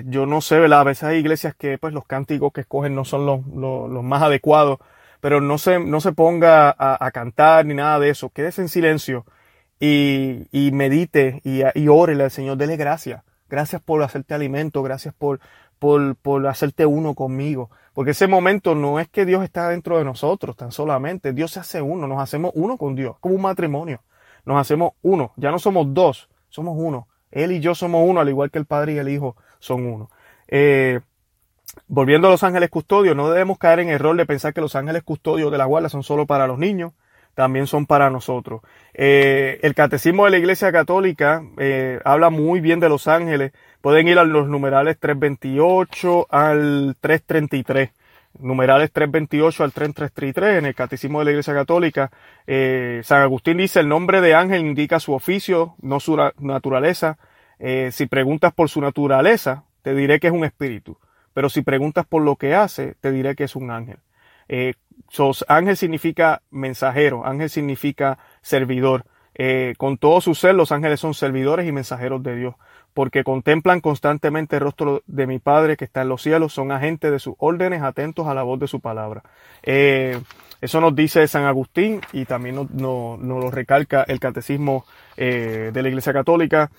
yo 0.07 0.27
no 0.27 0.41
sé, 0.41 0.59
¿verdad? 0.59 0.81
A 0.81 0.85
veces 0.85 1.05
hay 1.05 1.19
iglesias 1.19 1.55
que 1.55 1.79
pues, 1.79 1.95
los 1.95 2.07
cánticos 2.07 2.53
que 2.53 2.63
escogen 2.63 2.95
no 2.95 3.05
son 3.05 3.27
los, 3.27 3.47
los, 3.47 4.03
más 4.03 4.23
adecuados, 4.23 4.79
pero 5.21 5.41
no 5.41 5.59
se, 5.59 5.79
no 5.79 6.01
se 6.01 6.13
ponga 6.13 6.75
a, 6.79 7.11
cantar 7.13 7.67
ni 7.67 7.75
nada 7.75 7.99
de 8.01 8.11
eso. 8.11 8.31
Quédese 8.31 8.63
en 8.63 8.69
silencio 8.69 9.27
y, 9.81 10.49
y 10.53 10.73
medite 10.73 11.41
y, 11.45 11.63
y 11.75 11.89
órele 11.89 12.25
al 12.25 12.31
Señor, 12.31 12.57
dele 12.57 12.77
gracias. 12.77 13.23
Gracias 13.49 13.81
por 13.83 14.03
hacerte 14.03 14.35
alimento, 14.35 14.83
gracias 14.83 15.15
por, 15.15 15.41
por, 15.79 16.17
por 16.17 16.47
hacerte 16.47 16.87
uno 16.87 17.15
conmigo. 17.15 17.71
Porque 17.95 18.13
ese 18.13 18.27
momento 18.27 18.75
no 18.75 19.01
es 19.01 19.09
que 19.09 19.25
Dios 19.25 19.43
está 19.43 19.69
dentro 19.71 19.99
de 19.99 20.05
nosotros 20.05 20.57
tan 20.57 20.71
solamente. 20.71 21.33
Dios 21.33 21.53
se 21.53 21.61
hace 21.61 21.83
uno, 21.83 22.07
nos 22.07 22.21
hacemos 22.21 22.53
uno 22.55 22.77
con 22.77 22.95
Dios, 22.95 23.17
como 23.21 23.35
un 23.35 23.43
matrimonio. 23.43 24.03
Nos 24.45 24.61
hacemos 24.61 24.93
uno, 25.03 25.33
ya 25.37 25.51
no 25.51 25.59
somos 25.59 25.93
dos, 25.93 26.29
somos 26.49 26.75
uno. 26.79 27.09
Él 27.31 27.53
y 27.53 27.61
yo 27.61 27.75
somos 27.75 28.09
uno, 28.09 28.21
al 28.21 28.29
igual 28.29 28.51
que 28.51 28.59
el 28.59 28.67
Padre 28.67 28.95
y 28.95 28.99
el 28.99 29.09
Hijo 29.09 29.37
son 29.59 29.85
uno. 29.87 30.11
Eh, 30.47 31.01
volviendo 31.87 32.29
a 32.29 32.31
los 32.31 32.43
ángeles 32.43 32.71
custodios, 32.71 33.17
no 33.17 33.29
debemos 33.31 33.59
caer 33.59 33.81
en 33.81 33.89
error 33.89 34.17
de 34.17 34.27
pensar 34.27 34.55
que 34.55 34.61
los 34.61 34.77
ángeles 34.77 35.03
custodios 35.03 35.51
de 35.53 35.59
la 35.59 35.65
guarda 35.65 35.89
son 35.89 36.03
solo 36.03 36.27
para 36.27 36.47
los 36.47 36.59
niños 36.59 36.93
también 37.39 37.69
son 37.69 37.87
para 37.87 38.11
nosotros. 38.11 38.63
Eh, 38.93 39.61
el 39.63 39.77
catecismo 39.77 40.25
de 40.25 40.33
la 40.33 40.39
Iglesia 40.39 40.73
Católica 40.73 41.41
eh, 41.57 42.01
habla 42.05 42.31
muy 42.31 42.59
bien 42.59 42.81
de 42.81 42.89
los 42.89 43.07
ángeles. 43.07 43.53
Pueden 43.81 44.09
ir 44.09 44.19
a 44.19 44.25
los 44.25 44.49
numerales 44.49 44.99
328 44.99 46.27
al 46.31 46.97
333. 47.01 47.91
Numerales 48.41 48.91
328 48.91 49.63
al 49.63 49.73
333 49.73 50.59
en 50.59 50.67
el 50.67 50.75
Catecismo 50.75 51.21
de 51.21 51.27
la 51.27 51.31
Iglesia 51.31 51.55
Católica. 51.55 52.11
Eh, 52.45 53.03
San 53.05 53.23
Agustín 53.23 53.59
dice 53.59 53.79
el 53.79 53.89
nombre 53.89 54.21
de 54.21 54.35
ángel 54.35 54.67
indica 54.67 54.99
su 54.99 55.13
oficio, 55.13 55.77
no 55.81 56.01
su 56.01 56.17
naturaleza. 56.41 57.19
si 57.93 58.07
preguntas 58.07 58.53
por 58.53 58.69
su 58.69 58.81
naturaleza, 58.81 59.63
te 59.83 59.95
diré 59.95 60.19
que 60.19 60.27
es 60.27 60.33
un 60.33 60.45
espíritu. 60.45 60.99
Pero 61.35 61.49
si 61.49 61.63
preguntas 61.63 62.05
por 62.05 62.23
lo 62.23 62.35
que 62.35 62.57
hace, 62.57 62.97
te 63.01 63.13
diré 63.13 63.37
que 63.37 63.45
es 63.45 63.55
un 63.55 63.71
ángel. 63.71 63.99
Ángel 65.49 65.77
significa 65.77 66.43
mensajero, 66.51 67.27
ángel 67.27 67.51
significa 67.51 68.19
servidor. 68.43 69.05
Eh, 69.41 69.75
con 69.79 69.99
todo 69.99 70.21
su 70.21 70.35
ser, 70.35 70.57
los 70.57 70.73
ángeles 70.73 70.99
son 70.99 71.15
servidores 71.15 71.67
y 71.67 71.73
mensajeros 71.73 72.23
de 72.25 72.35
Dios, 72.35 72.55
porque 72.93 73.23
contemplan 73.23 73.81
constantemente 73.81 74.57
el 74.57 74.63
rostro 74.63 75.03
de 75.07 75.29
mi 75.29 75.39
Padre 75.39 75.77
que 75.77 75.85
está 75.85 76.03
en 76.03 76.09
los 76.09 76.23
cielos, 76.23 76.53
son 76.53 76.73
agentes 76.73 77.13
de 77.13 77.21
sus 77.21 77.35
órdenes, 77.39 77.83
atentos 77.83 78.27
a 78.27 78.35
la 78.35 78.43
voz 78.43 78.59
de 78.59 78.67
su 78.67 78.81
palabra. 78.81 79.23
Eh, 79.63 80.21
eso 80.61 80.81
nos 80.81 80.95
dice 80.97 81.29
San 81.29 81.45
Agustín 81.45 82.01
y 82.13 82.25
también 82.25 82.57
nos, 82.57 82.69
lo 83.21 83.51
recalca 83.51 84.03
el 84.03 84.19
catecismo 84.19 84.85
eh, 85.17 85.71
de 85.73 85.83
la 85.83 85.89
Iglesia 85.89 86.13
Católica 86.13 86.73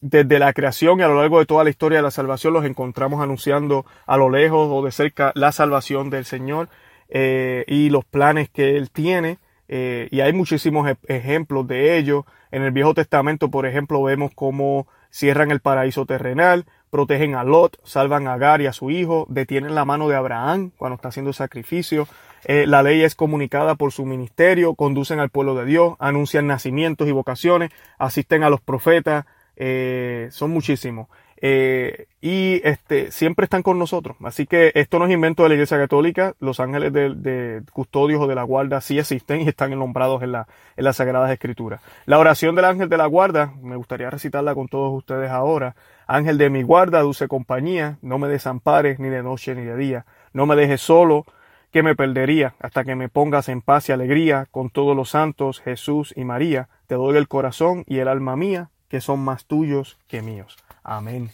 desde 0.00 0.38
la 0.38 0.52
creación 0.52 1.00
y 1.00 1.02
a 1.02 1.08
lo 1.08 1.20
largo 1.20 1.38
de 1.38 1.46
toda 1.46 1.64
la 1.64 1.70
historia 1.70 1.98
de 1.98 2.02
la 2.02 2.10
salvación 2.10 2.52
los 2.52 2.64
encontramos 2.64 3.22
anunciando 3.22 3.86
a 4.06 4.16
lo 4.16 4.30
lejos 4.30 4.68
o 4.70 4.84
de 4.84 4.92
cerca 4.92 5.32
la 5.34 5.52
salvación 5.52 6.10
del 6.10 6.24
Señor 6.24 6.68
eh, 7.08 7.64
y 7.66 7.90
los 7.90 8.04
planes 8.04 8.48
que 8.50 8.76
Él 8.76 8.90
tiene. 8.90 9.38
Eh, 9.68 10.08
y 10.10 10.20
hay 10.20 10.32
muchísimos 10.32 10.88
ejemplos 11.08 11.66
de 11.66 11.98
ello. 11.98 12.26
En 12.50 12.62
el 12.62 12.72
Viejo 12.72 12.94
Testamento, 12.94 13.50
por 13.50 13.66
ejemplo, 13.66 14.02
vemos 14.02 14.30
cómo 14.34 14.86
cierran 15.10 15.50
el 15.50 15.60
paraíso 15.60 16.06
terrenal, 16.06 16.66
protegen 16.90 17.34
a 17.34 17.44
Lot, 17.44 17.78
salvan 17.84 18.28
a 18.28 18.34
Agar 18.34 18.60
y 18.60 18.66
a 18.66 18.72
su 18.72 18.90
hijo, 18.90 19.26
detienen 19.28 19.74
la 19.74 19.84
mano 19.84 20.08
de 20.08 20.16
Abraham 20.16 20.70
cuando 20.76 20.96
está 20.96 21.08
haciendo 21.08 21.32
sacrificio. 21.32 22.06
Eh, 22.44 22.66
la 22.66 22.82
ley 22.82 23.02
es 23.02 23.14
comunicada 23.14 23.74
por 23.74 23.92
su 23.92 24.04
ministerio, 24.04 24.74
conducen 24.74 25.18
al 25.18 25.30
pueblo 25.30 25.54
de 25.54 25.64
Dios, 25.64 25.94
anuncian 25.98 26.46
nacimientos 26.46 27.08
y 27.08 27.12
vocaciones, 27.12 27.70
asisten 27.98 28.44
a 28.44 28.50
los 28.50 28.60
profetas, 28.60 29.24
eh, 29.56 30.28
son 30.30 30.50
muchísimos. 30.50 31.08
Eh, 31.38 32.06
y 32.22 32.60
este, 32.64 33.10
siempre 33.10 33.44
están 33.44 33.62
con 33.62 33.78
nosotros. 33.78 34.16
Así 34.24 34.46
que 34.46 34.72
esto 34.74 34.98
no 34.98 35.06
es 35.06 35.12
invento 35.12 35.42
de 35.42 35.50
la 35.50 35.54
Iglesia 35.54 35.78
Católica. 35.78 36.34
Los 36.40 36.60
ángeles 36.60 36.92
de, 36.92 37.62
custodios 37.72 38.22
o 38.22 38.26
de 38.26 38.34
la 38.34 38.42
guarda 38.42 38.80
sí 38.80 38.98
existen 38.98 39.42
y 39.42 39.48
están 39.48 39.70
nombrados 39.78 40.22
en, 40.22 40.32
la, 40.32 40.46
en 40.76 40.84
las 40.84 40.96
Sagradas 40.96 41.30
Escrituras. 41.30 41.80
La 42.06 42.18
oración 42.18 42.54
del 42.54 42.64
ángel 42.64 42.88
de 42.88 42.96
la 42.96 43.06
guarda, 43.06 43.52
me 43.62 43.76
gustaría 43.76 44.10
recitarla 44.10 44.54
con 44.54 44.68
todos 44.68 44.92
ustedes 44.92 45.30
ahora. 45.30 45.76
Ángel 46.06 46.38
de 46.38 46.50
mi 46.50 46.62
guarda, 46.62 47.00
dulce 47.00 47.28
compañía, 47.28 47.98
no 48.00 48.18
me 48.18 48.28
desampares 48.28 48.98
ni 48.98 49.08
de 49.08 49.22
noche 49.22 49.54
ni 49.54 49.62
de 49.62 49.76
día. 49.76 50.06
No 50.32 50.46
me 50.46 50.56
dejes 50.56 50.80
solo, 50.80 51.26
que 51.72 51.82
me 51.82 51.96
perdería, 51.96 52.54
hasta 52.60 52.84
que 52.84 52.94
me 52.94 53.08
pongas 53.08 53.48
en 53.48 53.60
paz 53.60 53.88
y 53.88 53.92
alegría 53.92 54.46
con 54.50 54.70
todos 54.70 54.96
los 54.96 55.10
santos, 55.10 55.60
Jesús 55.60 56.14
y 56.16 56.24
María. 56.24 56.68
Te 56.86 56.94
doy 56.94 57.16
el 57.18 57.28
corazón 57.28 57.84
y 57.86 57.98
el 57.98 58.08
alma 58.08 58.36
mía 58.36 58.70
son 59.00 59.20
más 59.20 59.44
tuyos 59.44 59.96
que 60.08 60.22
míos. 60.22 60.56
Amén. 60.82 61.30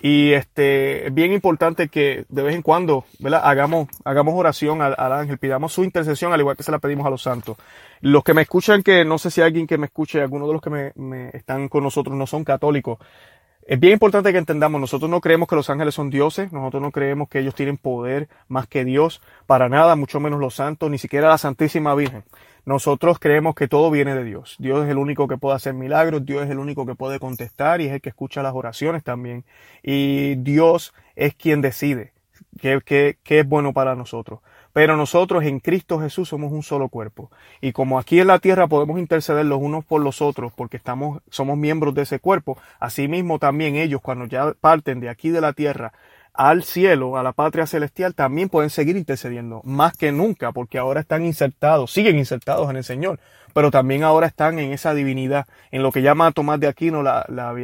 Y 0.00 0.32
este, 0.32 1.08
es 1.08 1.14
bien 1.14 1.32
importante 1.32 1.88
que 1.88 2.24
de 2.28 2.42
vez 2.42 2.54
en 2.54 2.62
cuando. 2.62 3.04
Hagamos, 3.22 3.88
hagamos 4.04 4.34
oración 4.34 4.80
al, 4.80 5.12
ángel, 5.12 5.38
pidamos 5.38 5.72
su 5.72 5.84
intercesión 5.84 6.32
al 6.32 6.40
igual 6.40 6.56
que 6.56 6.62
se 6.62 6.72
la 6.72 6.78
pedimos 6.78 7.06
a 7.06 7.10
los 7.10 7.22
santos. 7.22 7.56
Los 8.00 8.24
que 8.24 8.32
me 8.32 8.42
escuchan, 8.42 8.82
que 8.82 9.04
no 9.04 9.18
sé 9.18 9.30
si 9.30 9.42
alguien 9.42 9.66
que 9.66 9.76
me 9.76 9.86
escuche, 9.86 10.22
algunos 10.22 10.48
de 10.48 10.52
los 10.54 10.62
que 10.62 10.70
me 10.70 11.28
están 11.34 11.68
con 11.68 11.84
nosotros 11.84 12.16
no 12.16 12.26
son 12.26 12.44
católicos, 12.44 12.98
es 13.66 13.80
bien 13.80 13.94
importante 13.94 14.32
que 14.32 14.38
entendamos, 14.38 14.80
nosotros 14.80 15.10
no 15.10 15.20
creemos 15.20 15.48
que 15.48 15.56
los 15.56 15.70
ángeles 15.70 15.94
son 15.94 16.10
dioses, 16.10 16.52
nosotros 16.52 16.82
no 16.82 16.90
creemos 16.90 17.28
que 17.28 17.38
ellos 17.38 17.54
tienen 17.54 17.76
poder 17.76 18.28
más 18.48 18.66
que 18.66 18.84
Dios, 18.84 19.22
para 19.46 19.68
nada, 19.68 19.96
mucho 19.96 20.20
menos 20.20 20.40
los 20.40 20.54
santos, 20.54 20.90
ni 20.90 20.98
siquiera 20.98 21.28
la 21.28 21.38
Santísima 21.38 21.94
Virgen. 21.94 22.24
Nosotros 22.66 23.18
creemos 23.18 23.54
que 23.54 23.68
todo 23.68 23.90
viene 23.90 24.14
de 24.14 24.24
Dios. 24.24 24.56
Dios 24.58 24.84
es 24.84 24.90
el 24.90 24.98
único 24.98 25.28
que 25.28 25.36
puede 25.36 25.56
hacer 25.56 25.74
milagros, 25.74 26.24
Dios 26.24 26.44
es 26.44 26.50
el 26.50 26.58
único 26.58 26.86
que 26.86 26.94
puede 26.94 27.18
contestar 27.18 27.80
y 27.80 27.86
es 27.86 27.92
el 27.92 28.00
que 28.00 28.08
escucha 28.08 28.42
las 28.42 28.54
oraciones 28.54 29.04
también. 29.04 29.44
Y 29.82 30.36
Dios 30.36 30.94
es 31.14 31.34
quien 31.34 31.60
decide 31.60 32.14
qué, 32.60 33.18
es 33.24 33.48
bueno 33.48 33.72
para 33.72 33.94
nosotros. 33.94 34.40
Pero 34.74 34.96
nosotros 34.96 35.44
en 35.44 35.60
Cristo 35.60 36.00
Jesús 36.00 36.28
somos 36.28 36.52
un 36.52 36.64
solo 36.64 36.88
cuerpo. 36.88 37.30
Y 37.60 37.70
como 37.70 37.98
aquí 37.98 38.18
en 38.18 38.26
la 38.26 38.40
tierra 38.40 38.66
podemos 38.66 38.98
interceder 38.98 39.46
los 39.46 39.60
unos 39.60 39.84
por 39.84 40.02
los 40.02 40.20
otros 40.20 40.52
porque 40.52 40.76
estamos, 40.76 41.22
somos 41.30 41.56
miembros 41.56 41.94
de 41.94 42.02
ese 42.02 42.18
cuerpo, 42.18 42.58
asimismo 42.80 43.38
también 43.38 43.76
ellos 43.76 44.00
cuando 44.02 44.26
ya 44.26 44.52
parten 44.60 44.98
de 44.98 45.08
aquí 45.08 45.30
de 45.30 45.40
la 45.40 45.52
tierra 45.52 45.92
al 46.32 46.64
cielo, 46.64 47.16
a 47.16 47.22
la 47.22 47.32
patria 47.32 47.68
celestial, 47.68 48.16
también 48.16 48.48
pueden 48.48 48.68
seguir 48.68 48.96
intercediendo, 48.96 49.60
más 49.62 49.96
que 49.96 50.10
nunca, 50.10 50.50
porque 50.50 50.78
ahora 50.78 51.00
están 51.00 51.24
insertados, 51.24 51.92
siguen 51.92 52.18
insertados 52.18 52.68
en 52.68 52.76
el 52.76 52.82
Señor, 52.82 53.20
pero 53.52 53.70
también 53.70 54.02
ahora 54.02 54.26
están 54.26 54.58
en 54.58 54.72
esa 54.72 54.92
divinidad, 54.92 55.46
en 55.70 55.84
lo 55.84 55.92
que 55.92 56.02
llama 56.02 56.32
Tomás 56.32 56.58
de 56.58 56.66
Aquino 56.66 57.04
la, 57.04 57.24
la, 57.28 57.54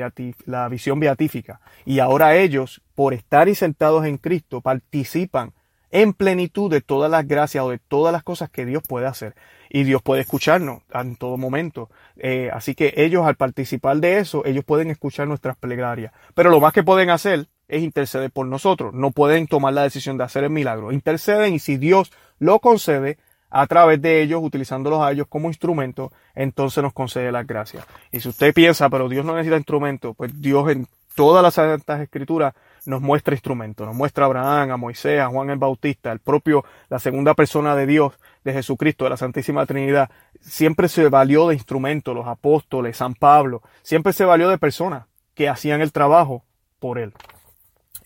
la 0.47 0.69
visión 0.69 1.01
beatífica. 1.01 1.61
Y 1.85 1.99
ahora 1.99 2.37
ellos, 2.37 2.81
por 2.95 3.13
estar 3.13 3.49
insertados 3.49 4.07
en 4.07 4.17
Cristo, 4.19 4.61
participan 4.61 5.53
en 5.91 6.13
plenitud 6.13 6.71
de 6.71 6.81
todas 6.81 7.11
las 7.11 7.27
gracias 7.27 7.65
o 7.65 7.71
de 7.71 7.79
todas 7.79 8.13
las 8.13 8.23
cosas 8.23 8.51
que 8.51 8.65
Dios 8.65 8.83
puede 8.87 9.07
hacer. 9.07 9.35
Y 9.69 9.85
Dios 9.85 10.03
puede 10.03 10.23
escucharnos 10.23 10.83
en 10.93 11.17
todo 11.17 11.37
momento. 11.37 11.91
Eh, 12.17 12.51
así 12.53 12.75
que 12.75 12.93
ellos 12.97 13.27
al 13.27 13.37
participar 13.37 13.99
de 13.99 14.19
eso, 14.19 14.45
ellos 14.45 14.65
pueden 14.65 14.91
escuchar 14.91 15.29
nuestras 15.29 15.57
plegarias. 15.57 16.13
Pero 16.35 16.51
lo 16.51 16.61
más 16.61 16.73
que 16.73 16.83
pueden 16.83 17.11
hacer 17.11 17.47
es 17.69 17.83
interceder 17.83 18.31
por 18.31 18.47
nosotros. 18.47 18.93
No 18.95 19.13
pueden 19.13 19.47
tomar 19.47 19.73
la 19.73 19.83
decisión 19.83 20.19
de 20.19 20.25
hacer 20.25 20.45
el 20.45 20.51
milagro. 20.51 20.93
Interceden 20.93 21.55
y 21.55 21.59
si 21.59 21.77
Dios 21.77 22.13
lo 22.39 22.59
concede 22.59 23.19
a 23.51 23.67
través 23.67 24.01
de 24.01 24.23
ellos, 24.23 24.41
utilizándolos 24.43 25.03
a 25.03 25.11
ellos 25.11 25.27
como 25.29 25.49
instrumento, 25.49 26.13
entonces 26.35 26.83
nos 26.83 26.93
concede 26.93 27.33
las 27.33 27.47
gracias. 27.47 27.85
Y 28.13 28.21
si 28.21 28.29
usted 28.29 28.55
piensa, 28.55 28.89
pero 28.89 29.09
Dios 29.09 29.25
no 29.25 29.35
necesita 29.35 29.57
instrumento, 29.57 30.15
pues 30.15 30.41
Dios 30.41 30.71
en 30.71 30.87
todas 31.17 31.43
las 31.43 31.55
santas 31.55 32.01
escrituras 32.01 32.55
nos 32.87 33.01
muestra 33.01 33.35
instrumentos, 33.35 33.87
nos 33.87 33.97
muestra 33.97 34.25
a 34.25 34.27
Abraham, 34.27 34.71
a 34.71 34.77
Moisés, 34.77 35.21
a 35.21 35.29
Juan 35.29 35.51
el 35.51 35.59
Bautista, 35.59 36.13
el 36.13 36.19
propio, 36.21 36.65
la 36.89 36.99
segunda 36.99 37.35
persona 37.35 37.75
de 37.77 37.87
Dios, 37.87 38.19
de 38.45 38.53
Jesucristo, 38.53 39.05
de 39.05 39.11
la 39.11 39.17
Santísima 39.17 39.67
Trinidad, 39.67 40.11
siempre 40.41 40.89
se 40.89 41.09
valió 41.09 41.49
de 41.49 41.55
instrumentos, 41.55 42.15
los 42.15 42.27
apóstoles, 42.27 42.97
San 42.97 43.15
Pablo, 43.15 43.63
siempre 43.83 44.13
se 44.13 44.25
valió 44.25 44.49
de 44.49 44.59
personas 44.59 45.05
que 45.35 45.49
hacían 45.49 45.81
el 45.81 45.93
trabajo 45.93 46.45
por 46.79 46.99
él. 46.99 47.13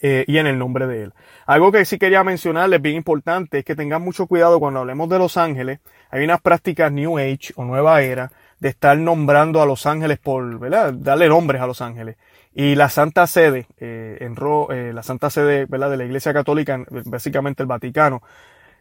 eh, 0.01 0.25
y 0.27 0.37
en 0.39 0.47
el 0.47 0.59
nombre 0.59 0.87
de 0.87 1.05
Él. 1.05 1.13
Algo 1.47 1.73
que 1.73 1.85
sí 1.85 1.99
quería 1.99 2.23
mencionarles, 2.25 2.83
bien 2.83 2.97
importante, 2.97 3.61
es 3.61 3.65
que 3.65 3.75
tengan 3.75 4.03
mucho 4.03 4.27
cuidado 4.27 4.61
cuando 4.61 4.81
hablemos 4.81 5.09
de 5.09 5.19
los 5.19 5.37
ángeles. 5.39 5.81
Hay 6.11 6.25
unas 6.25 6.41
prácticas 6.43 6.93
New 6.93 7.17
Age 7.19 7.53
o 7.57 7.65
Nueva 7.65 8.03
Era 8.03 8.31
de 8.61 8.69
estar 8.69 8.99
nombrando 8.99 9.63
a 9.63 9.67
los 9.67 9.87
ángeles 9.87 10.19
por, 10.19 10.59
¿verdad? 10.59 10.93
Darle 10.95 11.29
nombres 11.29 11.63
a 11.63 11.67
los 11.67 11.81
ángeles. 11.81 12.17
Y 12.55 12.77
la 12.77 12.89
Santa 12.89 13.27
Sede, 13.27 13.67
eh, 13.79 14.19
en 14.21 14.37
eh, 14.71 14.93
la 14.95 15.03
Santa 15.03 15.29
Sede, 15.29 15.67
¿verdad? 15.67 15.91
De 15.91 15.97
la 15.97 16.05
Iglesia 16.05 16.33
Católica, 16.33 16.85
básicamente 17.05 17.63
el 17.63 17.67
Vaticano, 17.67 18.23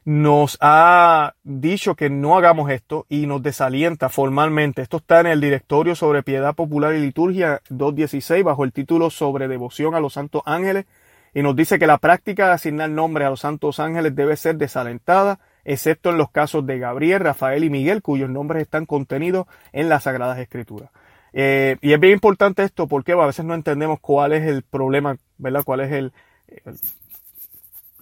nos 0.05 0.57
ha 0.61 1.33
dicho 1.43 1.95
que 1.95 2.09
no 2.09 2.37
hagamos 2.37 2.69
esto 2.69 3.05
y 3.09 3.25
nos 3.25 3.41
desalienta 3.41 4.09
formalmente. 4.09 4.81
Esto 4.81 4.97
está 4.97 5.21
en 5.21 5.27
el 5.27 5.41
Directorio 5.41 5.95
sobre 5.95 6.23
Piedad 6.23 6.53
Popular 6.53 6.93
y 6.93 6.99
Liturgia 6.99 7.61
216 7.69 8.43
bajo 8.43 8.63
el 8.63 8.73
título 8.73 9.09
sobre 9.09 9.47
devoción 9.47 9.95
a 9.95 9.99
los 9.99 10.13
santos 10.13 10.43
ángeles 10.45 10.85
y 11.33 11.41
nos 11.41 11.55
dice 11.55 11.79
que 11.79 11.87
la 11.87 11.97
práctica 11.97 12.47
de 12.47 12.53
asignar 12.53 12.89
nombre 12.89 13.25
a 13.25 13.29
los 13.29 13.39
santos 13.39 13.79
ángeles 13.79 14.15
debe 14.15 14.35
ser 14.37 14.57
desalentada, 14.57 15.39
excepto 15.63 16.11
en 16.11 16.17
los 16.17 16.29
casos 16.29 16.65
de 16.67 16.77
Gabriel, 16.77 17.21
Rafael 17.21 17.63
y 17.63 17.69
Miguel, 17.69 18.03
cuyos 18.03 18.29
nombres 18.29 18.61
están 18.61 18.85
contenidos 18.85 19.47
en 19.71 19.89
las 19.89 20.03
Sagradas 20.03 20.37
Escrituras. 20.37 20.91
Eh, 21.33 21.77
y 21.81 21.93
es 21.93 21.99
bien 21.99 22.13
importante 22.13 22.63
esto 22.63 22.87
porque 22.87 23.13
a 23.13 23.25
veces 23.25 23.43
no 23.43 23.55
entendemos 23.55 23.99
cuál 23.99 24.33
es 24.33 24.43
el 24.43 24.61
problema, 24.63 25.17
¿verdad? 25.37 25.63
¿Cuál 25.63 25.81
es 25.81 25.91
el, 25.91 26.13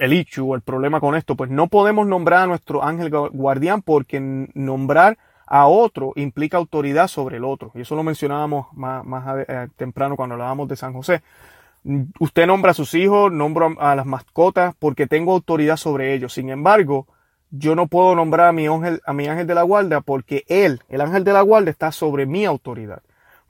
el 0.01 0.13
issue 0.13 0.51
o 0.51 0.55
el 0.55 0.61
problema 0.61 0.99
con 0.99 1.15
esto, 1.15 1.35
pues 1.35 1.51
no 1.51 1.67
podemos 1.67 2.07
nombrar 2.07 2.43
a 2.43 2.47
nuestro 2.47 2.83
ángel 2.83 3.11
guardián 3.11 3.83
porque 3.83 4.19
nombrar 4.55 5.19
a 5.45 5.67
otro 5.67 6.13
implica 6.15 6.57
autoridad 6.57 7.07
sobre 7.07 7.37
el 7.37 7.43
otro. 7.43 7.71
Y 7.75 7.81
eso 7.81 7.95
lo 7.95 8.01
mencionábamos 8.01 8.67
más, 8.73 9.05
eh, 9.47 9.67
temprano 9.75 10.15
cuando 10.15 10.33
hablábamos 10.33 10.67
de 10.69 10.75
San 10.75 10.93
José. 10.93 11.21
Usted 12.19 12.47
nombra 12.47 12.71
a 12.71 12.73
sus 12.73 12.95
hijos, 12.95 13.31
nombro 13.31 13.75
a 13.79 13.95
las 13.95 14.07
mascotas 14.07 14.73
porque 14.79 15.05
tengo 15.05 15.33
autoridad 15.33 15.77
sobre 15.77 16.15
ellos. 16.15 16.33
Sin 16.33 16.49
embargo, 16.49 17.05
yo 17.51 17.75
no 17.75 17.85
puedo 17.85 18.15
nombrar 18.15 18.47
a 18.47 18.53
mi 18.53 18.65
ángel, 18.65 19.01
a 19.05 19.13
mi 19.13 19.27
ángel 19.27 19.45
de 19.45 19.55
la 19.55 19.63
guardia 19.63 20.01
porque 20.01 20.45
él, 20.47 20.81
el 20.89 21.01
ángel 21.01 21.23
de 21.23 21.33
la 21.33 21.41
guardia, 21.41 21.69
está 21.69 21.91
sobre 21.91 22.25
mi 22.25 22.45
autoridad. 22.45 23.03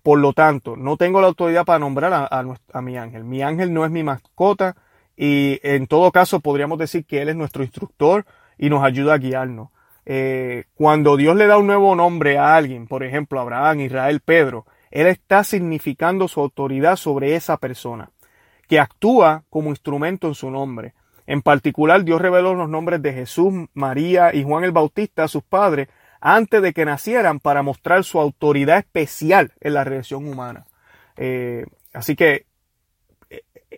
Por 0.03 0.19
lo 0.19 0.33
tanto, 0.33 0.75
no 0.75 0.97
tengo 0.97 1.21
la 1.21 1.27
autoridad 1.27 1.65
para 1.65 1.79
nombrar 1.79 2.27
a, 2.31 2.81
mi 2.81 2.97
ángel. 2.97 3.23
Mi 3.23 3.43
ángel 3.43 3.73
no 3.73 3.85
es 3.85 3.91
mi 3.91 4.03
mascota, 4.03 4.75
y 5.15 5.59
en 5.63 5.85
todo 5.85 6.11
caso 6.11 6.39
podríamos 6.39 6.79
decir 6.79 7.05
que 7.05 7.21
Él 7.21 7.29
es 7.29 7.35
nuestro 7.35 7.63
instructor 7.63 8.25
y 8.57 8.69
nos 8.69 8.83
ayuda 8.83 9.13
a 9.13 9.17
guiarnos. 9.17 9.69
Eh, 10.05 10.63
cuando 10.73 11.15
Dios 11.17 11.35
le 11.35 11.45
da 11.45 11.59
un 11.59 11.67
nuevo 11.67 11.95
nombre 11.95 12.39
a 12.39 12.55
alguien, 12.55 12.87
por 12.87 13.03
ejemplo 13.03 13.39
Abraham, 13.39 13.81
Israel, 13.81 14.21
Pedro, 14.21 14.65
Él 14.89 15.05
está 15.05 15.43
significando 15.43 16.27
su 16.27 16.39
autoridad 16.39 16.95
sobre 16.95 17.35
esa 17.35 17.57
persona, 17.57 18.09
que 18.67 18.79
actúa 18.79 19.43
como 19.51 19.69
instrumento 19.69 20.27
en 20.27 20.33
su 20.33 20.49
nombre. 20.49 20.95
En 21.27 21.43
particular, 21.43 22.03
Dios 22.03 22.19
reveló 22.19 22.55
los 22.55 22.67
nombres 22.67 23.01
de 23.03 23.13
Jesús, 23.13 23.53
María 23.75 24.33
y 24.33 24.43
Juan 24.43 24.63
el 24.63 24.71
Bautista 24.71 25.25
a 25.25 25.27
sus 25.27 25.43
padres 25.43 25.87
antes 26.21 26.61
de 26.61 26.71
que 26.73 26.85
nacieran 26.85 27.39
para 27.39 27.63
mostrar 27.63 28.03
su 28.03 28.19
autoridad 28.19 28.77
especial 28.77 29.51
en 29.59 29.73
la 29.73 29.83
relación 29.83 30.27
humana. 30.27 30.65
Eh, 31.17 31.65
así 31.93 32.15
que 32.15 32.45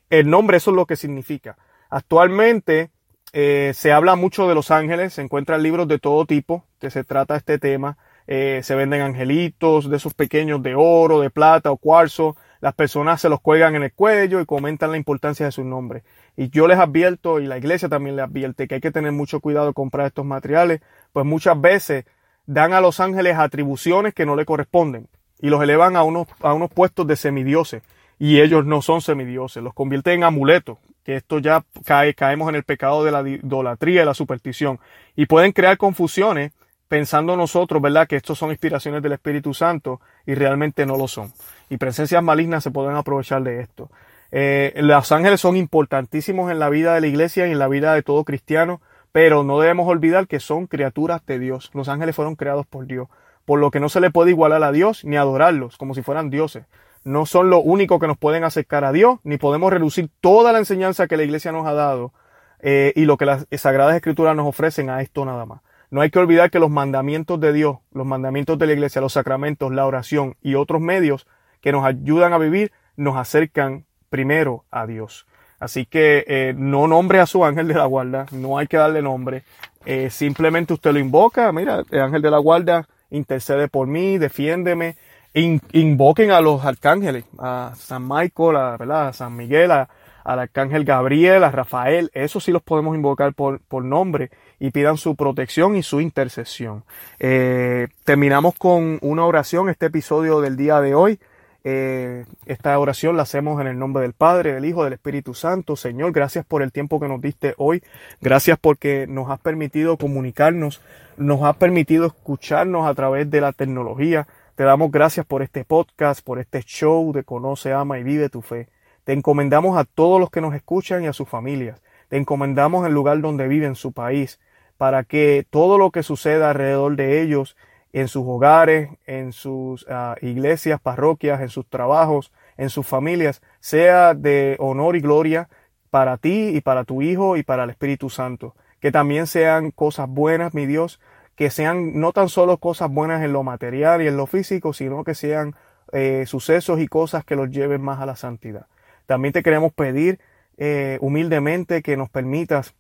el 0.10 0.30
nombre 0.30 0.58
eso 0.58 0.72
es 0.72 0.76
lo 0.76 0.86
que 0.86 0.96
significa. 0.96 1.58
Actualmente 1.90 2.92
eh, 3.32 3.72
se 3.74 3.92
habla 3.92 4.16
mucho 4.16 4.48
de 4.48 4.56
los 4.56 4.70
ángeles, 4.70 5.14
se 5.14 5.22
encuentran 5.22 5.64
libros 5.64 5.88
de 5.88 5.98
todo 5.98 6.26
tipo 6.26 6.66
que 6.80 6.92
se 6.92 7.04
trata 7.04 7.36
este 7.36 7.58
tema. 7.58 7.98
Eh, 8.28 8.62
se 8.64 8.76
venden 8.76 9.02
angelitos 9.02 9.90
de 9.90 9.98
esos 9.98 10.14
pequeños 10.14 10.62
de 10.64 10.76
oro, 10.76 11.20
de 11.20 11.30
plata 11.30 11.72
o 11.72 11.78
cuarzo. 11.78 12.38
Las 12.62 12.74
personas 12.74 13.20
se 13.20 13.28
los 13.28 13.42
cuelgan 13.42 13.76
en 13.76 13.84
el 13.84 13.94
cuello 13.94 14.40
y 14.40 14.46
comentan 14.46 14.92
la 14.92 14.98
importancia 14.98 15.46
de 15.46 15.52
su 15.52 15.64
nombre. 15.64 16.04
Y 16.38 16.50
yo 16.50 16.68
les 16.68 16.80
advierto, 16.80 17.40
y 17.40 17.48
la 17.48 17.58
iglesia 17.58 17.90
también 17.90 18.16
les 18.16 18.26
advierte, 18.26 18.68
que 18.68 18.76
hay 18.76 18.82
que 18.82 18.92
tener 18.92 19.12
mucho 19.12 19.42
cuidado 19.42 19.74
comprar 19.74 20.08
estos 20.08 20.26
materiales, 20.26 20.82
pues 21.12 21.26
muchas 21.26 21.60
veces 21.60 22.06
dan 22.46 22.74
a 22.74 22.82
los 22.82 23.00
ángeles 23.00 23.38
atribuciones 23.38 24.14
que 24.14 24.26
no 24.26 24.36
le 24.36 24.46
corresponden 24.46 25.08
y 25.40 25.50
los 25.50 25.62
elevan 25.62 25.96
a 25.96 26.04
unos, 26.04 26.28
a 26.42 26.54
unos 26.54 26.72
puestos 26.72 27.08
de 27.08 27.16
semidioses 27.16 27.84
y 28.20 28.40
ellos 28.42 28.66
no 28.66 28.82
son 28.82 29.02
semidioses, 29.02 29.64
los 29.64 29.74
convierten 29.74 30.14
en 30.16 30.24
amuletos, 30.24 30.78
que 31.04 31.16
esto 31.18 31.40
ya 31.40 31.64
cae, 31.86 32.14
caemos 32.14 32.48
en 32.50 32.56
el 32.56 32.64
pecado 32.64 33.04
de 33.04 33.12
la 33.12 33.28
idolatría 33.28 34.04
y 34.04 34.06
la 34.06 34.14
superstición, 34.14 34.80
y 35.16 35.26
pueden 35.26 35.52
crear 35.52 35.78
confusiones 35.78 36.54
pensando 36.88 37.36
nosotros, 37.36 37.82
¿verdad?, 37.82 38.08
que 38.08 38.16
estos 38.16 38.38
son 38.38 38.52
inspiraciones 38.52 39.02
del 39.02 39.14
Espíritu 39.14 39.54
Santo 39.54 40.00
y 40.26 40.36
realmente 40.36 40.86
no 40.86 40.96
lo 40.96 41.08
son. 41.08 41.34
Y 41.70 41.78
presencias 41.78 42.24
malignas 42.24 42.64
se 42.64 42.72
pueden 42.72 42.96
aprovechar 42.96 43.42
de 43.42 43.62
esto. 43.62 43.90
Eh, 44.32 44.74
los 44.78 45.12
ángeles 45.12 45.42
son 45.42 45.58
importantísimos 45.58 46.52
en 46.52 46.60
la 46.60 46.70
vida 46.70 46.94
de 46.94 47.02
la 47.02 47.08
iglesia 47.08 47.48
y 47.48 47.52
en 47.52 47.60
la 47.60 47.68
vida 47.68 47.94
de 47.94 48.04
todo 48.04 48.24
cristiano, 48.24 48.80
pero 49.14 49.46
no 49.46 49.62
debemos 49.62 49.88
olvidar 49.88 50.28
que 50.28 50.42
son 50.42 50.68
criaturas 50.68 51.26
de 51.26 51.40
Dios. 51.40 51.72
Los 51.74 51.88
ángeles 51.88 52.18
fueron 52.18 52.36
creados 52.36 52.66
por 52.66 52.86
Dios, 52.86 53.08
por 53.46 53.60
lo 53.60 53.72
que 53.72 53.80
no 53.80 53.88
se 53.88 54.02
le 54.02 54.12
puede 54.12 54.32
igualar 54.32 54.64
a 54.64 54.74
Dios 54.74 55.06
ni 55.06 55.16
adorarlos 55.16 55.78
como 55.78 55.94
si 55.94 56.02
fueran 56.02 56.30
dioses 56.30 56.66
no 57.04 57.26
son 57.26 57.50
lo 57.50 57.60
único 57.60 58.00
que 58.00 58.08
nos 58.08 58.18
pueden 58.18 58.44
acercar 58.44 58.86
a 58.86 58.92
Dios, 58.92 59.20
ni 59.24 59.38
podemos 59.38 59.72
reducir 59.72 60.10
toda 60.22 60.52
la 60.54 60.60
enseñanza 60.60 61.08
que 61.08 61.18
la 61.18 61.24
iglesia 61.24 61.52
nos 61.52 61.68
ha 61.68 61.74
dado 61.74 62.14
eh, 62.60 62.94
y 62.96 63.06
lo 63.06 63.18
que 63.18 63.26
las 63.26 63.46
Sagradas 63.52 63.96
Escrituras 63.96 64.36
nos 64.36 64.48
ofrecen 64.48 64.90
a 64.90 65.02
esto 65.02 65.26
nada 65.26 65.46
más. 65.46 65.62
No 65.92 66.02
hay 66.02 66.10
que 66.10 66.20
olvidar 66.20 66.50
que 66.50 66.60
los 66.60 66.72
mandamientos 66.72 67.40
de 67.40 67.54
Dios, 67.54 67.78
los 67.92 68.06
mandamientos 68.06 68.58
de 68.58 68.68
la 68.68 68.74
iglesia, 68.74 69.02
los 69.02 69.14
sacramentos, 69.14 69.72
la 69.72 69.86
oración 69.86 70.38
y 70.42 70.56
otros 70.56 70.82
medios 70.82 71.28
que 71.62 71.72
nos 71.72 71.86
ayudan 71.86 72.34
a 72.34 72.38
vivir, 72.38 72.72
nos 72.96 73.18
acercan 73.18 73.86
primero 74.10 74.66
a 74.72 74.88
Dios. 74.88 75.28
Así 75.64 75.86
que 75.86 76.26
eh, 76.28 76.54
no 76.58 76.88
nombre 76.90 77.22
a 77.22 77.26
su 77.26 77.46
ángel 77.46 77.70
de 77.70 77.76
la 77.76 77.86
guarda, 77.86 78.26
no 78.32 78.58
hay 78.58 78.68
que 78.68 78.76
darle 78.76 79.02
nombre. 79.02 79.44
Eh, 79.86 80.10
simplemente 80.10 80.74
usted 80.74 80.92
lo 80.92 81.00
invoca, 81.00 81.50
mira, 81.54 81.84
el 81.90 82.02
ángel 82.02 82.22
de 82.22 82.30
la 82.30 82.40
guarda 82.40 82.86
intercede 83.12 83.70
por 83.70 83.88
mí, 83.88 84.18
defiéndeme, 84.18 84.98
invoquen 85.34 86.32
a 86.32 86.42
los 86.42 86.66
arcángeles, 86.66 87.24
a 87.40 87.72
San 87.78 88.06
Michael, 88.06 88.58
a, 88.58 88.76
¿verdad? 88.76 89.08
a 89.08 89.14
San 89.14 89.38
Miguel, 89.38 89.72
a, 89.72 89.88
al 90.26 90.40
arcángel 90.40 90.84
Gabriel, 90.84 91.46
a 91.46 91.52
Rafael, 91.52 92.12
eso 92.14 92.42
sí 92.42 92.52
los 92.52 92.62
podemos 92.62 92.94
invocar 92.94 93.34
por, 93.34 93.62
por 93.62 93.86
nombre 93.86 94.32
y 94.60 94.72
pidan 94.72 94.98
su 94.98 95.16
protección 95.16 95.78
y 95.78 95.84
su 95.84 96.02
intercesión. 96.02 96.84
Eh, 97.20 97.88
terminamos 98.04 98.56
con 98.56 99.00
una 99.02 99.24
oración, 99.24 99.70
este 99.70 99.86
episodio 99.86 100.42
del 100.42 100.58
día 100.58 100.82
de 100.82 100.94
hoy. 100.94 101.20
Eh, 101.66 102.26
esta 102.46 102.78
oración 102.78 103.16
la 103.16 103.24
hacemos 103.24 103.62
en 103.62 103.68
el 103.68 103.80
nombre 103.80 104.04
del 104.04 104.14
Padre, 104.14 104.54
del 104.54 104.66
Hijo, 104.66 104.84
del 104.84 104.94
Espíritu 104.94 105.34
Santo. 105.34 105.76
Señor, 105.76 106.12
gracias 106.12 106.46
por 106.46 106.62
el 106.62 106.72
tiempo 106.72 107.00
que 107.00 107.08
nos 107.08 107.22
diste 107.22 107.54
hoy. 107.58 107.82
Gracias 108.22 108.58
porque 108.60 109.08
nos 109.08 109.30
has 109.30 109.40
permitido 109.40 109.98
comunicarnos, 109.98 110.82
nos 111.18 111.42
has 111.44 111.56
permitido 111.56 112.06
escucharnos 112.06 112.88
a 112.88 112.94
través 112.94 113.30
de 113.30 113.42
la 113.42 113.54
tecnología. 113.54 114.28
Te 114.56 114.64
damos 114.64 114.92
gracias 114.92 115.26
por 115.26 115.42
este 115.42 115.64
podcast, 115.66 116.24
por 116.24 116.40
este 116.40 116.62
show 116.62 117.12
de 117.14 117.24
Conoce, 117.24 117.74
Ama 117.74 117.98
y 117.98 118.04
Vive 118.04 118.30
tu 118.30 118.42
Fe. 118.42 118.68
Te 119.04 119.14
encomendamos 119.14 119.78
a 119.78 119.86
todos 119.86 120.20
los 120.20 120.30
que 120.30 120.42
nos 120.42 120.54
escuchan 120.54 121.04
y 121.04 121.08
a 121.08 121.14
sus 121.14 121.28
familias. 121.28 121.82
Te 122.10 122.18
encomendamos 122.18 122.86
el 122.86 122.94
lugar 122.94 123.20
donde 123.22 123.48
viven, 123.48 123.76
su 123.76 123.92
país, 123.94 124.40
para 124.78 125.04
que 125.04 125.46
todo 125.50 125.78
lo 125.78 125.92
que 125.92 126.04
suceda 126.04 126.52
alrededor 126.52 126.96
de 126.96 127.22
ellos, 127.22 127.56
en 127.94 128.08
sus 128.08 128.24
hogares, 128.26 128.90
en 129.06 129.32
sus 129.32 129.86
ah, 129.90 130.16
iglesias, 130.22 130.82
parroquias, 130.82 131.42
en 131.42 131.50
sus 131.50 131.68
trabajos, 131.68 132.32
en 132.58 132.70
sus 132.70 132.86
familias, 132.86 133.42
sea 133.60 134.16
de 134.16 134.58
honor 134.60 134.96
y 134.96 135.02
gloria 135.02 135.48
para 135.92 136.18
ti 136.18 136.50
y 136.50 136.62
para 136.62 136.84
tu 136.84 137.04
Hijo 137.04 137.38
y 137.38 137.44
para 137.44 137.64
el 137.64 137.70
Espíritu 137.70 138.10
Santo. 138.10 138.56
Que 138.80 138.92
también 138.92 139.28
sean 139.28 139.72
cosas 139.72 140.10
buenas, 140.10 140.54
mi 140.56 140.66
Dios, 140.66 141.00
que 141.36 141.52
sean 141.52 142.00
no 142.00 142.12
tan 142.12 142.30
solo 142.30 142.58
cosas 142.58 142.92
buenas 142.92 143.24
en 143.24 143.32
lo 143.32 143.44
material 143.44 144.02
y 144.02 144.08
en 144.08 144.18
lo 144.18 144.26
físico, 144.26 144.74
sino 144.74 145.04
que 145.04 145.14
sean 145.14 145.56
eh, 145.92 146.26
sucesos 146.26 146.80
y 146.80 146.88
cosas 146.88 147.24
que 147.24 147.36
los 147.36 147.52
lleven 147.52 147.82
más 147.82 148.02
a 148.02 148.08
la 148.08 148.16
santidad. 148.16 148.66
También 149.06 149.34
te 149.34 149.44
queremos 149.44 149.72
pedir 149.72 150.20
eh, 150.58 150.98
humildemente 151.02 151.84
que 151.84 151.96
nos 151.96 152.10
permitas 152.10 152.74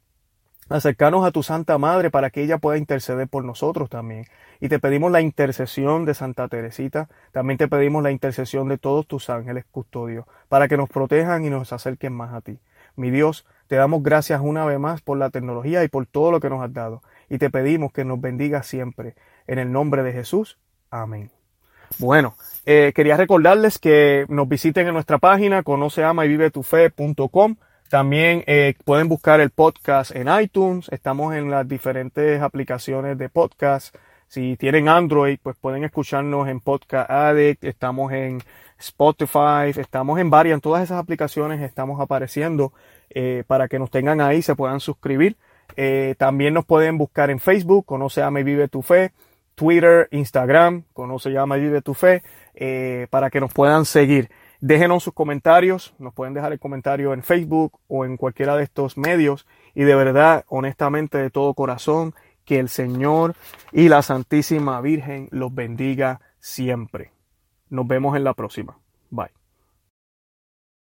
acercarnos 0.69 1.25
a 1.25 1.31
tu 1.31 1.43
Santa 1.43 1.77
Madre 1.77 2.09
para 2.09 2.29
que 2.29 2.43
ella 2.43 2.57
pueda 2.57 2.77
interceder 2.77 3.27
por 3.27 3.43
nosotros 3.45 3.89
también. 3.89 4.25
Y 4.59 4.69
te 4.69 4.79
pedimos 4.79 5.11
la 5.11 5.21
intercesión 5.21 6.05
de 6.05 6.13
Santa 6.13 6.47
Teresita, 6.47 7.09
también 7.31 7.57
te 7.57 7.67
pedimos 7.67 8.03
la 8.03 8.11
intercesión 8.11 8.69
de 8.69 8.77
todos 8.77 9.07
tus 9.07 9.29
ángeles 9.29 9.65
custodios, 9.71 10.25
para 10.49 10.67
que 10.67 10.77
nos 10.77 10.89
protejan 10.89 11.45
y 11.45 11.49
nos 11.49 11.73
acerquen 11.73 12.13
más 12.13 12.33
a 12.33 12.41
ti. 12.41 12.59
Mi 12.95 13.09
Dios, 13.11 13.45
te 13.67 13.75
damos 13.75 14.03
gracias 14.03 14.39
una 14.41 14.65
vez 14.65 14.79
más 14.79 15.01
por 15.01 15.17
la 15.17 15.29
tecnología 15.29 15.83
y 15.83 15.87
por 15.87 16.05
todo 16.05 16.31
lo 16.31 16.39
que 16.39 16.49
nos 16.49 16.63
has 16.63 16.73
dado 16.73 17.01
y 17.33 17.39
te 17.39 17.49
pedimos 17.49 17.91
que 17.91 18.05
nos 18.05 18.21
bendiga 18.21 18.61
siempre. 18.61 19.15
En 19.47 19.57
el 19.57 19.71
nombre 19.71 20.03
de 20.03 20.13
Jesús. 20.13 20.59
Amén. 20.91 21.31
Bueno, 21.97 22.35
eh, 22.65 22.91
quería 22.95 23.17
recordarles 23.17 23.79
que 23.79 24.25
nos 24.29 24.47
visiten 24.47 24.87
en 24.87 24.93
nuestra 24.93 25.17
página 25.17 25.63
conoceama 25.63 26.25
y 26.25 26.29
vive 26.29 26.51
tu 26.51 26.61
fe.com. 26.61 27.55
También 27.93 28.43
eh, 28.47 28.73
pueden 28.85 29.07
buscar 29.07 29.39
el 29.39 29.51
podcast 29.51 30.15
en 30.15 30.27
iTunes. 30.41 30.89
Estamos 30.89 31.35
en 31.35 31.51
las 31.51 31.67
diferentes 31.67 32.41
aplicaciones 32.41 33.19
de 33.19 33.29
podcast. 33.29 33.95
Si 34.25 34.57
tienen 34.57 34.89
Android, 34.89 35.37
pues 35.43 35.55
pueden 35.61 35.83
escucharnos 35.83 36.47
en 36.47 36.59
Podcast 36.59 37.07
Addict. 37.07 37.63
Estamos 37.63 38.11
en 38.11 38.41
Spotify. 38.79 39.79
Estamos 39.79 40.19
en 40.19 40.31
varias, 40.31 40.55
en 40.55 40.61
todas 40.61 40.81
esas 40.81 40.97
aplicaciones 40.97 41.61
estamos 41.61 42.01
apareciendo. 42.01 42.73
eh, 43.11 43.43
para 43.45 43.67
que 43.67 43.77
nos 43.77 43.91
tengan 43.91 44.21
ahí, 44.21 44.41
se 44.41 44.55
puedan 44.55 44.79
suscribir. 44.79 45.37
Eh, 45.75 46.15
también 46.17 46.55
nos 46.55 46.65
pueden 46.65 46.97
buscar 46.97 47.29
en 47.29 47.39
Facebook, 47.39 47.85
Conoce, 47.85 48.23
Ama 48.23 48.39
y 48.39 48.43
Vive 48.43 48.69
tu 48.69 48.81
Fe, 48.81 49.11
Twitter, 49.53 50.07
Instagram, 50.09 50.85
Conoce, 50.93 51.37
Ama 51.37 51.59
y 51.59 51.61
Vive 51.61 51.83
tu 51.83 51.93
Fe, 51.93 52.23
para 53.11 53.29
que 53.29 53.39
nos 53.39 53.53
puedan 53.53 53.85
seguir. 53.85 54.31
Déjenos 54.65 55.03
sus 55.03 55.13
comentarios, 55.13 55.93
nos 55.99 56.13
pueden 56.13 56.33
dejar 56.33 56.53
el 56.53 56.59
comentario 56.59 57.13
en 57.13 57.21
Facebook 57.21 57.81
o 57.89 58.05
en 58.05 58.15
cualquiera 58.15 58.55
de 58.55 58.63
estos 58.63 58.97
medios 58.97 59.45
y 59.75 59.83
de 59.83 59.93
verdad, 59.93 60.45
honestamente, 60.47 61.17
de 61.17 61.29
todo 61.29 61.53
corazón, 61.53 62.13
que 62.45 62.59
el 62.59 62.69
Señor 62.69 63.35
y 63.73 63.89
la 63.89 64.01
Santísima 64.01 64.79
Virgen 64.79 65.27
los 65.31 65.53
bendiga 65.53 66.21
siempre. 66.39 67.11
Nos 67.69 67.85
vemos 67.87 68.15
en 68.15 68.23
la 68.23 68.33
próxima. 68.35 68.77
Bye. 69.09 69.42